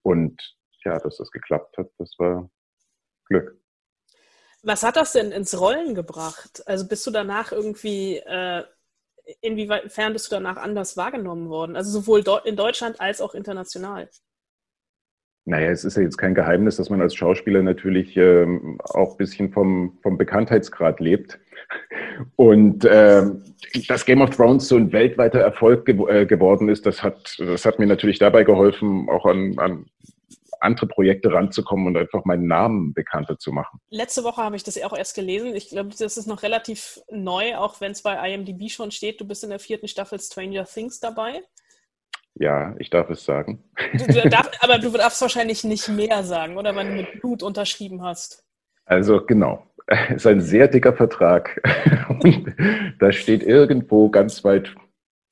Und 0.03 0.57
ja, 0.85 0.99
dass 0.99 1.17
das 1.17 1.31
geklappt 1.31 1.79
hat, 1.79 1.91
das 1.99 2.15
war 2.19 2.51
Glück. 3.27 3.59
Was 4.63 4.83
hat 4.83 4.97
das 4.97 5.13
denn 5.13 5.33
ins 5.33 5.59
Rollen 5.59 5.95
gebracht? 5.95 6.63
Also 6.67 6.89
bist 6.89 7.07
du 7.07 7.11
danach 7.11 7.53
irgendwie, 7.53 8.17
äh, 8.17 8.65
inwiefern 9.41 10.13
bist 10.13 10.31
du 10.31 10.37
danach 10.37 10.57
anders 10.57 10.97
wahrgenommen 10.97 11.49
worden? 11.49 11.77
Also 11.77 12.01
sowohl 12.01 12.25
in 12.45 12.57
Deutschland 12.57 13.01
als 13.01 13.21
auch 13.21 13.35
international? 13.35 14.11
Naja, 15.49 15.71
es 15.71 15.83
ist 15.83 15.97
ja 15.97 16.03
jetzt 16.03 16.19
kein 16.19 16.35
Geheimnis, 16.35 16.77
dass 16.77 16.91
man 16.91 17.01
als 17.01 17.15
Schauspieler 17.15 17.63
natürlich 17.63 18.15
ähm, 18.19 18.79
auch 18.91 19.13
ein 19.13 19.17
bisschen 19.17 19.51
vom, 19.51 19.99
vom 20.03 20.19
Bekanntheitsgrad 20.19 21.01
lebt. 21.01 21.39
Und 22.37 22.87
ähm, 22.91 23.43
dass 23.89 24.05
Game 24.05 24.21
of 24.21 24.37
Thrones 24.37 24.69
so 24.69 24.77
ein 24.77 24.93
weltweiter 24.93 25.41
Erfolg 25.41 25.87
ge 25.87 25.97
äh, 26.09 26.27
geworden 26.27 26.69
ist, 26.69 26.85
das 26.85 27.03
hat, 27.03 27.39
das 27.39 27.65
hat 27.65 27.79
mir 27.79 27.87
natürlich 27.87 28.19
dabei 28.19 28.45
geholfen, 28.45 29.09
auch 29.09 29.25
an, 29.25 29.59
an 29.59 29.87
andere 30.61 30.87
Projekte 30.87 31.33
ranzukommen 31.33 31.87
und 31.87 31.97
einfach 31.97 32.27
meinen 32.27 32.47
Namen 32.47 32.93
bekannter 32.93 33.39
zu 33.39 33.51
machen. 33.51 33.81
Letzte 33.89 34.25
Woche 34.25 34.43
habe 34.43 34.57
ich 34.57 34.65
das 34.65 34.81
auch 34.83 34.95
erst 34.95 35.15
gelesen. 35.15 35.57
Ich 35.57 35.71
glaube, 35.71 35.91
das 35.99 36.19
ist 36.19 36.27
noch 36.27 36.43
relativ 36.43 37.01
neu, 37.11 37.57
auch 37.57 37.81
wenn 37.81 37.93
es 37.93 38.03
bei 38.03 38.35
IMDb 38.35 38.69
schon 38.69 38.91
steht. 38.91 39.19
Du 39.19 39.25
bist 39.25 39.45
in 39.45 39.51
der 39.51 39.61
vierten 39.61 39.89
Staffel 39.89 40.21
Stranger 40.21 40.67
Things 40.67 41.01
dabei. 41.01 41.43
Ja, 42.39 42.75
ich 42.79 42.91
darf 42.91 43.11
es 43.11 43.25
sagen. 43.25 43.65
Du, 43.93 44.07
du 44.07 44.29
darf, 44.29 44.51
aber 44.61 44.79
du 44.79 44.91
darfst 44.91 45.21
wahrscheinlich 45.21 45.65
nicht 45.65 45.89
mehr 45.89 46.23
sagen, 46.23 46.57
oder? 46.57 46.75
Wenn 46.77 46.89
du 46.89 46.95
mit 46.95 47.21
Blut 47.21 47.43
unterschrieben 47.43 48.03
hast. 48.03 48.45
Also 48.85 49.25
genau. 49.25 49.65
Es 49.87 50.17
ist 50.17 50.27
ein 50.27 50.41
sehr 50.41 50.69
dicker 50.69 50.93
Vertrag. 50.93 51.61
Und 52.09 52.55
da 53.01 53.11
steht 53.11 53.43
irgendwo 53.43 54.11
ganz 54.11 54.45
weit 54.45 54.75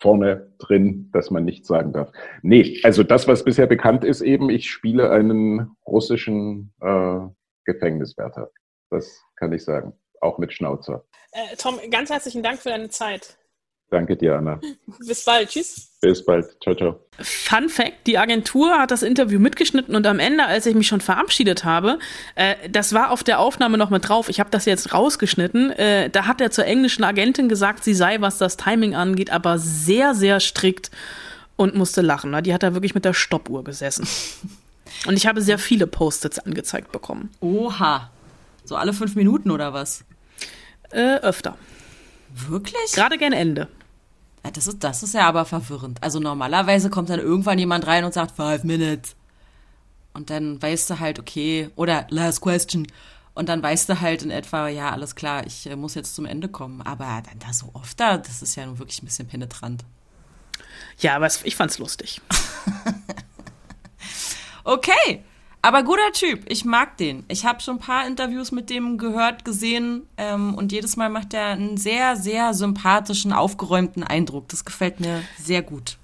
vorne 0.00 0.52
drin, 0.58 1.10
dass 1.12 1.30
man 1.30 1.44
nichts 1.44 1.68
sagen 1.68 1.92
darf. 1.92 2.10
Nee, 2.42 2.80
also 2.82 3.02
das, 3.02 3.28
was 3.28 3.44
bisher 3.44 3.66
bekannt 3.66 4.04
ist, 4.04 4.20
eben, 4.20 4.50
ich 4.50 4.70
spiele 4.70 5.10
einen 5.10 5.70
russischen 5.86 6.72
äh, 6.80 7.20
Gefängniswärter. 7.64 8.50
Das 8.90 9.22
kann 9.36 9.52
ich 9.52 9.64
sagen. 9.64 9.92
Auch 10.20 10.38
mit 10.38 10.52
Schnauzer. 10.52 11.04
Äh, 11.32 11.56
Tom, 11.56 11.78
ganz 11.90 12.10
herzlichen 12.10 12.42
Dank 12.42 12.58
für 12.58 12.70
deine 12.70 12.88
Zeit. 12.88 13.36
Danke 13.90 14.16
dir, 14.16 14.36
Anna. 14.36 14.60
Bis 15.06 15.24
bald. 15.24 15.50
Tschüss. 15.50 15.95
Bis 16.06 16.24
bald. 16.24 16.46
Ciao, 16.62 16.72
ciao. 16.76 17.00
Fun 17.18 17.68
Fact: 17.68 18.06
Die 18.06 18.16
Agentur 18.16 18.78
hat 18.78 18.92
das 18.92 19.02
Interview 19.02 19.40
mitgeschnitten 19.40 19.96
und 19.96 20.06
am 20.06 20.20
Ende, 20.20 20.44
als 20.44 20.64
ich 20.64 20.76
mich 20.76 20.86
schon 20.86 21.00
verabschiedet 21.00 21.64
habe, 21.64 21.98
äh, 22.36 22.54
das 22.70 22.92
war 22.92 23.10
auf 23.10 23.24
der 23.24 23.40
Aufnahme 23.40 23.76
noch 23.76 23.90
mit 23.90 24.08
drauf. 24.08 24.28
Ich 24.28 24.38
habe 24.38 24.48
das 24.50 24.66
jetzt 24.66 24.94
rausgeschnitten. 24.94 25.72
Äh, 25.72 26.08
da 26.10 26.26
hat 26.26 26.40
er 26.40 26.52
zur 26.52 26.64
englischen 26.64 27.02
Agentin 27.02 27.48
gesagt, 27.48 27.82
sie 27.82 27.92
sei, 27.92 28.20
was 28.20 28.38
das 28.38 28.56
Timing 28.56 28.94
angeht, 28.94 29.30
aber 29.30 29.58
sehr, 29.58 30.14
sehr 30.14 30.38
strikt 30.38 30.92
und 31.56 31.74
musste 31.74 32.02
lachen. 32.02 32.40
Die 32.44 32.54
hat 32.54 32.62
da 32.62 32.72
wirklich 32.72 32.94
mit 32.94 33.04
der 33.04 33.14
Stoppuhr 33.14 33.64
gesessen. 33.64 34.06
Und 35.06 35.16
ich 35.16 35.26
habe 35.26 35.42
sehr 35.42 35.58
viele 35.58 35.88
Post-its 35.88 36.38
angezeigt 36.38 36.92
bekommen. 36.92 37.30
Oha. 37.40 38.10
So 38.64 38.76
alle 38.76 38.92
fünf 38.92 39.16
Minuten 39.16 39.50
oder 39.50 39.72
was? 39.72 40.04
Äh, 40.90 41.16
öfter. 41.16 41.56
Wirklich? 42.48 42.92
Gerade 42.92 43.18
gern 43.18 43.32
Ende. 43.32 43.68
Das, 44.50 44.66
ist, 44.66 44.82
das 44.84 45.02
ist 45.02 45.14
ja 45.14 45.26
aber 45.26 45.44
verwirrend. 45.44 46.02
Also 46.02 46.20
normalerweise 46.20 46.90
kommt 46.90 47.10
dann 47.10 47.20
irgendwann 47.20 47.58
jemand 47.58 47.86
rein 47.86 48.04
und 48.04 48.14
sagt, 48.14 48.36
five 48.36 48.64
minutes. 48.64 49.16
Und 50.12 50.30
dann 50.30 50.60
weißt 50.60 50.88
du 50.90 51.00
halt, 51.00 51.18
okay, 51.18 51.70
oder 51.76 52.06
last 52.10 52.40
question. 52.40 52.86
Und 53.34 53.50
dann 53.50 53.62
weißt 53.62 53.88
du 53.90 54.00
halt 54.00 54.22
in 54.22 54.30
etwa, 54.30 54.68
ja, 54.68 54.90
alles 54.90 55.14
klar, 55.14 55.46
ich 55.46 55.66
äh, 55.66 55.76
muss 55.76 55.94
jetzt 55.94 56.14
zum 56.14 56.24
Ende 56.24 56.48
kommen. 56.48 56.80
Aber 56.80 57.22
dann 57.28 57.38
da 57.38 57.52
so 57.52 57.70
oft 57.74 58.00
da, 58.00 58.16
das 58.16 58.40
ist 58.40 58.56
ja 58.56 58.64
nun 58.64 58.78
wirklich 58.78 59.02
ein 59.02 59.06
bisschen 59.06 59.28
penetrant. 59.28 59.84
Ja, 60.98 61.16
aber 61.16 61.28
ich 61.44 61.54
fand's 61.54 61.78
lustig. 61.78 62.22
okay. 64.64 65.22
Aber 65.66 65.82
guter 65.82 66.12
Typ, 66.12 66.44
ich 66.48 66.64
mag 66.64 66.96
den. 66.96 67.24
Ich 67.26 67.44
habe 67.44 67.60
schon 67.60 67.78
ein 67.78 67.80
paar 67.80 68.06
Interviews 68.06 68.52
mit 68.52 68.70
dem 68.70 68.98
gehört, 68.98 69.44
gesehen 69.44 70.06
ähm, 70.16 70.54
und 70.54 70.70
jedes 70.70 70.94
Mal 70.96 71.08
macht 71.08 71.34
er 71.34 71.46
einen 71.46 71.76
sehr, 71.76 72.14
sehr 72.14 72.54
sympathischen, 72.54 73.32
aufgeräumten 73.32 74.04
Eindruck. 74.04 74.48
Das 74.48 74.64
gefällt 74.64 75.00
mir 75.00 75.24
sehr 75.42 75.62
gut. 75.62 75.96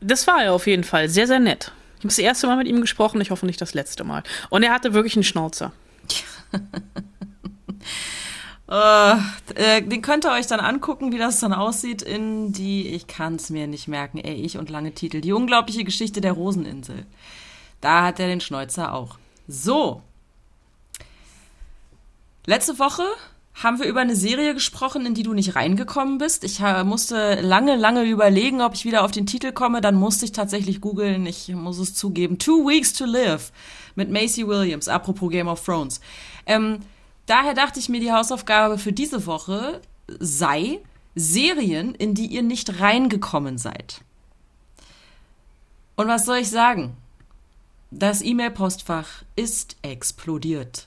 Das 0.00 0.28
war 0.28 0.44
er 0.44 0.52
auf 0.52 0.68
jeden 0.68 0.84
Fall. 0.84 1.08
Sehr, 1.08 1.26
sehr 1.26 1.40
nett. 1.40 1.72
Ich 1.94 2.04
habe 2.04 2.08
das 2.10 2.20
erste 2.20 2.46
Mal 2.46 2.56
mit 2.56 2.68
ihm 2.68 2.80
gesprochen, 2.80 3.20
ich 3.20 3.32
hoffe 3.32 3.46
nicht 3.46 3.60
das 3.60 3.74
letzte 3.74 4.04
Mal. 4.04 4.22
Und 4.48 4.62
er 4.62 4.72
hatte 4.72 4.94
wirklich 4.94 5.16
einen 5.16 5.24
Schnauzer. 5.24 5.72
Uh, 8.68 9.16
äh, 9.56 9.82
den 9.82 10.02
könnt 10.02 10.24
ihr 10.24 10.30
euch 10.30 10.46
dann 10.46 10.60
angucken, 10.60 11.10
wie 11.10 11.18
das 11.18 11.40
dann 11.40 11.52
aussieht 11.52 12.02
in 12.02 12.52
die, 12.52 12.86
ich 12.86 13.08
kann 13.08 13.34
es 13.34 13.50
mir 13.50 13.66
nicht 13.66 13.88
merken, 13.88 14.18
ey, 14.18 14.34
ich 14.34 14.56
und 14.56 14.70
lange 14.70 14.92
Titel, 14.92 15.20
die 15.20 15.32
unglaubliche 15.32 15.82
Geschichte 15.82 16.20
der 16.20 16.30
Roseninsel. 16.30 17.06
Da 17.80 18.04
hat 18.04 18.20
er 18.20 18.28
den 18.28 18.40
Schnäuzer 18.40 18.94
auch. 18.94 19.18
So. 19.48 20.02
Letzte 22.46 22.78
Woche 22.78 23.04
haben 23.54 23.78
wir 23.78 23.86
über 23.86 24.00
eine 24.00 24.16
Serie 24.16 24.54
gesprochen, 24.54 25.04
in 25.06 25.14
die 25.14 25.22
du 25.22 25.34
nicht 25.34 25.54
reingekommen 25.54 26.18
bist. 26.18 26.44
Ich 26.44 26.60
musste 26.84 27.40
lange, 27.40 27.76
lange 27.76 28.04
überlegen, 28.04 28.62
ob 28.62 28.74
ich 28.74 28.84
wieder 28.84 29.04
auf 29.04 29.10
den 29.10 29.26
Titel 29.26 29.52
komme. 29.52 29.80
Dann 29.80 29.94
musste 29.94 30.24
ich 30.24 30.32
tatsächlich 30.32 30.80
googeln. 30.80 31.26
Ich 31.26 31.48
muss 31.48 31.78
es 31.78 31.94
zugeben. 31.94 32.38
Two 32.38 32.66
Weeks 32.66 32.92
to 32.94 33.04
Live 33.04 33.52
mit 33.94 34.10
Macy 34.10 34.46
Williams, 34.46 34.88
apropos 34.88 35.30
Game 35.30 35.48
of 35.48 35.64
Thrones. 35.64 36.00
Ähm, 36.46 36.80
Daher 37.30 37.54
dachte 37.54 37.78
ich 37.78 37.88
mir, 37.88 38.00
die 38.00 38.10
Hausaufgabe 38.10 38.76
für 38.76 38.92
diese 38.92 39.24
Woche 39.24 39.80
sei 40.18 40.80
Serien, 41.14 41.94
in 41.94 42.12
die 42.12 42.26
ihr 42.26 42.42
nicht 42.42 42.80
reingekommen 42.80 43.56
seid. 43.56 44.00
Und 45.94 46.08
was 46.08 46.24
soll 46.24 46.38
ich 46.38 46.50
sagen? 46.50 46.96
Das 47.90 48.22
E-Mail-Postfach 48.22 49.24
ist 49.34 49.76
explodiert. 49.82 50.86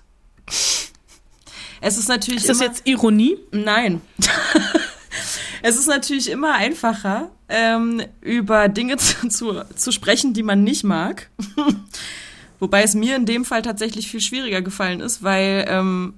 Es 1.82 1.98
ist 1.98 2.08
natürlich. 2.08 2.42
Ist 2.42 2.50
das 2.50 2.62
immer, 2.62 2.70
jetzt 2.70 2.88
Ironie? 2.88 3.38
Nein. 3.52 4.02
es 5.62 5.78
ist 5.78 5.88
natürlich 5.88 6.30
immer 6.30 6.54
einfacher, 6.54 7.30
ähm, 7.50 8.02
über 8.22 8.70
Dinge 8.70 8.98
zu, 8.98 9.28
zu, 9.28 9.66
zu 9.76 9.92
sprechen, 9.92 10.34
die 10.34 10.44
man 10.44 10.64
nicht 10.64 10.86
mag. 10.86 11.30
Wobei 12.60 12.84
es 12.84 12.96
mir 12.96 13.18
in 13.18 13.26
dem 13.26 13.44
Fall 13.44 13.62
tatsächlich 13.62 14.10
viel 14.10 14.22
schwieriger 14.22 14.62
gefallen 14.62 15.02
ist, 15.02 15.24
weil 15.24 15.66
ähm, 15.68 16.14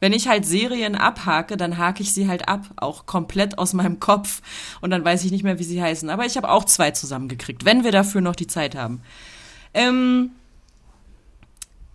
wenn 0.00 0.12
ich 0.12 0.28
halt 0.28 0.46
Serien 0.46 0.94
abhake, 0.94 1.56
dann 1.56 1.78
hake 1.78 2.02
ich 2.02 2.12
sie 2.12 2.28
halt 2.28 2.48
ab, 2.48 2.66
auch 2.76 3.06
komplett 3.06 3.58
aus 3.58 3.72
meinem 3.72 4.00
Kopf 4.00 4.42
und 4.80 4.90
dann 4.90 5.04
weiß 5.04 5.24
ich 5.24 5.32
nicht 5.32 5.44
mehr, 5.44 5.58
wie 5.58 5.64
sie 5.64 5.82
heißen. 5.82 6.08
Aber 6.10 6.24
ich 6.24 6.36
habe 6.36 6.50
auch 6.50 6.64
zwei 6.64 6.92
zusammengekriegt, 6.92 7.64
wenn 7.64 7.84
wir 7.84 7.92
dafür 7.92 8.20
noch 8.20 8.36
die 8.36 8.46
Zeit 8.46 8.74
haben. 8.74 9.02
Ähm, 9.74 10.30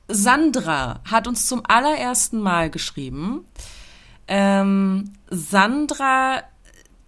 Sandra 0.08 1.02
hat 1.06 1.28
uns 1.28 1.48
zum 1.48 1.64
allerersten 1.66 2.40
Mal 2.40 2.70
geschrieben. 2.70 3.46
Ähm, 4.28 5.14
Sandra, 5.30 6.44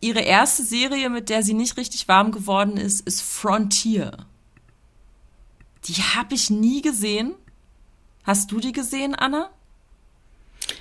ihre 0.02 0.22
erste 0.22 0.64
Serie, 0.64 1.10
mit 1.10 1.30
der 1.30 1.44
sie 1.44 1.54
nicht 1.54 1.78
richtig 1.78 2.08
warm 2.08 2.32
geworden 2.32 2.78
ist, 2.78 3.02
ist 3.02 3.22
Frontier. 3.22 4.12
Die 5.86 5.94
habe 5.94 6.34
ich 6.34 6.50
nie 6.50 6.82
gesehen. 6.82 7.36
Hast 8.24 8.52
du 8.52 8.60
die 8.60 8.72
gesehen, 8.72 9.14
Anna? 9.14 9.50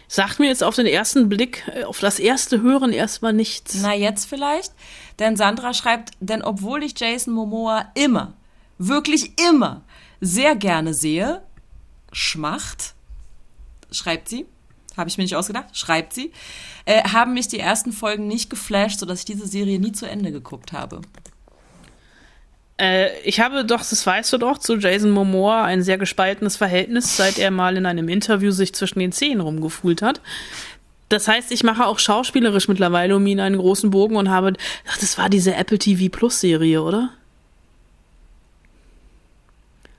Sagt 0.09 0.39
mir 0.39 0.47
jetzt 0.47 0.63
auf 0.63 0.77
den 0.77 0.87
ersten 0.87 1.29
Blick, 1.29 1.65
äh, 1.75 1.85
auf 1.85 2.01
das 2.01 2.19
erste 2.19 2.63
Hören 2.63 2.93
erstmal 2.93 3.33
nichts. 3.33 3.77
Na, 3.83 3.95
jetzt 3.95 4.27
vielleicht? 4.27 4.73
Denn 5.19 5.37
Sandra 5.37 5.75
schreibt, 5.75 6.11
denn 6.21 6.43
obwohl 6.43 6.83
ich 6.83 6.99
Jason 6.99 7.35
Momoa 7.35 7.91
immer, 7.95 8.35
wirklich 8.79 9.33
immer 9.49 9.83
sehr 10.21 10.57
gerne 10.57 10.95
sehe, 10.95 11.43
Schmacht, 12.13 12.95
schreibt 13.91 14.29
sie, 14.29 14.47
habe 14.97 15.09
ich 15.09 15.19
mir 15.19 15.25
nicht 15.25 15.37
ausgedacht, 15.37 15.77
schreibt 15.77 16.13
sie, 16.13 16.33
äh, 16.85 17.03
haben 17.03 17.35
mich 17.35 17.49
die 17.49 17.59
ersten 17.59 17.93
Folgen 17.93 18.29
nicht 18.29 18.51
geflasht, 18.51 19.01
sodass 19.01 19.21
ich 19.21 19.25
diese 19.25 19.47
Serie 19.47 19.79
nie 19.79 19.93
zu 19.93 20.07
Ende 20.07 20.33
geguckt 20.33 20.73
habe. 20.73 21.01
Äh, 22.81 23.19
ich 23.21 23.41
habe 23.41 23.65
doch, 23.65 23.81
das 23.81 24.07
weißt 24.07 24.33
du 24.33 24.39
doch, 24.39 24.59
zu 24.59 24.77
Jason 24.77 25.11
Momoa 25.11 25.65
ein 25.65 25.83
sehr 25.83 25.99
gespaltenes 25.99 26.57
Verhältnis, 26.57 27.17
seit 27.17 27.39
er 27.39 27.51
mal 27.51 27.77
in 27.77 27.87
einem 27.87 28.09
Interview 28.09 28.51
sich 28.51 28.75
zwischen 28.75 28.99
den 28.99 29.13
Zehen 29.13 29.41
rumgefuhlt 29.41 30.03
hat. 30.03 30.21
Das 31.09 31.29
heißt, 31.29 31.53
ich 31.53 31.63
mache 31.63 31.87
auch 31.87 31.99
schauspielerisch 31.99 32.67
mittlerweile 32.67 33.15
um 33.15 33.27
ihn 33.27 33.39
einen 33.39 33.59
großen 33.59 33.91
Bogen 33.91 34.17
und 34.17 34.31
habe, 34.31 34.55
ach, 34.89 34.99
das 34.99 35.19
war 35.19 35.29
diese 35.29 35.55
Apple 35.55 35.79
TV 35.79 36.09
Plus 36.11 36.41
Serie, 36.41 36.83
oder? 36.83 37.11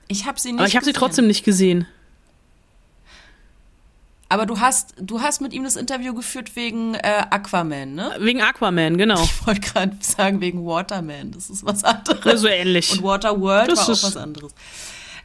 Ich 0.07 0.25
habe 0.25 0.39
sie 0.39 0.51
nicht. 0.51 0.59
Aber 0.59 0.67
ich 0.67 0.75
habe 0.75 0.85
sie 0.85 0.93
trotzdem 0.93 1.27
nicht 1.27 1.45
gesehen. 1.45 1.87
Aber 4.27 4.45
du 4.45 4.59
hast, 4.59 4.95
du 4.99 5.21
hast 5.21 5.39
mit 5.39 5.53
ihm 5.53 5.63
das 5.63 5.75
Interview 5.75 6.13
geführt 6.13 6.55
wegen 6.55 6.95
äh, 6.95 7.25
Aquaman, 7.29 7.93
ne? 7.93 8.11
Wegen 8.19 8.41
Aquaman, 8.41 8.97
genau. 8.97 9.21
Ich 9.23 9.45
wollte 9.45 9.61
gerade 9.61 9.97
sagen 9.99 10.41
wegen 10.41 10.65
Waterman, 10.65 11.31
das 11.31 11.49
ist 11.49 11.63
was 11.63 11.83
anderes. 11.83 12.25
Ja, 12.25 12.37
so 12.37 12.47
ähnlich. 12.47 12.91
Und 12.91 13.03
Waterworld 13.03 13.71
das 13.71 13.79
war 13.79 13.95
auch 13.95 14.03
was 14.03 14.17
anderes. 14.17 14.53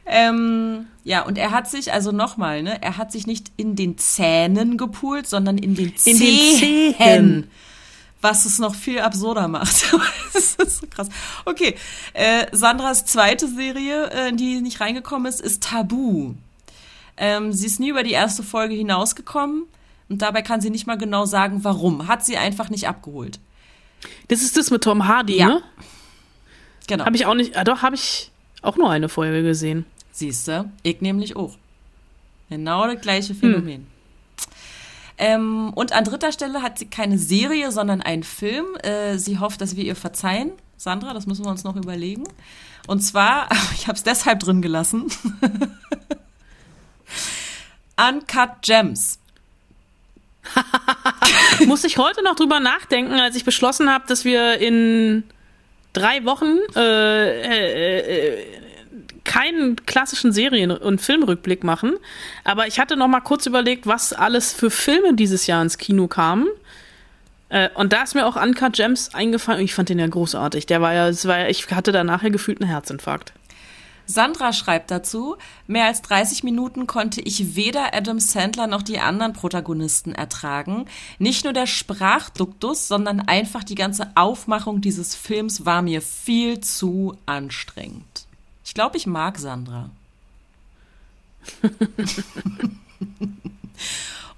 Ähm, 0.05 0.87
ja, 1.03 1.23
und 1.23 1.37
er 1.37 1.51
hat 1.51 1.69
sich, 1.69 1.93
also 1.93 2.11
nochmal, 2.11 2.63
ne, 2.63 2.81
er 2.81 2.97
hat 2.97 3.11
sich 3.11 3.25
nicht 3.25 3.51
in 3.57 3.75
den 3.75 3.97
Zähnen 3.97 4.77
gepult, 4.77 5.27
sondern 5.27 5.57
in 5.57 5.73
den 5.75 5.95
Zehen. 5.95 6.17
In 6.17 6.19
den 6.19 6.95
Zehen. 6.95 7.51
Was 8.21 8.45
es 8.45 8.59
noch 8.59 8.75
viel 8.75 8.99
absurder 8.99 9.47
macht. 9.47 9.91
das 10.33 10.55
ist 10.55 10.81
so 10.81 10.87
krass. 10.87 11.09
Okay, 11.45 11.75
äh, 12.13 12.45
Sandras 12.51 13.05
zweite 13.05 13.47
Serie, 13.47 14.11
äh, 14.11 14.33
die 14.33 14.61
nicht 14.61 14.79
reingekommen 14.79 15.27
ist, 15.27 15.41
ist 15.41 15.63
Tabu. 15.63 16.35
Ähm, 17.17 17.51
sie 17.51 17.67
ist 17.67 17.79
nie 17.79 17.89
über 17.89 18.03
die 18.03 18.11
erste 18.11 18.43
Folge 18.43 18.75
hinausgekommen 18.75 19.63
und 20.09 20.21
dabei 20.21 20.41
kann 20.41 20.61
sie 20.61 20.69
nicht 20.69 20.87
mal 20.87 20.97
genau 20.97 21.25
sagen, 21.25 21.63
warum. 21.63 22.07
Hat 22.07 22.25
sie 22.25 22.37
einfach 22.37 22.69
nicht 22.69 22.87
abgeholt. 22.87 23.39
Das 24.27 24.41
ist 24.41 24.57
das 24.57 24.71
mit 24.71 24.83
Tom 24.83 25.07
Hardy, 25.07 25.37
ja. 25.37 25.47
ne? 25.47 25.63
Genau. 26.87 27.05
Habe 27.05 27.15
ich 27.15 27.25
auch 27.25 27.35
nicht, 27.35 27.55
ah, 27.55 27.63
doch, 27.63 27.81
habe 27.81 27.95
ich 27.95 28.31
auch 28.61 28.77
nur 28.77 28.89
eine 28.89 29.09
Folge 29.09 29.43
gesehen. 29.43 29.85
Siehst 30.11 30.47
du, 30.47 30.69
ich 30.83 31.01
nämlich 31.01 31.35
auch. 31.35 31.57
Genau 32.49 32.85
das 32.87 33.01
gleiche 33.01 33.33
Phänomen. 33.33 33.81
Hm. 33.81 33.87
Ähm, 35.17 35.71
und 35.75 35.93
an 35.93 36.03
dritter 36.03 36.31
Stelle 36.31 36.61
hat 36.63 36.79
sie 36.79 36.87
keine 36.87 37.17
Serie, 37.17 37.71
sondern 37.71 38.01
einen 38.01 38.23
Film. 38.23 38.65
Äh, 38.83 39.17
sie 39.17 39.39
hofft, 39.39 39.61
dass 39.61 39.75
wir 39.75 39.83
ihr 39.83 39.95
verzeihen. 39.95 40.51
Sandra, 40.77 41.13
das 41.13 41.27
müssen 41.27 41.45
wir 41.45 41.51
uns 41.51 41.63
noch 41.63 41.75
überlegen. 41.75 42.23
Und 42.87 43.01
zwar, 43.01 43.47
ich 43.75 43.87
habe 43.87 43.95
es 43.95 44.03
deshalb 44.03 44.39
drin 44.39 44.61
gelassen, 44.61 45.11
Uncut 47.97 48.61
Gems. 48.61 49.19
Muss 51.65 51.83
ich 51.83 51.97
heute 51.97 52.23
noch 52.23 52.35
drüber 52.35 52.59
nachdenken, 52.59 53.13
als 53.13 53.35
ich 53.35 53.45
beschlossen 53.45 53.89
habe, 53.89 54.05
dass 54.07 54.25
wir 54.25 54.57
in 54.59 55.23
drei 55.93 56.25
Wochen 56.25 56.57
äh, 56.75 57.41
äh, 57.41 58.37
äh, 58.39 58.45
keinen 59.23 59.75
klassischen 59.85 60.31
Serien- 60.31 60.71
und 60.71 60.99
Filmrückblick 60.99 61.63
machen. 61.63 61.93
Aber 62.43 62.67
ich 62.67 62.79
hatte 62.79 62.97
noch 62.97 63.07
mal 63.07 63.21
kurz 63.21 63.45
überlegt, 63.45 63.85
was 63.87 64.13
alles 64.13 64.51
für 64.51 64.71
Filme 64.71 65.13
dieses 65.13 65.47
Jahr 65.47 65.61
ins 65.61 65.77
Kino 65.77 66.07
kamen. 66.07 66.47
Äh, 67.49 67.69
und 67.75 67.93
da 67.93 68.03
ist 68.03 68.15
mir 68.15 68.25
auch 68.25 68.41
Uncut 68.41 68.73
Gems 68.73 69.13
eingefallen. 69.13 69.63
Ich 69.63 69.73
fand 69.73 69.89
den 69.89 69.99
ja 69.99 70.07
großartig. 70.07 70.65
Der 70.65 70.81
war 70.81 70.93
ja, 70.93 71.09
es 71.09 71.27
war 71.27 71.39
ja, 71.39 71.47
ich 71.47 71.69
hatte 71.69 71.91
danach 71.91 72.23
ja 72.23 72.29
gefühlt 72.29 72.61
einen 72.61 72.69
Herzinfarkt. 72.69 73.33
Sandra 74.11 74.51
schreibt 74.53 74.91
dazu, 74.91 75.37
mehr 75.67 75.85
als 75.85 76.01
30 76.01 76.43
Minuten 76.43 76.85
konnte 76.85 77.21
ich 77.21 77.55
weder 77.55 77.93
Adam 77.93 78.19
Sandler 78.19 78.67
noch 78.67 78.81
die 78.81 78.99
anderen 78.99 79.33
Protagonisten 79.33 80.13
ertragen. 80.13 80.85
Nicht 81.17 81.45
nur 81.45 81.53
der 81.53 81.67
Sprachduktus, 81.67 82.87
sondern 82.87 83.21
einfach 83.21 83.63
die 83.63 83.75
ganze 83.75 84.11
Aufmachung 84.15 84.81
dieses 84.81 85.15
Films 85.15 85.65
war 85.65 85.81
mir 85.81 86.01
viel 86.01 86.59
zu 86.59 87.17
anstrengend. 87.25 88.25
Ich 88.65 88.73
glaube, 88.73 88.97
ich 88.97 89.07
mag 89.07 89.37
Sandra. 89.37 89.89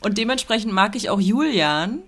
Und 0.03 0.17
dementsprechend 0.17 0.73
mag 0.73 0.95
ich 0.95 1.09
auch 1.09 1.19
Julian, 1.19 1.99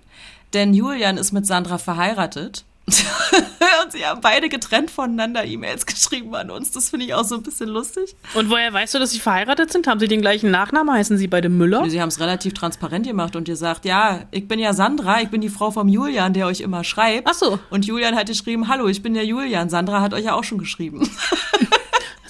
denn 0.54 0.74
Julian 0.74 1.18
ist 1.18 1.32
mit 1.32 1.46
Sandra 1.46 1.78
verheiratet. 1.78 2.64
und 3.86 3.92
sie 3.92 4.06
haben 4.06 4.22
beide 4.22 4.50
getrennt 4.50 4.92
voneinander 4.92 5.46
E-Mails 5.46 5.86
geschrieben 5.86 6.36
an 6.36 6.50
uns. 6.50 6.72
Das 6.72 6.90
finde 6.90 7.06
ich 7.06 7.14
auch 7.14 7.24
so 7.24 7.36
ein 7.36 7.44
bisschen 7.44 7.70
lustig. 7.70 8.16
Und 8.34 8.50
woher 8.50 8.74
weißt 8.74 8.96
du, 8.96 9.00
dass 9.00 9.12
sie 9.12 9.20
verheiratet 9.20 9.72
sind? 9.72 9.88
Haben 9.88 10.00
sie 10.00 10.08
den 10.08 10.22
gleichen 10.22 10.52
Nachnamen? 10.52 10.94
Heißen 10.94 11.18
sie 11.18 11.28
beide 11.28 11.50
Müller? 11.50 11.88
Sie 11.90 12.02
haben 12.02 12.10
es 12.10 12.20
relativ 12.20 12.54
transparent 12.54 13.06
gemacht 13.06 13.36
und 13.36 13.48
ihr 13.48 13.56
sagt, 13.56 13.86
ja, 13.86 14.22
ich 14.32 14.48
bin 14.48 14.60
ja 14.60 14.74
Sandra, 14.74 15.22
ich 15.22 15.30
bin 15.30 15.42
die 15.42 15.50
Frau 15.50 15.72
vom 15.72 15.88
Julian, 15.88 16.34
der 16.34 16.48
euch 16.48 16.62
immer 16.62 16.84
schreibt. 16.84 17.28
Ach 17.30 17.34
so. 17.34 17.60
Und 17.70 17.86
Julian 17.86 18.16
hat 18.16 18.28
geschrieben, 18.28 18.68
hallo, 18.68 18.88
ich 18.88 19.02
bin 19.02 19.14
der 19.14 19.26
Julian. 19.26 19.70
Sandra 19.70 20.02
hat 20.02 20.14
euch 20.14 20.26
ja 20.26 20.34
auch 20.34 20.44
schon 20.44 20.58
geschrieben. 20.58 21.10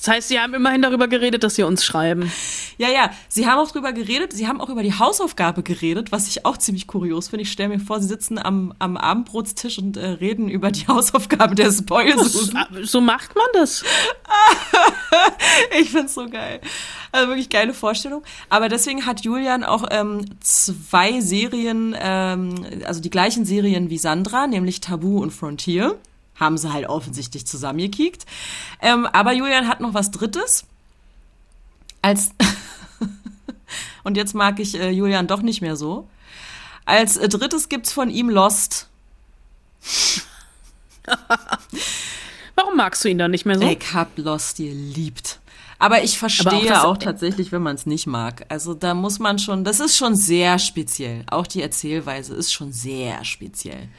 Das 0.05 0.13
heißt, 0.13 0.27
Sie 0.27 0.39
haben 0.39 0.53
immerhin 0.53 0.83
darüber 0.83 1.07
geredet, 1.07 1.43
dass 1.43 1.55
Sie 1.55 1.63
uns 1.63 1.83
schreiben. 1.83 2.31
Ja, 2.77 2.89
ja. 2.89 3.09
Sie 3.27 3.47
haben 3.47 3.57
auch 3.57 3.71
darüber 3.71 3.91
geredet. 3.91 4.33
Sie 4.33 4.47
haben 4.47 4.61
auch 4.61 4.69
über 4.69 4.83
die 4.83 4.93
Hausaufgabe 4.93 5.63
geredet, 5.63 6.11
was 6.11 6.27
ich 6.27 6.45
auch 6.45 6.57
ziemlich 6.57 6.85
kurios 6.85 7.29
finde. 7.29 7.41
Ich 7.41 7.51
stelle 7.51 7.69
mir 7.69 7.79
vor, 7.79 7.99
Sie 7.99 8.07
sitzen 8.07 8.37
am, 8.37 8.71
am 8.77 8.97
Abendbrotstisch 8.97 9.79
und 9.79 9.97
äh, 9.97 10.05
reden 10.05 10.47
über 10.47 10.69
die 10.69 10.87
Hausaufgabe 10.87 11.55
der 11.55 11.71
Spoils. 11.71 12.51
So 12.83 13.01
macht 13.01 13.33
man 13.33 13.47
das. 13.53 13.83
ich 15.81 15.89
finde 15.89 16.05
es 16.05 16.13
so 16.13 16.29
geil. 16.29 16.61
Also 17.11 17.29
wirklich 17.29 17.49
geile 17.49 17.73
Vorstellung. 17.73 18.21
Aber 18.49 18.69
deswegen 18.69 19.07
hat 19.07 19.21
Julian 19.21 19.63
auch 19.63 19.85
ähm, 19.89 20.23
zwei 20.39 21.19
Serien, 21.19 21.95
ähm, 21.99 22.53
also 22.85 23.01
die 23.01 23.09
gleichen 23.09 23.43
Serien 23.43 23.89
wie 23.89 23.97
Sandra, 23.97 24.45
nämlich 24.45 24.81
Tabu 24.81 25.23
und 25.23 25.31
Frontier. 25.31 25.97
Haben 26.35 26.57
sie 26.57 26.71
halt 26.71 26.87
offensichtlich 26.87 27.47
zusammengekickt. 27.47 28.25
Ähm, 28.81 29.05
aber 29.07 29.33
Julian 29.33 29.67
hat 29.67 29.79
noch 29.79 29.93
was 29.93 30.11
Drittes. 30.11 30.65
Als 32.01 32.31
und 34.03 34.17
jetzt 34.17 34.35
mag 34.35 34.59
ich 34.59 34.79
äh, 34.79 34.89
Julian 34.89 35.27
doch 35.27 35.41
nicht 35.41 35.61
mehr 35.61 35.75
so. 35.75 36.07
Als 36.85 37.17
äh, 37.17 37.27
drittes 37.27 37.69
gibt's 37.69 37.91
von 37.91 38.09
ihm 38.09 38.29
Lost. 38.29 38.87
Warum 42.55 42.77
magst 42.77 43.03
du 43.03 43.09
ihn 43.09 43.17
dann 43.17 43.31
nicht 43.31 43.45
mehr 43.45 43.57
so? 43.59 43.65
Ich 43.65 43.93
hab 43.93 44.17
Lost 44.17 44.57
geliebt. 44.57 45.39
Aber 45.77 46.03
ich 46.03 46.17
verstehe 46.17 46.81
auch, 46.81 46.85
auch, 46.85 46.97
tatsächlich, 46.97 47.51
wenn 47.51 47.61
man 47.61 47.75
es 47.75 47.85
nicht 47.85 48.07
mag. 48.07 48.45
Also 48.49 48.73
da 48.73 48.93
muss 48.93 49.19
man 49.19 49.39
schon, 49.39 49.65
das 49.65 49.79
ist 49.81 49.97
schon 49.97 50.15
sehr 50.15 50.57
speziell. 50.57 51.23
Auch 51.27 51.47
die 51.47 51.61
Erzählweise 51.61 52.33
ist 52.33 52.53
schon 52.53 52.71
sehr 52.71 53.25
speziell. 53.25 53.89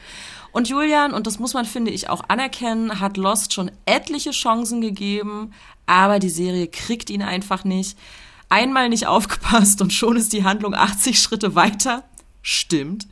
Und 0.57 0.69
Julian, 0.69 1.13
und 1.13 1.27
das 1.27 1.37
muss 1.37 1.53
man, 1.53 1.65
finde 1.65 1.91
ich, 1.91 2.09
auch 2.09 2.23
anerkennen, 2.29 2.99
hat 2.99 3.15
Lost 3.15 3.53
schon 3.53 3.69
etliche 3.85 4.31
Chancen 4.31 4.81
gegeben, 4.81 5.53
aber 5.85 6.17
die 6.17 6.31
Serie 6.31 6.67
kriegt 6.67 7.11
ihn 7.11 7.21
einfach 7.21 7.63
nicht. 7.63 7.95
Einmal 8.49 8.89
nicht 8.89 9.05
aufgepasst 9.05 9.83
und 9.83 9.93
schon 9.93 10.17
ist 10.17 10.33
die 10.33 10.43
Handlung 10.43 10.73
80 10.73 11.21
Schritte 11.21 11.53
weiter. 11.53 12.05
Stimmt. 12.41 13.07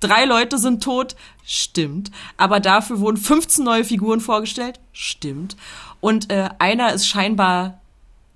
Drei 0.00 0.24
Leute 0.24 0.58
sind 0.58 0.82
tot. 0.82 1.14
Stimmt. 1.44 2.10
Aber 2.36 2.58
dafür 2.58 2.98
wurden 2.98 3.18
15 3.18 3.64
neue 3.64 3.84
Figuren 3.84 4.20
vorgestellt. 4.20 4.80
Stimmt. 4.92 5.56
Und 6.00 6.32
äh, 6.32 6.48
einer 6.58 6.92
ist 6.92 7.06
scheinbar 7.06 7.80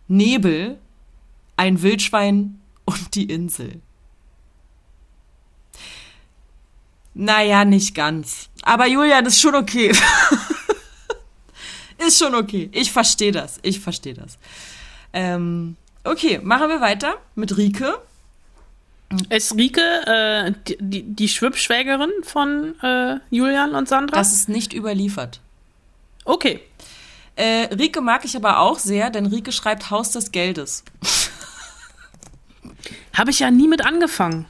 Nebel, 0.06 0.78
ein 1.56 1.82
Wildschwein 1.82 2.60
und 2.84 3.16
die 3.16 3.24
Insel. 3.24 3.80
Naja, 7.14 7.64
nicht 7.64 7.94
ganz. 7.94 8.48
Aber 8.62 8.86
Julian 8.86 9.24
ist 9.26 9.40
schon 9.40 9.54
okay. 9.54 9.92
ist 12.06 12.18
schon 12.18 12.34
okay. 12.34 12.68
Ich 12.72 12.92
verstehe 12.92 13.32
das. 13.32 13.58
Ich 13.62 13.80
verstehe 13.80 14.14
das. 14.14 14.38
Ähm, 15.12 15.76
okay, 16.02 16.40
machen 16.42 16.68
wir 16.68 16.80
weiter 16.80 17.14
mit 17.36 17.56
Rike. 17.56 17.98
Ist 19.28 19.54
Rike 19.54 19.80
äh, 19.80 20.52
die, 20.80 21.02
die 21.02 21.28
Schwippschwägerin 21.28 22.10
von 22.22 22.74
äh, 22.82 23.20
Julian 23.30 23.76
und 23.76 23.88
Sandra? 23.88 24.16
Das 24.16 24.32
ist 24.32 24.48
nicht 24.48 24.72
überliefert. 24.72 25.40
Okay. 26.24 26.60
Äh, 27.36 27.74
Rike 27.74 28.00
mag 28.00 28.24
ich 28.24 28.36
aber 28.36 28.60
auch 28.60 28.78
sehr, 28.78 29.10
denn 29.10 29.26
Rike 29.26 29.52
schreibt 29.52 29.90
Haus 29.90 30.10
des 30.10 30.32
Geldes. 30.32 30.84
Habe 33.12 33.30
ich 33.30 33.38
ja 33.40 33.50
nie 33.50 33.68
mit 33.68 33.84
angefangen. 33.84 34.46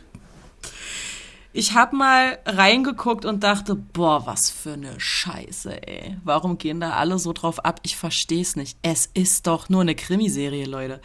Ich 1.57 1.75
habe 1.75 1.95
mal 1.95 2.41
reingeguckt 2.47 3.25
und 3.25 3.45
dachte, 3.45 3.77
boah, 3.77 4.27
was 4.27 4.51
für 4.51 4.73
eine 4.73 4.99
Scheiße, 4.99 5.87
ey. 5.87 6.17
Warum 6.25 6.59
gehen 6.59 6.81
da 6.81 6.95
alle 6.95 7.17
so 7.21 7.33
drauf 7.33 7.65
ab? 7.65 7.79
Ich 7.85 7.97
verstehe 7.97 8.43
es 8.43 8.57
nicht. 8.57 8.77
Es 8.83 9.09
ist 9.15 9.47
doch 9.47 9.69
nur 9.69 9.83
eine 9.83 9.95
Krimiserie, 9.95 10.65
Leute. 10.65 11.01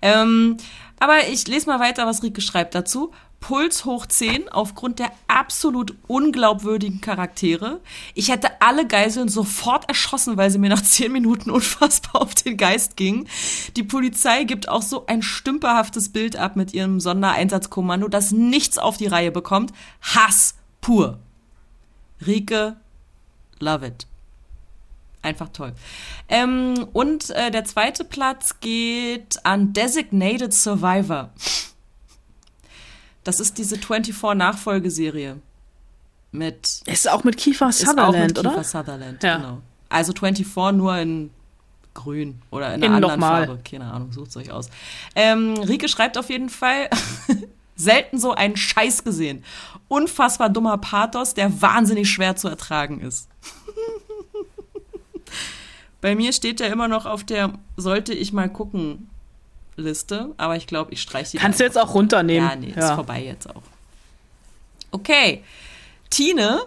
Ähm, 0.00 0.56
aber 0.98 1.28
ich 1.28 1.46
lese 1.46 1.66
mal 1.66 1.78
weiter, 1.78 2.06
was 2.06 2.22
Rike 2.22 2.40
schreibt 2.40 2.74
dazu. 2.74 3.12
Puls 3.42 3.84
hoch 3.84 4.06
10 4.06 4.48
aufgrund 4.48 5.00
der 5.00 5.12
absolut 5.26 5.94
unglaubwürdigen 6.06 7.00
Charaktere. 7.02 7.80
Ich 8.14 8.30
hätte 8.30 8.62
alle 8.62 8.86
Geiseln 8.86 9.28
sofort 9.28 9.88
erschossen, 9.88 10.38
weil 10.38 10.50
sie 10.50 10.58
mir 10.58 10.70
nach 10.70 10.80
10 10.80 11.12
Minuten 11.12 11.50
unfassbar 11.50 12.22
auf 12.22 12.34
den 12.34 12.56
Geist 12.56 12.96
gingen. 12.96 13.28
Die 13.76 13.82
Polizei 13.82 14.44
gibt 14.44 14.68
auch 14.68 14.80
so 14.80 15.06
ein 15.06 15.22
stümperhaftes 15.22 16.10
Bild 16.10 16.36
ab 16.36 16.56
mit 16.56 16.72
ihrem 16.72 17.00
Sondereinsatzkommando, 17.00 18.08
das 18.08 18.30
nichts 18.30 18.78
auf 18.78 18.96
die 18.96 19.08
Reihe 19.08 19.32
bekommt. 19.32 19.72
Hass 20.00 20.54
pur. 20.80 21.18
Rike, 22.24 22.76
love 23.58 23.84
it. 23.86 24.06
Einfach 25.20 25.48
toll. 25.48 25.72
Ähm, 26.28 26.86
und 26.92 27.30
äh, 27.30 27.50
der 27.50 27.64
zweite 27.64 28.04
Platz 28.04 28.60
geht 28.60 29.44
an 29.44 29.72
Designated 29.72 30.54
Survivor. 30.54 31.30
Das 33.24 33.40
ist 33.40 33.58
diese 33.58 33.76
24-Nachfolgeserie. 33.76 35.36
Mit. 36.32 36.80
Ist 36.86 37.10
auch 37.10 37.24
mit 37.24 37.36
Kiefer 37.36 37.70
Sutherland, 37.72 38.32
ist 38.32 38.38
auch 38.38 38.42
mit 38.42 38.52
Kiefer 38.52 38.64
Sutherland, 38.64 39.22
ja. 39.22 39.36
genau. 39.36 39.58
Also 39.90 40.14
24 40.14 40.76
nur 40.76 40.96
in 40.96 41.30
grün 41.94 42.40
oder 42.50 42.74
in 42.74 42.82
einer 42.82 42.86
in 42.86 43.04
anderen 43.04 43.20
Farbe. 43.20 43.60
Keine 43.68 43.84
Ahnung, 43.84 44.12
sucht 44.12 44.36
euch 44.36 44.50
aus. 44.50 44.68
Ähm, 45.14 45.54
Rike 45.58 45.88
schreibt 45.88 46.16
auf 46.16 46.30
jeden 46.30 46.48
Fall, 46.48 46.88
selten 47.76 48.18
so 48.18 48.32
einen 48.32 48.56
Scheiß 48.56 49.04
gesehen. 49.04 49.44
Unfassbar 49.88 50.48
dummer 50.48 50.78
Pathos, 50.78 51.34
der 51.34 51.60
wahnsinnig 51.60 52.10
schwer 52.10 52.36
zu 52.36 52.48
ertragen 52.48 53.00
ist. 53.00 53.28
Bei 56.00 56.14
mir 56.14 56.32
steht 56.32 56.60
der 56.60 56.72
immer 56.72 56.88
noch 56.88 57.06
auf 57.06 57.24
der 57.24 57.52
sollte 57.76 58.14
ich 58.14 58.32
mal 58.32 58.48
gucken 58.48 59.10
Liste, 59.82 60.32
aber 60.36 60.56
ich 60.56 60.66
glaube, 60.66 60.92
ich 60.92 61.02
streiche 61.02 61.30
sie. 61.30 61.38
Kannst 61.38 61.60
du 61.60 61.64
jetzt 61.64 61.78
auch 61.78 61.94
runternehmen. 61.94 62.48
Ja, 62.48 62.56
nee, 62.56 62.72
ja. 62.74 62.88
ist 62.88 62.94
vorbei 62.94 63.22
jetzt 63.22 63.48
auch. 63.48 63.62
Okay. 64.90 65.42
Tine 66.10 66.66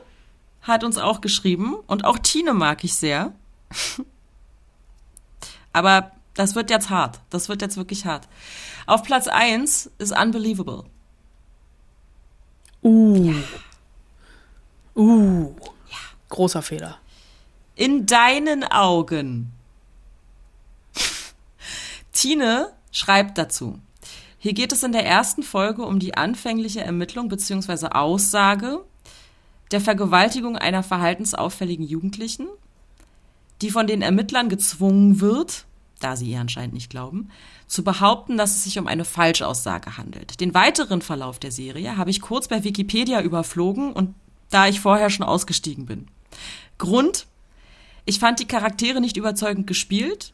hat 0.61 0.83
uns 0.83 0.97
auch 0.97 1.21
geschrieben 1.21 1.75
und 1.87 2.05
auch 2.05 2.17
Tine 2.19 2.53
mag 2.53 2.83
ich 2.83 2.95
sehr. 2.95 3.33
aber 5.73 6.11
das 6.33 6.55
wird 6.55 6.69
jetzt 6.69 6.89
hart. 6.89 7.19
Das 7.29 7.49
wird 7.49 7.61
jetzt 7.61 7.77
wirklich 7.77 8.05
hart. 8.05 8.27
Auf 8.87 9.03
Platz 9.03 9.27
1 9.27 9.91
ist 9.97 10.11
Unbelievable. 10.11 10.83
Uh. 12.83 13.15
Ja. 13.15 13.33
Uh. 14.95 15.55
Ja. 15.89 15.97
Großer 16.29 16.61
Fehler. 16.61 16.97
In 17.75 18.05
deinen 18.05 18.63
Augen. 18.63 19.51
Tine 22.11 22.74
schreibt 22.95 23.37
dazu. 23.37 23.77
Hier 24.39 24.53
geht 24.53 24.71
es 24.71 24.83
in 24.83 24.93
der 24.93 25.05
ersten 25.05 25.43
Folge 25.43 25.83
um 25.83 25.99
die 25.99 26.15
anfängliche 26.15 26.81
Ermittlung 26.81 27.27
bzw. 27.27 27.87
Aussage 27.87 28.79
der 29.71 29.81
Vergewaltigung 29.81 30.55
einer 30.57 30.81
verhaltensauffälligen 30.81 31.85
Jugendlichen, 31.85 32.47
die 33.61 33.69
von 33.69 33.87
den 33.87 34.01
Ermittlern 34.01 34.47
gezwungen 34.47 35.19
wird, 35.19 35.65
da 35.99 36.15
sie 36.15 36.31
ihr 36.31 36.39
anscheinend 36.39 36.73
nicht 36.73 36.89
glauben, 36.89 37.31
zu 37.67 37.83
behaupten, 37.83 38.37
dass 38.37 38.55
es 38.55 38.63
sich 38.63 38.79
um 38.79 38.87
eine 38.87 39.03
Falschaussage 39.03 39.97
handelt. 39.97 40.39
Den 40.39 40.53
weiteren 40.53 41.01
Verlauf 41.01 41.37
der 41.37 41.51
Serie 41.51 41.97
habe 41.97 42.11
ich 42.11 42.21
kurz 42.21 42.47
bei 42.47 42.63
Wikipedia 42.63 43.21
überflogen 43.21 43.91
und 43.91 44.13
da 44.51 44.67
ich 44.67 44.79
vorher 44.79 45.09
schon 45.09 45.25
ausgestiegen 45.25 45.85
bin. 45.85 46.07
Grund, 46.77 47.25
ich 48.05 48.19
fand 48.19 48.39
die 48.39 48.47
Charaktere 48.47 49.01
nicht 49.01 49.17
überzeugend 49.17 49.67
gespielt, 49.67 50.31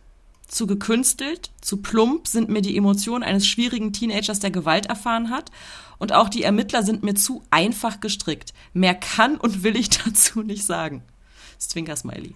zu 0.52 0.68
gekünstelt, 0.68 1.50
zu 1.62 1.78
plump 1.78 2.28
sind 2.28 2.50
mir 2.50 2.62
die 2.62 2.76
Emotionen 2.76 3.24
eines 3.24 3.48
schwierigen 3.48 3.94
Teenagers, 3.94 4.40
der 4.40 4.52
Gewalt 4.52 4.88
erfahren 4.88 5.30
hat. 5.30 5.50
Und 5.98 6.12
auch 6.14 6.28
die 6.28 6.44
Ermittler 6.44 6.84
sind 6.84 7.04
mir 7.04 7.16
zu 7.16 7.44
einfach 7.52 8.02
gestrickt. 8.02 8.54
Mehr 8.74 8.96
kann 8.96 9.38
und 9.38 9.64
will 9.64 9.78
ich 9.78 9.90
dazu 10.06 10.42
nicht 10.42 10.66
sagen. 10.66 11.04
Zwinker 11.58 11.96
Smiley. 11.96 12.36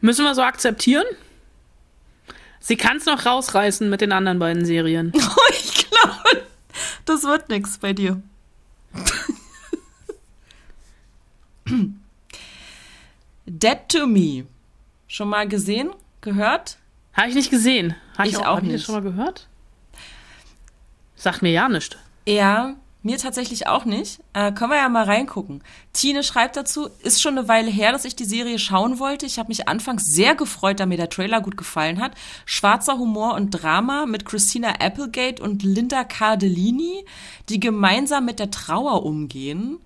Müssen 0.00 0.24
wir 0.24 0.34
so 0.34 0.42
akzeptieren? 0.42 1.06
Sie 2.58 2.76
kann 2.76 2.96
es 2.96 3.06
noch 3.06 3.24
rausreißen 3.24 3.88
mit 3.88 4.00
den 4.00 4.12
anderen 4.12 4.38
beiden 4.38 4.64
Serien. 4.64 5.12
Oh, 5.36 5.50
ich 5.50 5.86
glaube, 5.90 6.46
das 7.04 7.22
wird 7.22 7.48
nichts 7.50 7.78
bei 7.78 7.92
dir. 7.92 8.20
Dead 13.46 13.78
to 13.88 14.06
Me 14.06 14.46
Schon 15.14 15.28
mal 15.28 15.46
gesehen? 15.46 15.90
Gehört? 16.22 16.76
Habe 17.12 17.28
ich 17.28 17.36
nicht 17.36 17.48
gesehen. 17.48 17.94
Habe 18.18 18.26
ich, 18.26 18.34
ich, 18.34 18.40
auch, 18.40 18.56
auch 18.56 18.60
nicht. 18.60 18.84
schon 18.84 18.96
mal 18.96 19.00
gehört? 19.00 19.46
Sagt 21.14 21.40
mir 21.40 21.52
ja 21.52 21.68
nichts. 21.68 21.96
Ja, 22.26 22.74
mir 23.04 23.16
tatsächlich 23.16 23.68
auch 23.68 23.84
nicht. 23.84 24.18
Äh, 24.32 24.50
können 24.50 24.72
wir 24.72 24.78
ja 24.78 24.88
mal 24.88 25.04
reingucken. 25.04 25.62
Tine 25.92 26.24
schreibt 26.24 26.56
dazu, 26.56 26.88
ist 27.04 27.22
schon 27.22 27.38
eine 27.38 27.46
Weile 27.46 27.70
her, 27.70 27.92
dass 27.92 28.04
ich 28.04 28.16
die 28.16 28.24
Serie 28.24 28.58
schauen 28.58 28.98
wollte. 28.98 29.24
Ich 29.24 29.38
habe 29.38 29.50
mich 29.50 29.68
anfangs 29.68 30.04
sehr 30.04 30.34
gefreut, 30.34 30.80
da 30.80 30.86
mir 30.86 30.96
der 30.96 31.10
Trailer 31.10 31.40
gut 31.40 31.56
gefallen 31.56 32.00
hat. 32.00 32.16
Schwarzer 32.44 32.98
Humor 32.98 33.34
und 33.34 33.50
Drama 33.50 34.06
mit 34.06 34.24
Christina 34.24 34.80
Applegate 34.80 35.40
und 35.40 35.62
Linda 35.62 36.02
Cardellini, 36.02 37.04
die 37.48 37.60
gemeinsam 37.60 38.24
mit 38.24 38.40
der 38.40 38.50
Trauer 38.50 39.04
umgehen. 39.04 39.78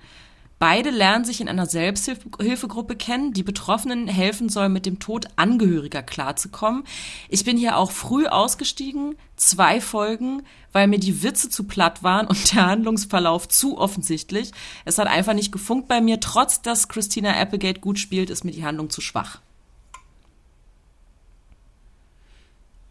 Beide 0.59 0.91
lernen 0.91 1.25
sich 1.25 1.41
in 1.41 1.49
einer 1.49 1.67
Selbsthilfegruppe 1.67 2.97
kennen, 2.97 3.33
die 3.33 3.45
Betroffenen 3.45 4.09
helfen 4.09 4.49
soll, 4.49 4.69
mit 4.69 4.87
dem 4.87 4.99
Tod 4.99 5.27
Angehöriger 5.37 6.03
klarzukommen. 6.03 6.83
Ich 7.29 7.45
bin 7.45 7.57
hier 7.57 7.77
auch 7.77 7.93
früh 7.93 8.27
ausgestiegen, 8.27 9.17
zwei 9.37 9.81
Folgen, 9.81 10.43
weil 10.73 10.89
mir 10.89 10.99
die 10.99 11.23
Witze 11.23 11.49
zu 11.49 11.65
platt 11.65 12.03
waren 12.03 12.27
und 12.27 12.55
der 12.55 12.67
Handlungsverlauf 12.67 13.49
zu 13.49 13.79
offensichtlich. 13.79 14.51
Es 14.85 14.99
hat 14.99 15.07
einfach 15.07 15.35
nicht 15.35 15.53
gefunkt 15.53 15.87
bei 15.87 16.01
mir. 16.01 16.19
Trotz 16.19 16.61
dass 16.61 16.89
Christina 16.89 17.41
Applegate 17.41 17.81
gut 17.81 18.01
spielt, 18.01 18.29
ist 18.29 18.45
mir 18.45 18.53
die 18.53 18.65
Handlung 18.65 18.91
zu 18.91 19.01
schwach. 19.01 19.41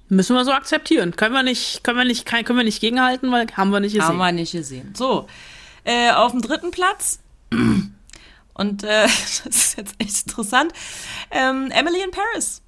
Müssen 0.08 0.38
wir 0.38 0.46
so 0.46 0.54
akzeptieren. 0.54 1.18
Können 1.18 1.34
wir 1.34 1.44
nicht, 1.44 1.84
können 1.84 1.98
wir 1.98 2.06
nicht, 2.06 2.26
können 2.26 2.58
wir 2.58 2.64
nicht 2.64 2.80
gegenhalten, 2.80 3.30
weil 3.30 3.48
haben 3.58 3.72
wir 3.72 3.82
nicht 3.82 3.92
gesehen. 3.92 4.08
Haben 4.08 4.18
wir 4.20 4.32
nicht 4.32 4.54
gesehen. 4.54 4.94
So, 4.96 5.28
äh, 5.84 6.12
auf 6.12 6.32
dem 6.32 6.42
dritten 6.42 6.72
Platz 6.72 7.20
Und 7.50 8.84
äh, 8.84 9.04
das 9.04 9.46
ist 9.46 9.78
jetzt 9.78 9.96
echt 10.00 10.28
interessant. 10.28 10.74
Ähm, 11.32 11.72
Emily 11.72 12.02
in 12.02 12.12
Paris. 12.12 12.62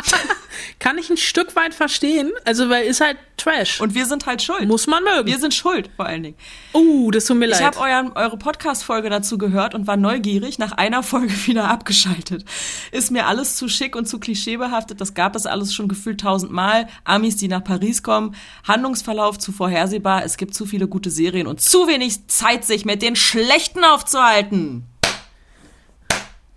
Kann 0.78 0.98
ich 0.98 1.10
ein 1.10 1.16
Stück 1.16 1.56
weit 1.56 1.74
verstehen. 1.74 2.32
Also, 2.44 2.68
weil 2.68 2.84
ist 2.86 3.00
halt 3.00 3.16
Trash. 3.36 3.80
Und 3.80 3.94
wir 3.94 4.06
sind 4.06 4.26
halt 4.26 4.42
schuld. 4.42 4.66
Muss 4.66 4.86
man 4.86 5.04
mögen. 5.04 5.26
Wir 5.26 5.38
sind 5.38 5.52
schuld, 5.52 5.90
vor 5.96 6.06
allen 6.06 6.22
Dingen. 6.22 6.36
Uh, 6.72 7.10
das 7.10 7.26
tut 7.26 7.36
mir 7.36 7.46
leid. 7.46 7.60
Ich 7.60 7.66
habe 7.66 8.14
eure 8.16 8.36
Podcast-Folge 8.36 9.10
dazu 9.10 9.38
gehört 9.38 9.74
und 9.74 9.86
war 9.86 9.96
neugierig, 9.96 10.58
nach 10.58 10.72
einer 10.72 11.02
Folge 11.02 11.32
wieder 11.46 11.68
abgeschaltet. 11.68 12.44
Ist 12.92 13.10
mir 13.10 13.26
alles 13.26 13.56
zu 13.56 13.68
schick 13.68 13.94
und 13.94 14.06
zu 14.06 14.18
klischeebehaftet. 14.18 15.00
Das 15.00 15.14
gab 15.14 15.36
es 15.36 15.46
alles 15.46 15.74
schon 15.74 15.88
gefühlt 15.88 16.20
tausendmal. 16.20 16.88
Amis, 17.04 17.36
die 17.36 17.48
nach 17.48 17.62
Paris 17.62 18.02
kommen. 18.02 18.34
Handlungsverlauf 18.66 19.38
zu 19.38 19.52
vorhersehbar. 19.52 20.24
Es 20.24 20.36
gibt 20.36 20.54
zu 20.54 20.66
viele 20.66 20.88
gute 20.88 21.10
Serien 21.10 21.46
und 21.46 21.60
zu 21.60 21.86
wenig 21.86 22.26
Zeit, 22.28 22.64
sich 22.64 22.84
mit 22.84 23.02
den 23.02 23.16
schlechten 23.16 23.84
aufzuhalten. 23.84 24.84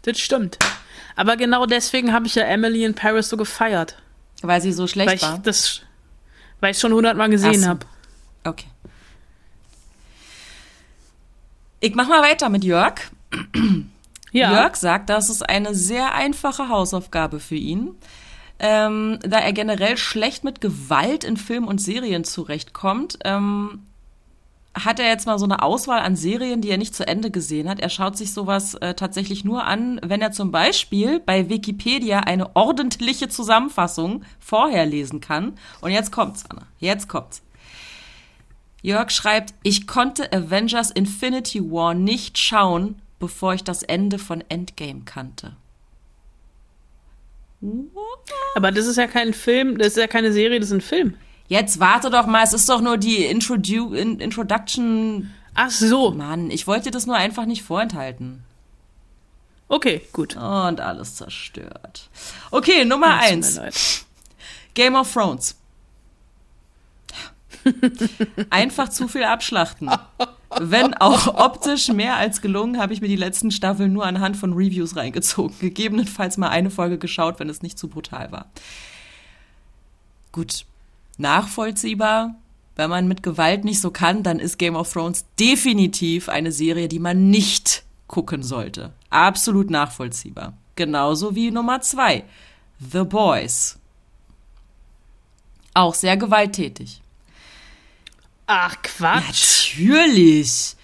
Das 0.04 0.20
stimmt. 0.20 0.58
Aber 1.20 1.36
genau 1.36 1.66
deswegen 1.66 2.14
habe 2.14 2.28
ich 2.28 2.36
ja 2.36 2.44
Emily 2.44 2.86
in 2.86 2.96
Paris 2.96 3.28
so 3.28 3.36
gefeiert. 3.36 3.98
Weil 4.42 4.62
sie 4.62 4.72
so 4.72 4.88
schlecht 4.88 5.10
weil 5.10 5.16
ich 5.18 5.22
war? 5.22 5.38
Das, 5.40 5.82
weil 6.62 6.72
ich 6.72 6.80
schon 6.80 6.94
hundertmal 6.94 7.30
gesehen 7.30 7.60
so. 7.60 7.68
habe. 7.68 7.86
Okay. 8.46 8.68
Ich 11.82 11.94
mach 11.94 12.08
mal 12.08 12.22
weiter 12.22 12.48
mit 12.48 12.64
Jörg. 12.64 12.96
Ja. 14.32 14.54
Jörg 14.54 14.76
sagt, 14.76 15.10
das 15.10 15.30
ist 15.30 15.42
eine 15.42 15.74
sehr 15.74 16.14
einfache 16.14 16.70
Hausaufgabe 16.70 17.40
für 17.40 17.56
ihn. 17.56 17.96
Ähm, 18.60 19.18
da 19.24 19.40
er 19.40 19.54
generell 19.54 19.98
schlecht 19.98 20.44
mit 20.44 20.62
Gewalt 20.62 21.24
in 21.24 21.36
Filmen 21.36 21.68
und 21.68 21.82
Serien 21.82 22.24
zurechtkommt, 22.24 23.18
ähm, 23.26 23.88
hat 24.86 25.00
er 25.00 25.08
jetzt 25.08 25.26
mal 25.26 25.40
so 25.40 25.46
eine 25.46 25.62
Auswahl 25.62 26.00
an 26.00 26.16
Serien, 26.16 26.62
die 26.62 26.70
er 26.70 26.78
nicht 26.78 26.96
zu 26.96 27.08
Ende 27.08 27.32
gesehen 27.32 27.70
hat. 27.70 27.80
Er 27.80 27.90
schaut 27.90 28.18
sich 28.18 28.34
sowas 28.34 28.76
äh, 28.76 28.94
tatsächlich 28.94 29.44
nur 29.44 29.66
an, 29.66 30.00
wenn 30.04 30.22
er 30.22 30.32
zum 30.32 30.52
Beispiel 30.52 31.20
bei 31.20 31.50
Wikipedia 31.50 32.20
eine 32.22 32.56
ordentliche 32.56 33.30
Zusammenfassung 33.30 34.24
vorher 34.40 34.86
lesen 34.86 35.22
kann. 35.22 35.54
Und 35.82 35.92
jetzt 35.92 36.12
kommt's, 36.12 36.46
Anna. 36.50 36.68
Jetzt 36.80 37.08
kommt's. 37.08 37.42
Jörg 38.82 39.12
schreibt, 39.12 39.54
ich 39.64 39.88
konnte 39.88 40.32
Avengers 40.32 40.92
Infinity 40.92 41.62
War 41.72 41.94
nicht 41.94 42.38
schauen, 42.38 43.02
bevor 43.20 43.54
ich 43.54 43.64
das 43.64 43.84
Ende 43.84 44.20
von 44.20 44.44
Endgame 44.48 45.02
kannte. 45.04 45.56
Aber 48.56 48.72
das 48.72 48.86
ist 48.86 48.96
ja 48.96 49.08
kein 49.08 49.34
Film, 49.34 49.78
das 49.78 49.90
ist 49.90 49.98
ja 49.98 50.08
keine 50.08 50.32
Serie, 50.32 50.60
das 50.60 50.70
ist 50.70 50.76
ein 50.76 50.82
Film. 50.82 51.18
Jetzt 51.50 51.80
warte 51.80 52.12
doch 52.12 52.28
mal, 52.28 52.44
es 52.44 52.54
ist 52.54 52.70
doch 52.70 52.80
nur 52.80 52.98
die 52.98 53.26
Introdu 53.26 53.94
in 53.94 54.20
Introduction. 54.20 55.34
Ach 55.56 55.72
so. 55.72 56.12
Mann, 56.12 56.52
ich 56.52 56.68
wollte 56.68 56.92
das 56.92 57.08
nur 57.08 57.16
einfach 57.16 57.46
nicht 57.46 57.64
vorenthalten. 57.64 58.44
Okay, 59.68 60.02
gut. 60.14 60.36
Und 60.36 60.80
alles 60.80 61.16
zerstört. 61.16 62.10
Okay, 62.52 62.86
Nummer 62.86 63.08
mir 63.08 63.20
eins. 63.20 64.06
Game 64.76 64.96
of 64.96 65.12
Thrones. 65.12 65.56
Einfach 68.50 68.90
zu 68.90 69.08
viel 69.08 69.24
abschlachten. 69.24 69.92
Wenn 70.60 70.94
auch 70.96 71.28
optisch 71.36 71.90
mehr 71.90 72.16
als 72.16 72.42
gelungen, 72.42 72.80
habe 72.80 72.94
ich 72.94 73.02
mir 73.02 73.08
die 73.08 73.16
letzten 73.16 73.52
Staffeln 73.52 73.94
nur 73.94 74.06
anhand 74.06 74.38
von 74.38 74.54
Reviews 74.54 74.96
reingezogen. 74.96 75.56
Gegebenenfalls 75.60 76.38
mal 76.38 76.50
eine 76.50 76.70
Folge 76.70 76.98
geschaut, 76.98 77.40
wenn 77.40 77.50
es 77.50 77.62
nicht 77.62 77.78
zu 77.78 77.88
brutal 77.88 78.32
war. 78.32 78.46
Gut, 80.32 80.66
nachvollziehbar. 81.20 82.36
Wenn 82.76 82.90
man 82.90 83.08
mit 83.08 83.24
Gewalt 83.24 83.66
nicht 83.66 83.82
so 83.82 83.92
kann, 83.92 84.24
dann 84.24 84.40
ist 84.40 84.58
Game 84.58 84.76
of 84.76 84.92
Thrones 84.92 85.26
definitiv 85.40 86.30
eine 86.30 86.52
Serie, 86.52 86.88
die 86.88 87.00
man 87.00 87.30
nicht 87.30 87.84
gucken 88.08 88.42
sollte. 88.42 88.94
Absolut 89.10 89.70
nachvollziehbar. 89.70 90.54
Genauso 90.76 91.36
wie 91.36 91.52
Nummer 91.52 91.82
zwei, 91.82 92.24
The 92.80 93.04
Boys. 93.04 93.78
Auch 95.74 95.94
sehr 95.94 96.18
gewalttätig. 96.18 97.02
Ach, 98.48 98.76
Quatsch. 98.82 99.76
Natürlich. 99.78 100.76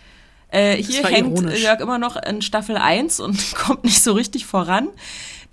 Äh, 0.49 0.81
hier 0.81 1.03
hängt 1.05 1.33
ironisch. 1.33 1.63
Jörg 1.63 1.79
immer 1.79 1.97
noch 1.97 2.15
in 2.15 2.41
Staffel 2.41 2.77
1 2.77 3.19
und 3.19 3.55
kommt 3.55 3.83
nicht 3.83 4.03
so 4.03 4.13
richtig 4.13 4.45
voran. 4.45 4.89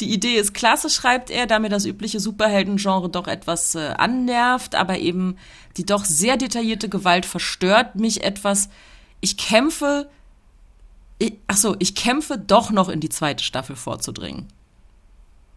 Die 0.03 0.13
Idee 0.13 0.35
ist 0.35 0.53
klasse, 0.53 0.91
schreibt 0.91 1.31
er, 1.31 1.47
da 1.47 1.61
mir 1.61 1.69
das 1.69 1.85
übliche 1.85 2.19
Superhelden-Genre 2.19 3.09
doch 3.09 3.29
etwas 3.29 3.77
äh, 3.77 3.95
annervt, 3.97 4.75
aber 4.75 4.99
eben 4.99 5.37
die 5.77 5.87
doch 5.87 6.05
sehr 6.05 6.37
detaillierte 6.37 6.89
Gewalt 6.89 7.25
verstört 7.25 7.95
mich 7.95 8.25
etwas. 8.25 8.69
Ich 9.21 9.37
kämpfe, 9.37 10.11
ich, 11.21 11.35
ach 11.47 11.57
so, 11.57 11.77
ich 11.79 11.95
kämpfe 11.95 12.37
doch 12.37 12.73
noch 12.73 12.89
in 12.89 12.99
die 12.99 13.11
zweite 13.11 13.45
Staffel 13.45 13.77
vorzudringen. 13.77 14.49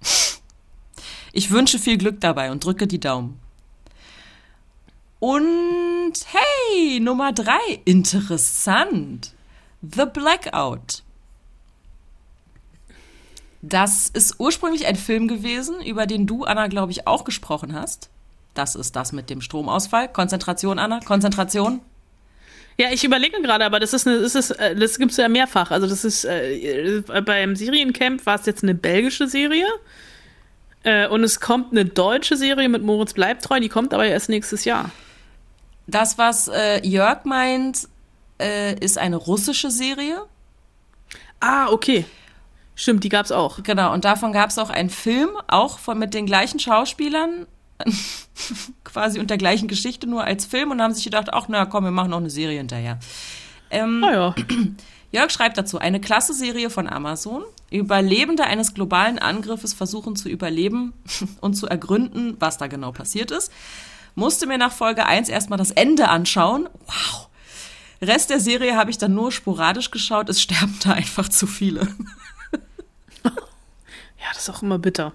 Ich 1.33 1.51
wünsche 1.51 1.79
viel 1.79 1.97
Glück 1.97 2.21
dabei 2.21 2.49
und 2.49 2.63
drücke 2.63 2.87
die 2.87 2.99
Daumen. 2.99 3.39
Und 5.19 6.13
hey, 6.31 7.01
Nummer 7.01 7.33
drei, 7.33 7.81
interessant. 7.83 9.33
The 9.81 10.05
Blackout. 10.05 11.03
Das 13.67 14.09
ist 14.09 14.35
ursprünglich 14.39 14.85
ein 14.85 14.95
Film 14.95 15.27
gewesen, 15.27 15.81
über 15.81 16.05
den 16.05 16.27
du, 16.27 16.43
Anna, 16.43 16.67
glaube 16.67 16.91
ich, 16.91 17.07
auch 17.07 17.23
gesprochen 17.23 17.73
hast. 17.73 18.09
Das 18.53 18.75
ist 18.75 18.95
das 18.95 19.11
mit 19.11 19.31
dem 19.31 19.41
Stromausfall. 19.41 20.07
Konzentration, 20.07 20.77
Anna, 20.77 20.99
Konzentration. 20.99 21.81
Ja, 22.77 22.89
ich 22.91 23.03
überlege 23.03 23.41
gerade, 23.41 23.65
aber 23.65 23.79
das 23.79 23.93
ist 23.93 24.05
eine, 24.05 24.21
das 24.21 24.35
ist, 24.35 24.51
äh, 24.51 24.75
das 24.75 24.99
gibt's 24.99 25.17
ja 25.17 25.27
mehrfach. 25.29 25.71
Also 25.71 25.87
das 25.87 26.05
ist 26.05 26.25
äh, 26.25 27.01
beim 27.25 27.55
Seriencamp 27.55 28.23
war 28.27 28.35
es 28.39 28.45
jetzt 28.45 28.61
eine 28.61 28.75
belgische 28.75 29.27
Serie 29.27 29.65
äh, 30.83 31.07
und 31.07 31.23
es 31.23 31.39
kommt 31.39 31.71
eine 31.71 31.85
deutsche 31.85 32.37
Serie 32.37 32.69
mit 32.69 32.83
Moritz 32.83 33.13
Bleibtreu, 33.13 33.59
die 33.59 33.69
kommt 33.69 33.95
aber 33.95 34.05
erst 34.05 34.29
nächstes 34.29 34.65
Jahr. 34.65 34.91
Das, 35.87 36.19
was 36.19 36.49
äh, 36.49 36.85
Jörg 36.85 37.25
meint, 37.25 37.87
äh, 38.39 38.77
ist 38.77 38.99
eine 38.99 39.15
russische 39.15 39.71
Serie. 39.71 40.21
Ah, 41.39 41.69
okay. 41.69 42.05
Stimmt, 42.75 43.03
die 43.03 43.09
gab's 43.09 43.31
auch. 43.31 43.63
Genau, 43.63 43.93
und 43.93 44.05
davon 44.05 44.33
gab 44.33 44.49
es 44.49 44.57
auch 44.57 44.69
einen 44.69 44.89
Film, 44.89 45.29
auch 45.47 45.79
von, 45.79 45.97
mit 45.97 46.13
den 46.13 46.25
gleichen 46.25 46.59
Schauspielern, 46.59 47.47
quasi 48.83 49.19
und 49.19 49.29
der 49.29 49.37
gleichen 49.37 49.67
Geschichte, 49.67 50.07
nur 50.07 50.23
als 50.23 50.45
Film 50.45 50.71
und 50.71 50.81
haben 50.81 50.93
sich 50.93 51.03
gedacht, 51.03 51.29
ach 51.31 51.45
na 51.47 51.65
komm, 51.65 51.85
wir 51.85 51.91
machen 51.91 52.11
noch 52.11 52.17
eine 52.17 52.29
Serie 52.29 52.57
hinterher. 52.57 52.99
Ähm, 53.69 54.03
Ah 54.03 54.11
ja. 54.11 54.35
Jörg 55.11 55.31
schreibt 55.31 55.57
dazu, 55.57 55.77
eine 55.77 56.01
klasse 56.01 56.33
Serie 56.33 56.69
von 56.69 56.89
Amazon. 56.89 57.43
Überlebende 57.71 58.43
eines 58.43 58.73
globalen 58.73 59.17
Angriffes 59.17 59.73
versuchen 59.73 60.15
zu 60.17 60.27
überleben 60.27 60.93
und 61.41 61.55
zu 61.55 61.67
ergründen, 61.67 62.35
was 62.39 62.57
da 62.57 62.67
genau 62.67 62.91
passiert 62.91 63.31
ist. 63.31 63.51
Musste 64.15 64.45
mir 64.47 64.57
nach 64.57 64.71
Folge 64.71 65.05
1 65.05 65.29
erstmal 65.29 65.57
das 65.57 65.71
Ende 65.71 66.09
anschauen. 66.09 66.69
Wow. 66.85 67.29
Rest 68.01 68.29
der 68.29 68.39
Serie 68.39 68.75
habe 68.75 68.91
ich 68.91 68.97
dann 68.97 69.13
nur 69.13 69.31
sporadisch 69.31 69.91
geschaut. 69.91 70.29
Es 70.29 70.41
sterben 70.41 70.77
da 70.83 70.91
einfach 70.93 71.29
zu 71.29 71.47
viele. 71.47 71.87
Ja, 74.25 74.31
das 74.33 74.47
ist 74.47 74.49
auch 74.49 74.63
immer 74.63 74.79
bitter. 74.79 75.13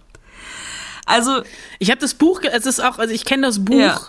Also, 1.04 1.42
Ich 1.80 1.90
habe 1.90 2.00
das 2.00 2.14
Buch, 2.14 2.40
es 2.42 2.64
ist 2.64 2.78
auch, 2.78 2.98
also 2.98 3.12
ich 3.12 3.24
kenne 3.24 3.46
das 3.48 3.64
Buch. 3.64 3.74
Ja. 3.74 4.00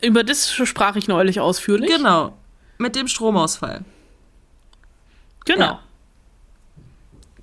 Über 0.00 0.22
das 0.22 0.52
sprach 0.52 0.94
ich 0.94 1.08
neulich 1.08 1.40
ausführlich. 1.40 1.90
genau. 1.90 2.36
Mit 2.78 2.94
dem 2.94 3.08
Stromausfall. 3.08 3.84
Genau. 5.44 5.64
Ja. 5.64 5.80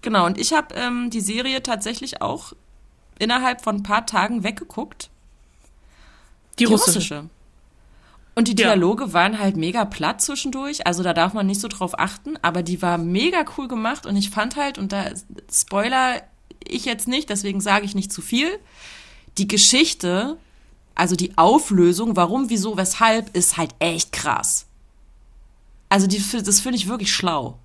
Genau, 0.02 0.26
und 0.26 0.38
ich 0.38 0.54
habe 0.54 0.74
ähm, 0.76 1.10
die 1.10 1.20
Serie 1.22 1.62
tatsächlich 1.64 2.22
auch 2.22 2.54
innerhalb 3.20 3.62
von 3.62 3.78
ein 3.78 3.84
paar 3.84 4.06
Tagen 4.06 4.44
weggeguckt. 4.44 5.10
Die, 6.60 6.66
russische. 6.66 7.30
Und 8.34 8.48
die 8.48 8.52
Ja. 8.52 8.68
Dialoge 8.68 9.14
waren 9.14 9.40
halt 9.40 9.58
mega 9.58 9.84
platt 9.86 10.22
zwischendurch, 10.22 10.88
also 10.88 11.04
da 11.04 11.14
darf 11.14 11.34
man 11.34 11.48
nicht 11.48 11.60
so 11.60 11.68
drauf 11.68 12.00
achten, 12.00 12.38
aber 12.42 12.64
die 12.64 12.82
war 12.82 12.98
mega 12.98 13.44
cool 13.58 13.68
gemacht 13.68 14.06
und 14.06 14.16
ich 14.16 14.30
fand 14.30 14.56
halt, 14.56 14.78
und 14.78 14.94
da 14.94 15.06
Spoiler 15.52 16.22
ich 16.64 16.86
jetzt 16.86 17.08
nicht, 17.08 17.30
deswegen 17.30 17.60
sage 17.60 17.86
ich 17.86 17.96
nicht 17.96 18.14
zu 18.14 18.22
viel, 18.22 18.48
die 19.38 19.48
Geschichte, 19.48 20.38
also 20.96 21.16
die 21.16 21.38
Auflösung, 21.38 22.16
warum, 22.16 22.50
wieso, 22.50 22.78
weshalb, 22.78 23.36
ist 23.36 23.58
halt 23.58 23.76
echt 23.80 24.12
krass. 24.12 24.66
Also 25.90 26.08
die, 26.08 26.24
das 26.44 26.62
finde 26.62 26.78
ich 26.78 26.88
wirklich 26.88 27.14
schlau. 27.14 27.58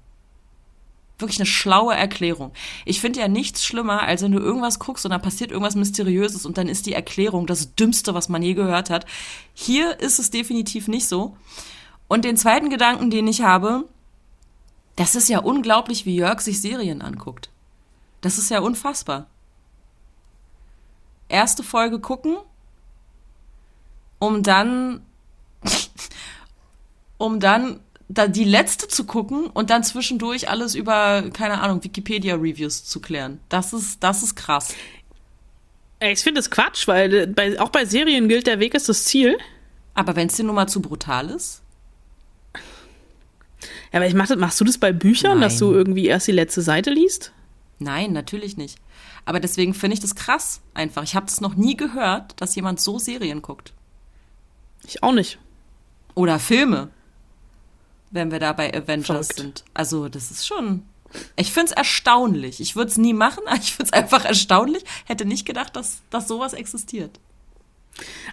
Wirklich 1.18 1.38
eine 1.38 1.46
schlaue 1.46 1.94
Erklärung. 1.94 2.52
Ich 2.84 3.00
finde 3.00 3.20
ja 3.20 3.28
nichts 3.28 3.64
schlimmer, 3.64 4.02
als 4.02 4.22
wenn 4.22 4.32
du 4.32 4.38
irgendwas 4.38 4.78
guckst 4.78 5.06
und 5.06 5.12
dann 5.12 5.22
passiert 5.22 5.50
irgendwas 5.50 5.74
Mysteriöses 5.74 6.44
und 6.44 6.58
dann 6.58 6.68
ist 6.68 6.84
die 6.84 6.92
Erklärung 6.92 7.46
das 7.46 7.74
Dümmste, 7.74 8.12
was 8.12 8.28
man 8.28 8.42
je 8.42 8.52
gehört 8.52 8.90
hat. 8.90 9.06
Hier 9.54 9.98
ist 10.00 10.18
es 10.18 10.30
definitiv 10.30 10.88
nicht 10.88 11.08
so. 11.08 11.36
Und 12.08 12.24
den 12.24 12.36
zweiten 12.36 12.68
Gedanken, 12.68 13.10
den 13.10 13.26
ich 13.28 13.40
habe, 13.40 13.88
das 14.94 15.14
ist 15.14 15.28
ja 15.28 15.38
unglaublich, 15.38 16.04
wie 16.04 16.16
Jörg 16.16 16.40
sich 16.40 16.60
Serien 16.60 17.00
anguckt. 17.02 17.50
Das 18.20 18.38
ist 18.38 18.50
ja 18.50 18.60
unfassbar. 18.60 19.26
Erste 21.28 21.62
Folge 21.62 21.98
gucken, 21.98 22.36
um 24.18 24.42
dann, 24.42 25.04
um 27.18 27.40
dann 27.40 27.80
da 28.08 28.28
die 28.28 28.44
letzte 28.44 28.88
zu 28.88 29.04
gucken 29.04 29.46
und 29.46 29.70
dann 29.70 29.82
zwischendurch 29.82 30.48
alles 30.48 30.74
über, 30.74 31.24
keine 31.32 31.60
Ahnung, 31.60 31.82
Wikipedia-Reviews 31.82 32.84
zu 32.84 33.00
klären. 33.00 33.40
Das 33.48 33.72
ist, 33.72 34.02
das 34.02 34.22
ist 34.22 34.36
krass. 34.36 34.74
Ich 36.00 36.20
finde 36.20 36.38
das 36.38 36.50
Quatsch, 36.50 36.86
weil 36.86 37.14
äh, 37.14 37.26
bei, 37.26 37.58
auch 37.58 37.70
bei 37.70 37.84
Serien 37.84 38.28
gilt, 38.28 38.46
der 38.46 38.60
Weg 38.60 38.74
ist 38.74 38.88
das 38.88 39.04
Ziel. 39.04 39.36
Aber 39.94 40.14
wenn 40.14 40.28
es 40.28 40.36
dir 40.36 40.44
nun 40.44 40.54
mal 40.54 40.68
zu 40.68 40.82
brutal 40.82 41.30
ist? 41.30 41.62
Ja, 43.92 44.00
aber 44.00 44.06
ich 44.06 44.14
mach, 44.14 44.34
machst 44.36 44.60
du 44.60 44.64
das 44.64 44.78
bei 44.78 44.92
Büchern, 44.92 45.38
Nein. 45.38 45.40
dass 45.40 45.58
du 45.58 45.72
irgendwie 45.72 46.06
erst 46.06 46.28
die 46.28 46.32
letzte 46.32 46.60
Seite 46.60 46.90
liest? 46.90 47.32
Nein, 47.78 48.12
natürlich 48.12 48.56
nicht. 48.56 48.78
Aber 49.24 49.40
deswegen 49.40 49.74
finde 49.74 49.94
ich 49.94 50.00
das 50.00 50.14
krass 50.14 50.60
einfach. 50.74 51.02
Ich 51.02 51.16
habe 51.16 51.26
das 51.26 51.40
noch 51.40 51.56
nie 51.56 51.76
gehört, 51.76 52.40
dass 52.40 52.54
jemand 52.54 52.80
so 52.80 52.98
Serien 52.98 53.42
guckt. 53.42 53.72
Ich 54.86 55.02
auch 55.02 55.12
nicht. 55.12 55.38
Oder 56.14 56.38
Filme, 56.38 56.90
wenn 58.10 58.30
wir 58.30 58.38
da 58.38 58.52
bei 58.52 58.72
Avengers 58.72 59.06
Verrückt. 59.06 59.36
sind. 59.36 59.64
Also 59.74 60.08
das 60.08 60.30
ist 60.30 60.46
schon. 60.46 60.82
Ich 61.36 61.52
finde 61.52 61.66
es 61.66 61.72
erstaunlich. 61.72 62.60
Ich 62.60 62.76
würde 62.76 62.90
es 62.90 62.98
nie 62.98 63.14
machen, 63.14 63.42
aber 63.46 63.58
ich 63.58 63.74
finde 63.74 63.90
es 63.90 63.92
einfach 63.92 64.24
erstaunlich. 64.24 64.84
Hätte 65.04 65.24
nicht 65.24 65.46
gedacht, 65.46 65.76
dass, 65.76 66.02
dass 66.10 66.28
sowas 66.28 66.52
existiert. 66.52 67.18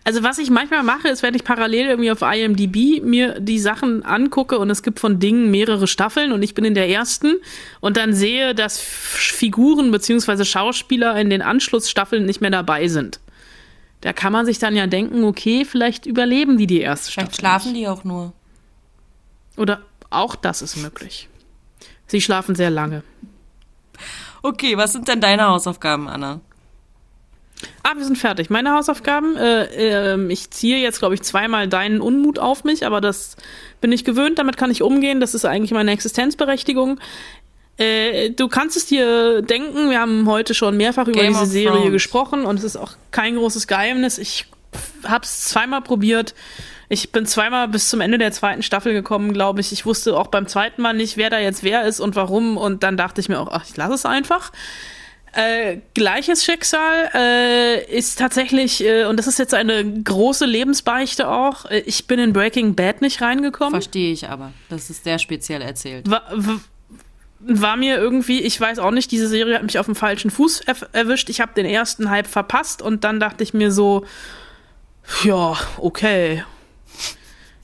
Also 0.04 0.24
was 0.24 0.40
ich 0.40 0.50
manchmal 0.50 0.84
mache, 0.84 1.08
ist, 1.08 1.24
wenn 1.24 1.36
ich 1.36 1.46
parallel 1.46 1.88
irgendwie 1.88 2.12
auf 2.12 2.22
IMDb 2.22 3.02
mir 3.02 3.40
die 3.40 3.60
Sachen 3.60 4.04
angucke 4.04 4.60
und 4.60 4.70
es 4.70 4.84
gibt 4.84 5.00
von 5.00 5.20
Dingen 5.20 5.52
mehrere 5.52 5.88
Staffeln 5.88 6.34
und 6.34 6.44
ich 6.44 6.54
bin 6.54 6.66
in 6.66 6.74
der 6.74 6.90
ersten 6.90 7.36
und 7.80 7.96
dann 7.96 8.14
sehe, 8.14 8.54
dass 8.56 8.78
Figuren 8.80 9.92
beziehungsweise 9.92 10.44
Schauspieler 10.44 11.18
in 11.18 11.30
den 11.30 11.42
Anschlussstaffeln 11.42 12.26
nicht 12.26 12.42
mehr 12.42 12.50
dabei 12.50 12.90
sind. 12.90 13.22
Da 14.02 14.12
kann 14.12 14.34
man 14.34 14.46
sich 14.46 14.60
dann 14.60 14.76
ja 14.76 14.86
denken, 14.86 15.24
okay, 15.24 15.64
vielleicht 15.64 16.06
überleben 16.06 16.58
die 16.58 16.68
die 16.68 16.82
erste 16.82 17.10
Vielleicht 17.10 17.36
Staffel. 17.36 17.40
schlafen 17.40 17.74
die 17.74 17.88
auch 17.88 18.04
nur. 18.04 18.34
Oder 19.58 19.82
auch 20.10 20.36
das 20.36 20.62
ist 20.62 20.78
möglich. 20.78 21.30
Sie 22.08 22.22
schlafen 22.22 22.56
sehr 22.56 22.70
lange. 22.70 23.04
Okay, 24.42 24.78
was 24.78 24.94
sind 24.94 25.08
denn 25.08 25.22
deine 25.22 25.48
Hausaufgaben, 25.48 26.08
Anna? 26.08 26.42
Ah, 27.84 27.94
wir 27.96 28.04
sind 28.04 28.18
fertig. 28.18 28.50
Meine 28.50 28.74
Hausaufgaben. 28.74 29.38
Äh, 29.38 30.14
ähm, 30.14 30.30
ich 30.30 30.52
ziehe 30.52 30.78
jetzt, 30.78 31.00
glaube 31.00 31.16
ich, 31.16 31.22
zweimal 31.22 31.68
deinen 31.68 32.02
Unmut 32.02 32.40
auf 32.40 32.64
mich, 32.64 32.86
aber 32.86 33.00
das 33.00 33.38
bin 33.80 33.92
ich 33.92 34.04
gewöhnt. 34.04 34.38
Damit 34.40 34.58
kann 34.58 34.70
ich 34.70 34.82
umgehen. 34.82 35.20
Das 35.22 35.34
ist 35.34 35.46
eigentlich 35.46 35.72
meine 35.72 35.92
Existenzberechtigung. 35.92 37.00
Äh, 37.78 38.32
du 38.32 38.50
kannst 38.50 38.78
es 38.78 38.86
dir 38.86 39.42
denken, 39.42 39.90
wir 39.90 40.00
haben 40.00 40.28
heute 40.28 40.54
schon 40.54 40.78
mehrfach 40.78 41.08
über 41.08 41.22
Game 41.22 41.30
diese 41.34 41.44
of 41.44 41.50
Serie 41.50 41.72
Thrones. 41.72 41.92
gesprochen 41.92 42.46
und 42.46 42.58
es 42.60 42.64
ist 42.64 42.78
auch 42.78 42.94
kein 43.12 43.36
großes 43.36 43.68
Geheimnis. 43.68 44.18
Ich 44.18 44.46
habe 45.04 45.24
es 45.24 45.46
zweimal 45.46 45.82
probiert. 45.82 46.36
Ich 46.94 47.12
bin 47.12 47.26
zweimal 47.26 47.68
bis 47.68 47.90
zum 47.90 48.02
Ende 48.02 48.20
der 48.20 48.32
zweiten 48.32 48.62
Staffel 48.62 48.94
gekommen, 48.94 49.34
glaube 49.34 49.62
ich. 49.62 49.72
Ich 49.72 49.84
wusste 49.86 50.16
auch 50.16 50.28
beim 50.28 50.48
zweiten 50.48 50.82
Mal 50.84 50.94
nicht, 50.94 51.18
wer 51.18 51.32
da 51.32 51.40
jetzt 51.40 51.64
wer 51.64 51.86
ist 51.86 52.00
und 52.00 52.16
warum. 52.16 52.56
Und 52.56 52.84
dann 52.84 52.98
dachte 52.98 53.20
ich 53.20 53.30
mir 53.30 53.40
auch, 53.40 53.50
ach, 53.52 53.66
ich 53.68 53.76
lasse 53.76 53.96
es 53.96 54.06
einfach. 54.06 54.52
Äh, 55.36 55.80
gleiches 55.96 56.46
Schicksal 56.46 57.10
äh, 57.16 57.84
ist 57.86 58.20
tatsächlich, 58.20 58.86
äh, 58.86 59.06
und 59.06 59.18
das 59.18 59.26
ist 59.26 59.40
jetzt 59.40 59.56
eine 59.56 59.84
große 59.84 60.46
Lebensbeichte 60.46 61.28
auch, 61.28 61.66
äh, 61.66 61.80
ich 61.80 62.06
bin 62.06 62.20
in 62.20 62.34
Breaking 62.34 62.76
Bad 62.76 63.02
nicht 63.02 63.20
reingekommen. 63.20 63.74
Verstehe 63.74 64.14
ich 64.14 64.30
aber. 64.30 64.54
Das 64.70 64.92
ist 64.92 65.04
sehr 65.04 65.18
speziell 65.18 65.64
erzählt. 65.64 66.08
War, 66.08 66.22
war 67.40 67.78
mir 67.78 67.98
irgendwie, 67.98 68.42
ich 68.42 68.62
weiß 68.62 68.78
auch 68.78 68.92
nicht, 68.92 69.10
diese 69.12 69.28
Serie 69.28 69.56
hat 69.56 69.64
mich 69.64 69.80
auf 69.80 69.88
dem 69.88 69.96
falschen 69.96 70.30
Fuß 70.30 70.68
erf- 70.68 70.86
erwischt. 70.94 71.32
Ich 71.32 71.42
habe 71.42 71.54
den 71.56 71.66
ersten 71.66 72.12
Hype 72.12 72.28
verpasst 72.28 72.84
und 72.84 73.04
dann 73.04 73.20
dachte 73.20 73.44
ich 73.44 73.56
mir 73.56 73.72
so, 73.72 74.06
ja, 75.24 75.58
okay. 75.78 76.44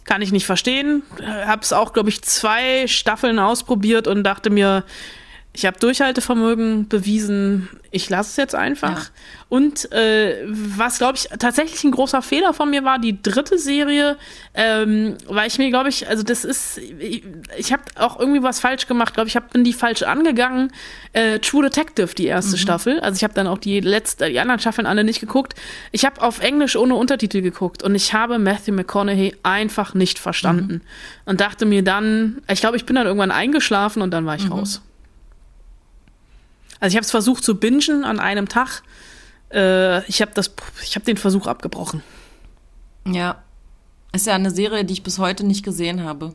Kann 0.10 0.24
ich 0.24 0.32
nicht 0.32 0.48
verstehen. 0.48 1.04
Äh, 1.20 1.46
Hab's 1.46 1.72
auch, 1.72 1.94
glaube 1.94 2.10
ich, 2.10 2.24
zwei 2.24 2.88
Staffeln 2.88 3.38
ausprobiert 3.38 4.08
und 4.08 4.24
dachte 4.24 4.50
mir, 4.50 4.84
ich 5.52 5.66
habe 5.66 5.80
Durchhaltevermögen 5.80 6.88
bewiesen. 6.88 7.70
Ich 7.90 8.08
lasse 8.10 8.30
es 8.30 8.38
jetzt 8.38 8.56
einfach. 8.56 9.10
Und 9.50 9.92
äh, 9.92 10.46
was, 10.46 11.00
glaube 11.00 11.18
ich, 11.18 11.28
tatsächlich 11.40 11.84
ein 11.84 11.90
großer 11.90 12.22
Fehler 12.22 12.54
von 12.54 12.70
mir 12.70 12.84
war, 12.84 13.00
die 13.00 13.20
dritte 13.22 13.58
Serie, 13.58 14.18
ähm, 14.54 15.18
weil 15.28 15.48
ich 15.48 15.58
mir, 15.58 15.70
glaube 15.70 15.90
ich, 15.90 16.08
also 16.08 16.22
das 16.22 16.46
ist, 16.46 16.78
ich, 16.78 17.24
ich 17.58 17.74
habe 17.74 17.82
auch 17.96 18.20
irgendwie 18.20 18.44
was 18.44 18.60
falsch 18.60 18.86
gemacht, 18.86 19.16
glaube 19.16 19.28
ich, 19.28 19.36
hab, 19.36 19.52
bin 19.52 19.64
die 19.64 19.74
falsch 19.74 20.04
angegangen. 20.04 20.72
Äh, 21.14 21.40
True 21.40 21.64
Detective, 21.64 22.14
die 22.14 22.28
erste 22.28 22.58
Staffel. 22.58 23.00
Also 23.00 23.18
ich 23.18 23.24
habe 23.24 23.34
dann 23.34 23.48
auch 23.48 23.58
die 23.58 23.80
letzte, 23.80 24.30
die 24.30 24.40
anderen 24.40 24.60
Staffeln 24.60 24.86
alle 24.86 25.04
nicht 25.04 25.20
geguckt. 25.20 25.56
Ich 25.92 26.06
habe 26.06 26.22
auf 26.22 26.42
Englisch 26.42 26.76
ohne 26.76 26.94
Untertitel 26.94 27.42
geguckt 27.42 27.82
und 27.82 27.96
ich 27.96 28.14
habe 28.14 28.38
Matthew 28.38 28.74
McConaughey 28.74 29.36
einfach 29.42 29.96
nicht 29.96 30.20
verstanden. 30.20 30.82
Und 31.26 31.42
dachte 31.42 31.66
mir 31.66 31.84
dann, 31.84 32.44
ich 32.48 32.60
glaube, 32.60 32.78
ich 32.78 32.86
bin 32.86 32.96
dann 32.96 33.08
irgendwann 33.08 33.32
eingeschlafen 33.32 34.04
und 34.04 34.12
dann 34.12 34.28
war 34.28 34.36
ich 34.36 34.50
raus. 34.52 34.82
Also 36.80 36.94
ich 36.94 36.96
habe 36.96 37.06
es 37.06 37.12
versucht 37.12 37.44
zu 37.44 37.56
bingen 37.60 38.04
an 38.04 38.20
einem 38.20 38.48
Tag. 38.48 38.84
Äh, 39.54 40.06
ich 40.08 40.22
habe 40.22 40.32
das, 40.34 40.52
ich 40.84 40.96
habe 40.96 41.06
den 41.06 41.18
Versuch 41.18 41.48
abgebrochen. 41.48 42.04
Ja. 43.06 43.42
Ist 44.12 44.28
ja 44.28 44.36
eine 44.36 44.52
Serie, 44.52 44.86
die 44.86 44.94
ich 44.94 45.04
bis 45.04 45.20
heute 45.20 45.46
nicht 45.46 45.64
gesehen 45.64 46.04
habe. 46.04 46.34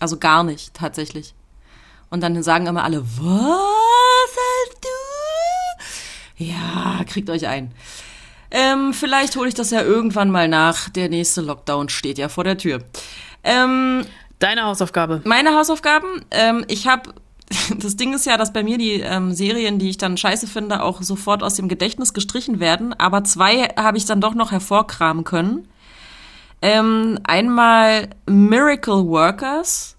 Also 0.00 0.18
gar 0.18 0.42
nicht, 0.42 0.74
tatsächlich. 0.74 1.34
Und 2.10 2.22
dann 2.22 2.42
sagen 2.42 2.66
immer 2.66 2.84
alle, 2.84 3.02
was 3.02 4.36
hast 4.36 4.78
du? 4.82 6.44
Ja, 6.44 7.04
kriegt 7.06 7.30
euch 7.30 7.46
ein. 7.46 7.72
Ähm, 8.50 8.92
vielleicht 8.92 9.36
hole 9.36 9.48
ich 9.48 9.54
das 9.54 9.70
ja 9.70 9.82
irgendwann 9.82 10.30
mal 10.30 10.48
nach. 10.48 10.88
Der 10.90 11.08
nächste 11.08 11.40
Lockdown 11.40 11.88
steht 11.88 12.18
ja 12.18 12.28
vor 12.28 12.44
der 12.44 12.58
Tür. 12.58 12.82
Ähm, 13.44 14.04
Deine 14.40 14.64
Hausaufgabe. 14.64 15.22
meine 15.24 15.54
Hausaufgaben, 15.54 16.24
ähm, 16.32 16.64
ich 16.68 16.86
habe 16.88 17.14
das 17.78 17.96
Ding 17.96 18.14
ist 18.14 18.26
ja, 18.26 18.36
dass 18.36 18.52
bei 18.52 18.62
mir 18.62 18.78
die 18.78 19.00
ähm, 19.00 19.32
Serien, 19.32 19.78
die 19.78 19.90
ich 19.90 19.98
dann 19.98 20.16
scheiße 20.16 20.46
finde, 20.46 20.82
auch 20.82 21.02
sofort 21.02 21.42
aus 21.42 21.54
dem 21.54 21.68
Gedächtnis 21.68 22.14
gestrichen 22.14 22.60
werden. 22.60 22.92
Aber 22.94 23.24
zwei 23.24 23.68
habe 23.76 23.98
ich 23.98 24.06
dann 24.06 24.20
doch 24.20 24.34
noch 24.34 24.52
hervorkramen 24.52 25.24
können. 25.24 25.68
Ähm, 26.60 27.18
einmal 27.24 28.10
Miracle 28.26 29.06
Workers 29.06 29.96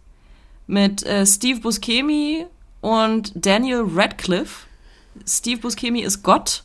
mit 0.68 1.04
äh, 1.04 1.26
Steve 1.26 1.60
Buscemi 1.60 2.46
und 2.82 3.34
Daniel 3.36 3.84
Radcliffe. 3.94 4.68
Steve 5.26 5.60
Buscemi 5.60 6.02
ist 6.02 6.24
Gott 6.24 6.64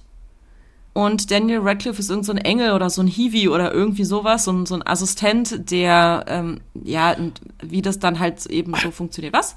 und 0.98 1.30
Daniel 1.30 1.60
Radcliffe 1.60 2.00
ist 2.00 2.10
irgend 2.10 2.26
so 2.26 2.32
ein 2.32 2.38
Engel 2.38 2.72
oder 2.72 2.90
so 2.90 3.02
ein 3.02 3.06
Hiwi 3.06 3.48
oder 3.48 3.72
irgendwie 3.72 4.04
sowas, 4.04 4.44
so 4.44 4.52
ein, 4.52 4.66
so 4.66 4.74
ein 4.74 4.86
Assistent, 4.86 5.70
der, 5.70 6.24
ähm, 6.28 6.60
ja, 6.74 7.16
wie 7.62 7.82
das 7.82 7.98
dann 7.98 8.18
halt 8.18 8.46
eben 8.46 8.74
so 8.74 8.90
funktioniert. 8.90 9.32
Was? 9.32 9.56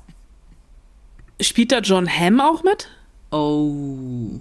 Spielt 1.42 1.72
da 1.72 1.80
John 1.80 2.08
Hamm 2.10 2.39
auch 2.39 2.64
mit? 2.64 2.88
Oh. 3.32 4.39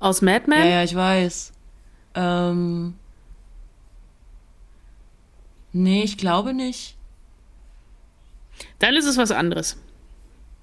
Aus 0.00 0.20
Mad 0.22 0.44
Men? 0.48 0.58
Ja, 0.60 0.66
ja, 0.66 0.84
ich 0.84 0.94
weiß. 0.94 1.52
Ähm. 2.14 2.94
Nee, 5.72 6.02
ich 6.04 6.18
glaube 6.18 6.54
nicht. 6.54 6.96
Dann 8.78 8.94
ist 8.94 9.06
es 9.06 9.16
was 9.16 9.30
anderes. 9.30 9.76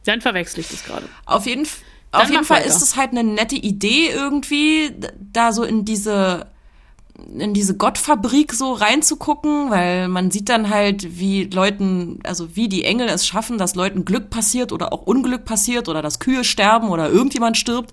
Dann 0.06 0.22
verwechsel 0.22 0.62
ich 0.62 0.70
das 0.70 0.84
gerade. 0.86 1.08
Auf 1.26 1.46
jeden, 1.46 1.64
F- 1.64 1.82
Dann 2.12 2.22
auf 2.22 2.30
jeden 2.30 2.46
Fall 2.46 2.60
weiter. 2.62 2.70
ist 2.70 2.82
es 2.82 2.96
halt 2.96 3.12
eine 3.12 3.24
nette 3.24 3.56
Idee 3.56 4.10
irgendwie, 4.10 4.94
da 5.34 5.52
so 5.52 5.64
in 5.64 5.84
diese 5.86 6.48
in 7.38 7.54
diese 7.54 7.76
Gottfabrik 7.76 8.54
so 8.54 8.74
reinzugucken, 8.74 9.70
weil 9.70 10.08
man 10.08 10.32
sieht 10.32 10.50
dann 10.50 10.70
halt, 10.70 11.20
wie 11.20 11.46
Leuten, 11.46 12.20
also 12.24 12.56
wie 12.56 12.70
die 12.70 12.84
Engel 12.84 13.08
es 13.10 13.26
schaffen, 13.26 13.58
dass 13.58 13.76
Leuten 13.76 14.06
Glück 14.06 14.30
passiert 14.30 14.72
oder 14.72 14.94
auch 14.94 15.04
Unglück 15.04 15.46
passiert 15.46 15.90
oder 15.90 16.02
dass 16.02 16.20
Kühe 16.20 16.44
sterben 16.44 16.90
oder 16.90 17.10
irgendjemand 17.10 17.58
stirbt 17.58 17.92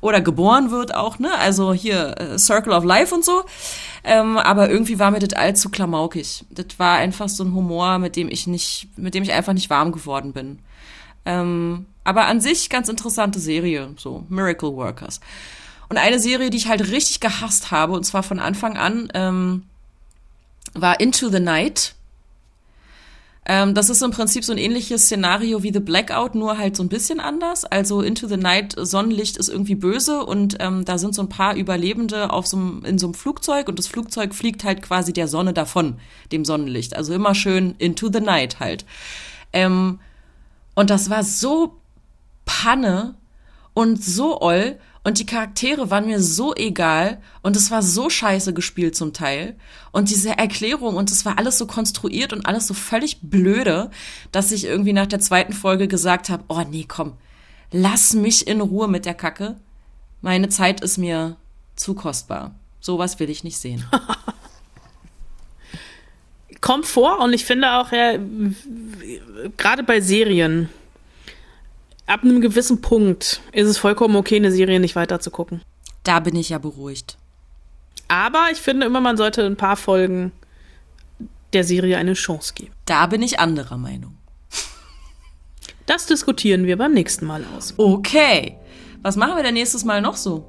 oder 0.00 0.20
geboren 0.20 0.70
wird 0.70 0.94
auch, 0.94 1.18
ne? 1.18 1.32
Also 1.38 1.72
hier 1.72 2.14
äh, 2.18 2.38
Circle 2.38 2.74
of 2.74 2.84
Life 2.84 3.14
und 3.14 3.24
so. 3.24 3.44
Ähm, 4.04 4.36
aber 4.36 4.68
irgendwie 4.68 4.98
war 4.98 5.10
mir 5.10 5.20
das 5.20 5.32
allzu 5.32 5.70
klamaukig. 5.70 6.44
Das 6.50 6.78
war 6.78 6.98
einfach 6.98 7.28
so 7.30 7.42
ein 7.42 7.54
Humor, 7.54 7.98
mit 7.98 8.16
dem 8.16 8.28
ich 8.28 8.46
nicht, 8.46 8.88
mit 8.96 9.14
dem 9.14 9.22
ich 9.22 9.32
einfach 9.32 9.54
nicht 9.54 9.70
warm 9.70 9.92
geworden 9.92 10.34
bin. 10.34 10.58
Ähm, 11.24 11.86
aber 12.04 12.26
an 12.26 12.42
sich 12.42 12.68
ganz 12.68 12.90
interessante 12.90 13.38
Serie, 13.38 13.94
so 13.96 14.26
Miracle 14.28 14.76
Workers. 14.76 15.20
Und 15.88 15.98
eine 15.98 16.18
Serie, 16.18 16.50
die 16.50 16.56
ich 16.56 16.68
halt 16.68 16.90
richtig 16.90 17.20
gehasst 17.20 17.70
habe, 17.70 17.92
und 17.92 18.04
zwar 18.04 18.22
von 18.22 18.38
Anfang 18.38 18.76
an, 18.76 19.08
ähm, 19.14 19.64
war 20.74 21.00
Into 21.00 21.28
the 21.28 21.40
Night. 21.40 21.94
Ähm, 23.46 23.74
das 23.74 23.90
ist 23.90 24.02
im 24.02 24.10
Prinzip 24.10 24.44
so 24.44 24.52
ein 24.52 24.58
ähnliches 24.58 25.02
Szenario 25.02 25.62
wie 25.62 25.72
The 25.72 25.80
Blackout, 25.80 26.34
nur 26.34 26.56
halt 26.56 26.76
so 26.76 26.82
ein 26.82 26.88
bisschen 26.88 27.20
anders. 27.20 27.64
Also 27.64 28.00
Into 28.00 28.26
the 28.26 28.38
Night, 28.38 28.74
Sonnenlicht 28.76 29.36
ist 29.36 29.50
irgendwie 29.50 29.74
böse 29.74 30.24
und 30.24 30.56
ähm, 30.60 30.84
da 30.86 30.96
sind 30.96 31.14
so 31.14 31.22
ein 31.22 31.28
paar 31.28 31.54
Überlebende 31.54 32.30
auf 32.30 32.46
so 32.46 32.56
in 32.84 32.98
so 32.98 33.06
einem 33.06 33.14
Flugzeug 33.14 33.68
und 33.68 33.78
das 33.78 33.86
Flugzeug 33.86 34.34
fliegt 34.34 34.64
halt 34.64 34.80
quasi 34.80 35.12
der 35.12 35.28
Sonne 35.28 35.52
davon, 35.52 35.98
dem 36.32 36.46
Sonnenlicht. 36.46 36.96
Also 36.96 37.12
immer 37.12 37.34
schön 37.34 37.74
Into 37.76 38.10
the 38.10 38.20
Night 38.20 38.60
halt. 38.60 38.86
Ähm, 39.52 40.00
und 40.74 40.88
das 40.88 41.10
war 41.10 41.22
so 41.22 41.76
Panne 42.46 43.14
und 43.74 44.02
so 44.02 44.40
oll 44.40 44.78
und 45.04 45.18
die 45.18 45.26
Charaktere 45.26 45.90
waren 45.90 46.06
mir 46.06 46.20
so 46.20 46.54
egal 46.54 47.20
und 47.42 47.56
es 47.56 47.70
war 47.70 47.82
so 47.82 48.08
scheiße 48.08 48.54
gespielt 48.54 48.96
zum 48.96 49.12
Teil 49.12 49.54
und 49.92 50.08
diese 50.08 50.38
Erklärung 50.38 50.96
und 50.96 51.12
es 51.12 51.26
war 51.26 51.38
alles 51.38 51.58
so 51.58 51.66
konstruiert 51.66 52.32
und 52.32 52.46
alles 52.46 52.66
so 52.66 52.72
völlig 52.72 53.18
blöde, 53.20 53.90
dass 54.32 54.50
ich 54.50 54.64
irgendwie 54.64 54.94
nach 54.94 55.06
der 55.06 55.20
zweiten 55.20 55.52
Folge 55.52 55.88
gesagt 55.88 56.30
habe, 56.30 56.44
oh 56.48 56.62
nee, 56.68 56.86
komm, 56.88 57.12
lass 57.70 58.14
mich 58.14 58.46
in 58.46 58.62
Ruhe 58.62 58.88
mit 58.88 59.04
der 59.04 59.14
Kacke. 59.14 59.56
Meine 60.22 60.48
Zeit 60.48 60.80
ist 60.80 60.96
mir 60.96 61.36
zu 61.76 61.94
kostbar. 61.94 62.54
Sowas 62.80 63.20
will 63.20 63.28
ich 63.28 63.44
nicht 63.44 63.58
sehen. 63.58 63.84
Kommt 66.62 66.86
vor 66.86 67.20
und 67.20 67.34
ich 67.34 67.44
finde 67.44 67.72
auch, 67.72 67.92
ja, 67.92 68.14
gerade 69.58 69.82
bei 69.82 70.00
Serien, 70.00 70.70
ab 72.06 72.22
einem 72.22 72.40
gewissen 72.40 72.80
Punkt 72.80 73.40
ist 73.52 73.68
es 73.68 73.78
vollkommen 73.78 74.16
okay, 74.16 74.36
eine 74.36 74.50
Serie 74.50 74.80
nicht 74.80 74.96
weiter 74.96 75.20
zu 75.20 75.30
gucken. 75.30 75.62
Da 76.02 76.20
bin 76.20 76.36
ich 76.36 76.50
ja 76.50 76.58
beruhigt. 76.58 77.16
Aber 78.08 78.48
ich 78.52 78.58
finde 78.58 78.86
immer, 78.86 79.00
man 79.00 79.16
sollte 79.16 79.44
ein 79.44 79.56
paar 79.56 79.76
Folgen 79.76 80.32
der 81.52 81.64
Serie 81.64 81.96
eine 81.96 82.14
Chance 82.14 82.52
geben. 82.54 82.72
Da 82.84 83.06
bin 83.06 83.22
ich 83.22 83.38
anderer 83.38 83.78
Meinung. 83.78 84.16
Das 85.86 86.06
diskutieren 86.06 86.64
wir 86.64 86.78
beim 86.78 86.94
nächsten 86.94 87.26
Mal 87.26 87.44
aus. 87.54 87.74
Okay. 87.76 88.56
Was 89.02 89.16
machen 89.16 89.36
wir 89.36 89.42
denn 89.42 89.52
nächstes 89.52 89.84
Mal 89.84 90.00
noch 90.00 90.16
so? 90.16 90.46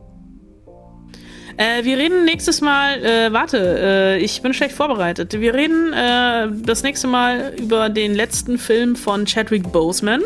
Äh, 1.57 1.83
wir 1.83 1.97
reden 1.97 2.23
nächstes 2.23 2.61
Mal, 2.61 3.03
äh, 3.03 3.33
warte, 3.33 3.57
äh, 3.57 4.17
ich 4.19 4.41
bin 4.41 4.53
schlecht 4.53 4.75
vorbereitet. 4.75 5.33
Wir 5.33 5.53
reden 5.53 5.91
äh, 5.91 6.47
das 6.65 6.83
nächste 6.83 7.07
Mal 7.07 7.53
über 7.57 7.89
den 7.89 8.15
letzten 8.15 8.57
Film 8.57 8.95
von 8.95 9.25
Chadwick 9.25 9.71
Boseman, 9.71 10.21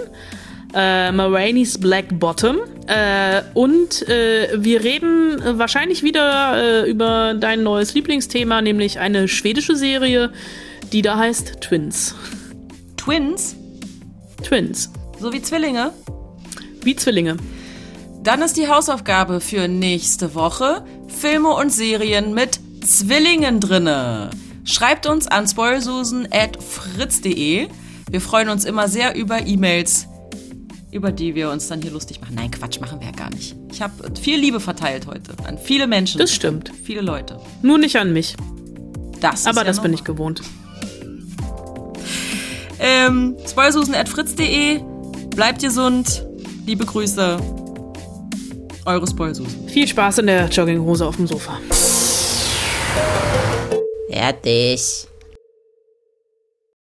äh, 0.73 1.11
Maraine's 1.11 1.77
Black 1.77 2.19
Bottom. 2.19 2.59
Äh, 2.87 3.41
und 3.53 4.07
äh, 4.07 4.49
wir 4.55 4.83
reden 4.83 5.59
wahrscheinlich 5.59 6.03
wieder 6.03 6.85
äh, 6.85 6.89
über 6.89 7.33
dein 7.33 7.63
neues 7.63 7.93
Lieblingsthema, 7.93 8.61
nämlich 8.61 8.99
eine 8.99 9.27
schwedische 9.27 9.75
Serie, 9.75 10.31
die 10.91 11.01
da 11.01 11.17
heißt 11.17 11.61
Twins. 11.61 12.15
Twins? 12.97 13.55
Twins. 14.43 14.91
So 15.19 15.33
wie 15.33 15.41
Zwillinge? 15.41 15.91
Wie 16.81 16.95
Zwillinge. 16.95 17.37
Dann 18.23 18.41
ist 18.41 18.57
die 18.57 18.67
Hausaufgabe 18.67 19.39
für 19.39 19.67
nächste 19.67 20.33
Woche 20.35 20.83
Filme 21.07 21.49
und 21.49 21.71
Serien 21.71 22.33
mit 22.33 22.59
Zwillingen 22.85 23.59
drinne. 23.59 24.31
Schreibt 24.65 25.07
uns 25.07 25.27
an 25.27 25.47
spoilsusen@fritz.de. 25.47 27.67
Wir 28.09 28.21
freuen 28.21 28.49
uns 28.49 28.65
immer 28.65 28.87
sehr 28.87 29.15
über 29.15 29.45
E-Mails, 29.45 30.08
über 30.91 31.11
die 31.11 31.35
wir 31.35 31.49
uns 31.51 31.67
dann 31.67 31.81
hier 31.81 31.91
lustig 31.91 32.21
machen. 32.21 32.35
Nein, 32.35 32.51
Quatsch, 32.51 32.79
machen 32.79 32.99
wir 32.99 33.07
ja 33.07 33.13
gar 33.13 33.29
nicht. 33.29 33.55
Ich 33.71 33.81
habe 33.81 33.93
viel 34.19 34.39
Liebe 34.39 34.59
verteilt 34.59 35.07
heute 35.07 35.33
an 35.45 35.57
viele 35.57 35.87
Menschen. 35.87 36.19
Das 36.19 36.33
stimmt. 36.33 36.71
Viele 36.83 37.01
Leute. 37.01 37.39
Nur 37.61 37.77
nicht 37.77 37.95
an 37.97 38.11
mich. 38.13 38.35
Das 39.19 39.45
Aber 39.45 39.59
ja 39.61 39.63
das 39.65 39.77
bin 39.81 39.91
normal. 39.91 39.99
ich 39.99 40.03
gewohnt. 40.05 40.41
Ähm, 42.79 43.35
spoilsusen@fritz.de. 43.47 44.79
Bleibt 45.35 45.61
gesund. 45.61 46.25
Liebe 46.65 46.85
Grüße. 46.85 47.37
Eure 48.85 49.07
Spoilsusen. 49.07 49.67
Viel 49.67 49.87
Spaß 49.87 50.19
in 50.19 50.27
der 50.27 50.47
Jogginghose 50.47 51.05
auf 51.05 51.17
dem 51.17 51.27
Sofa. 51.27 51.59
Fertig. 54.09 55.08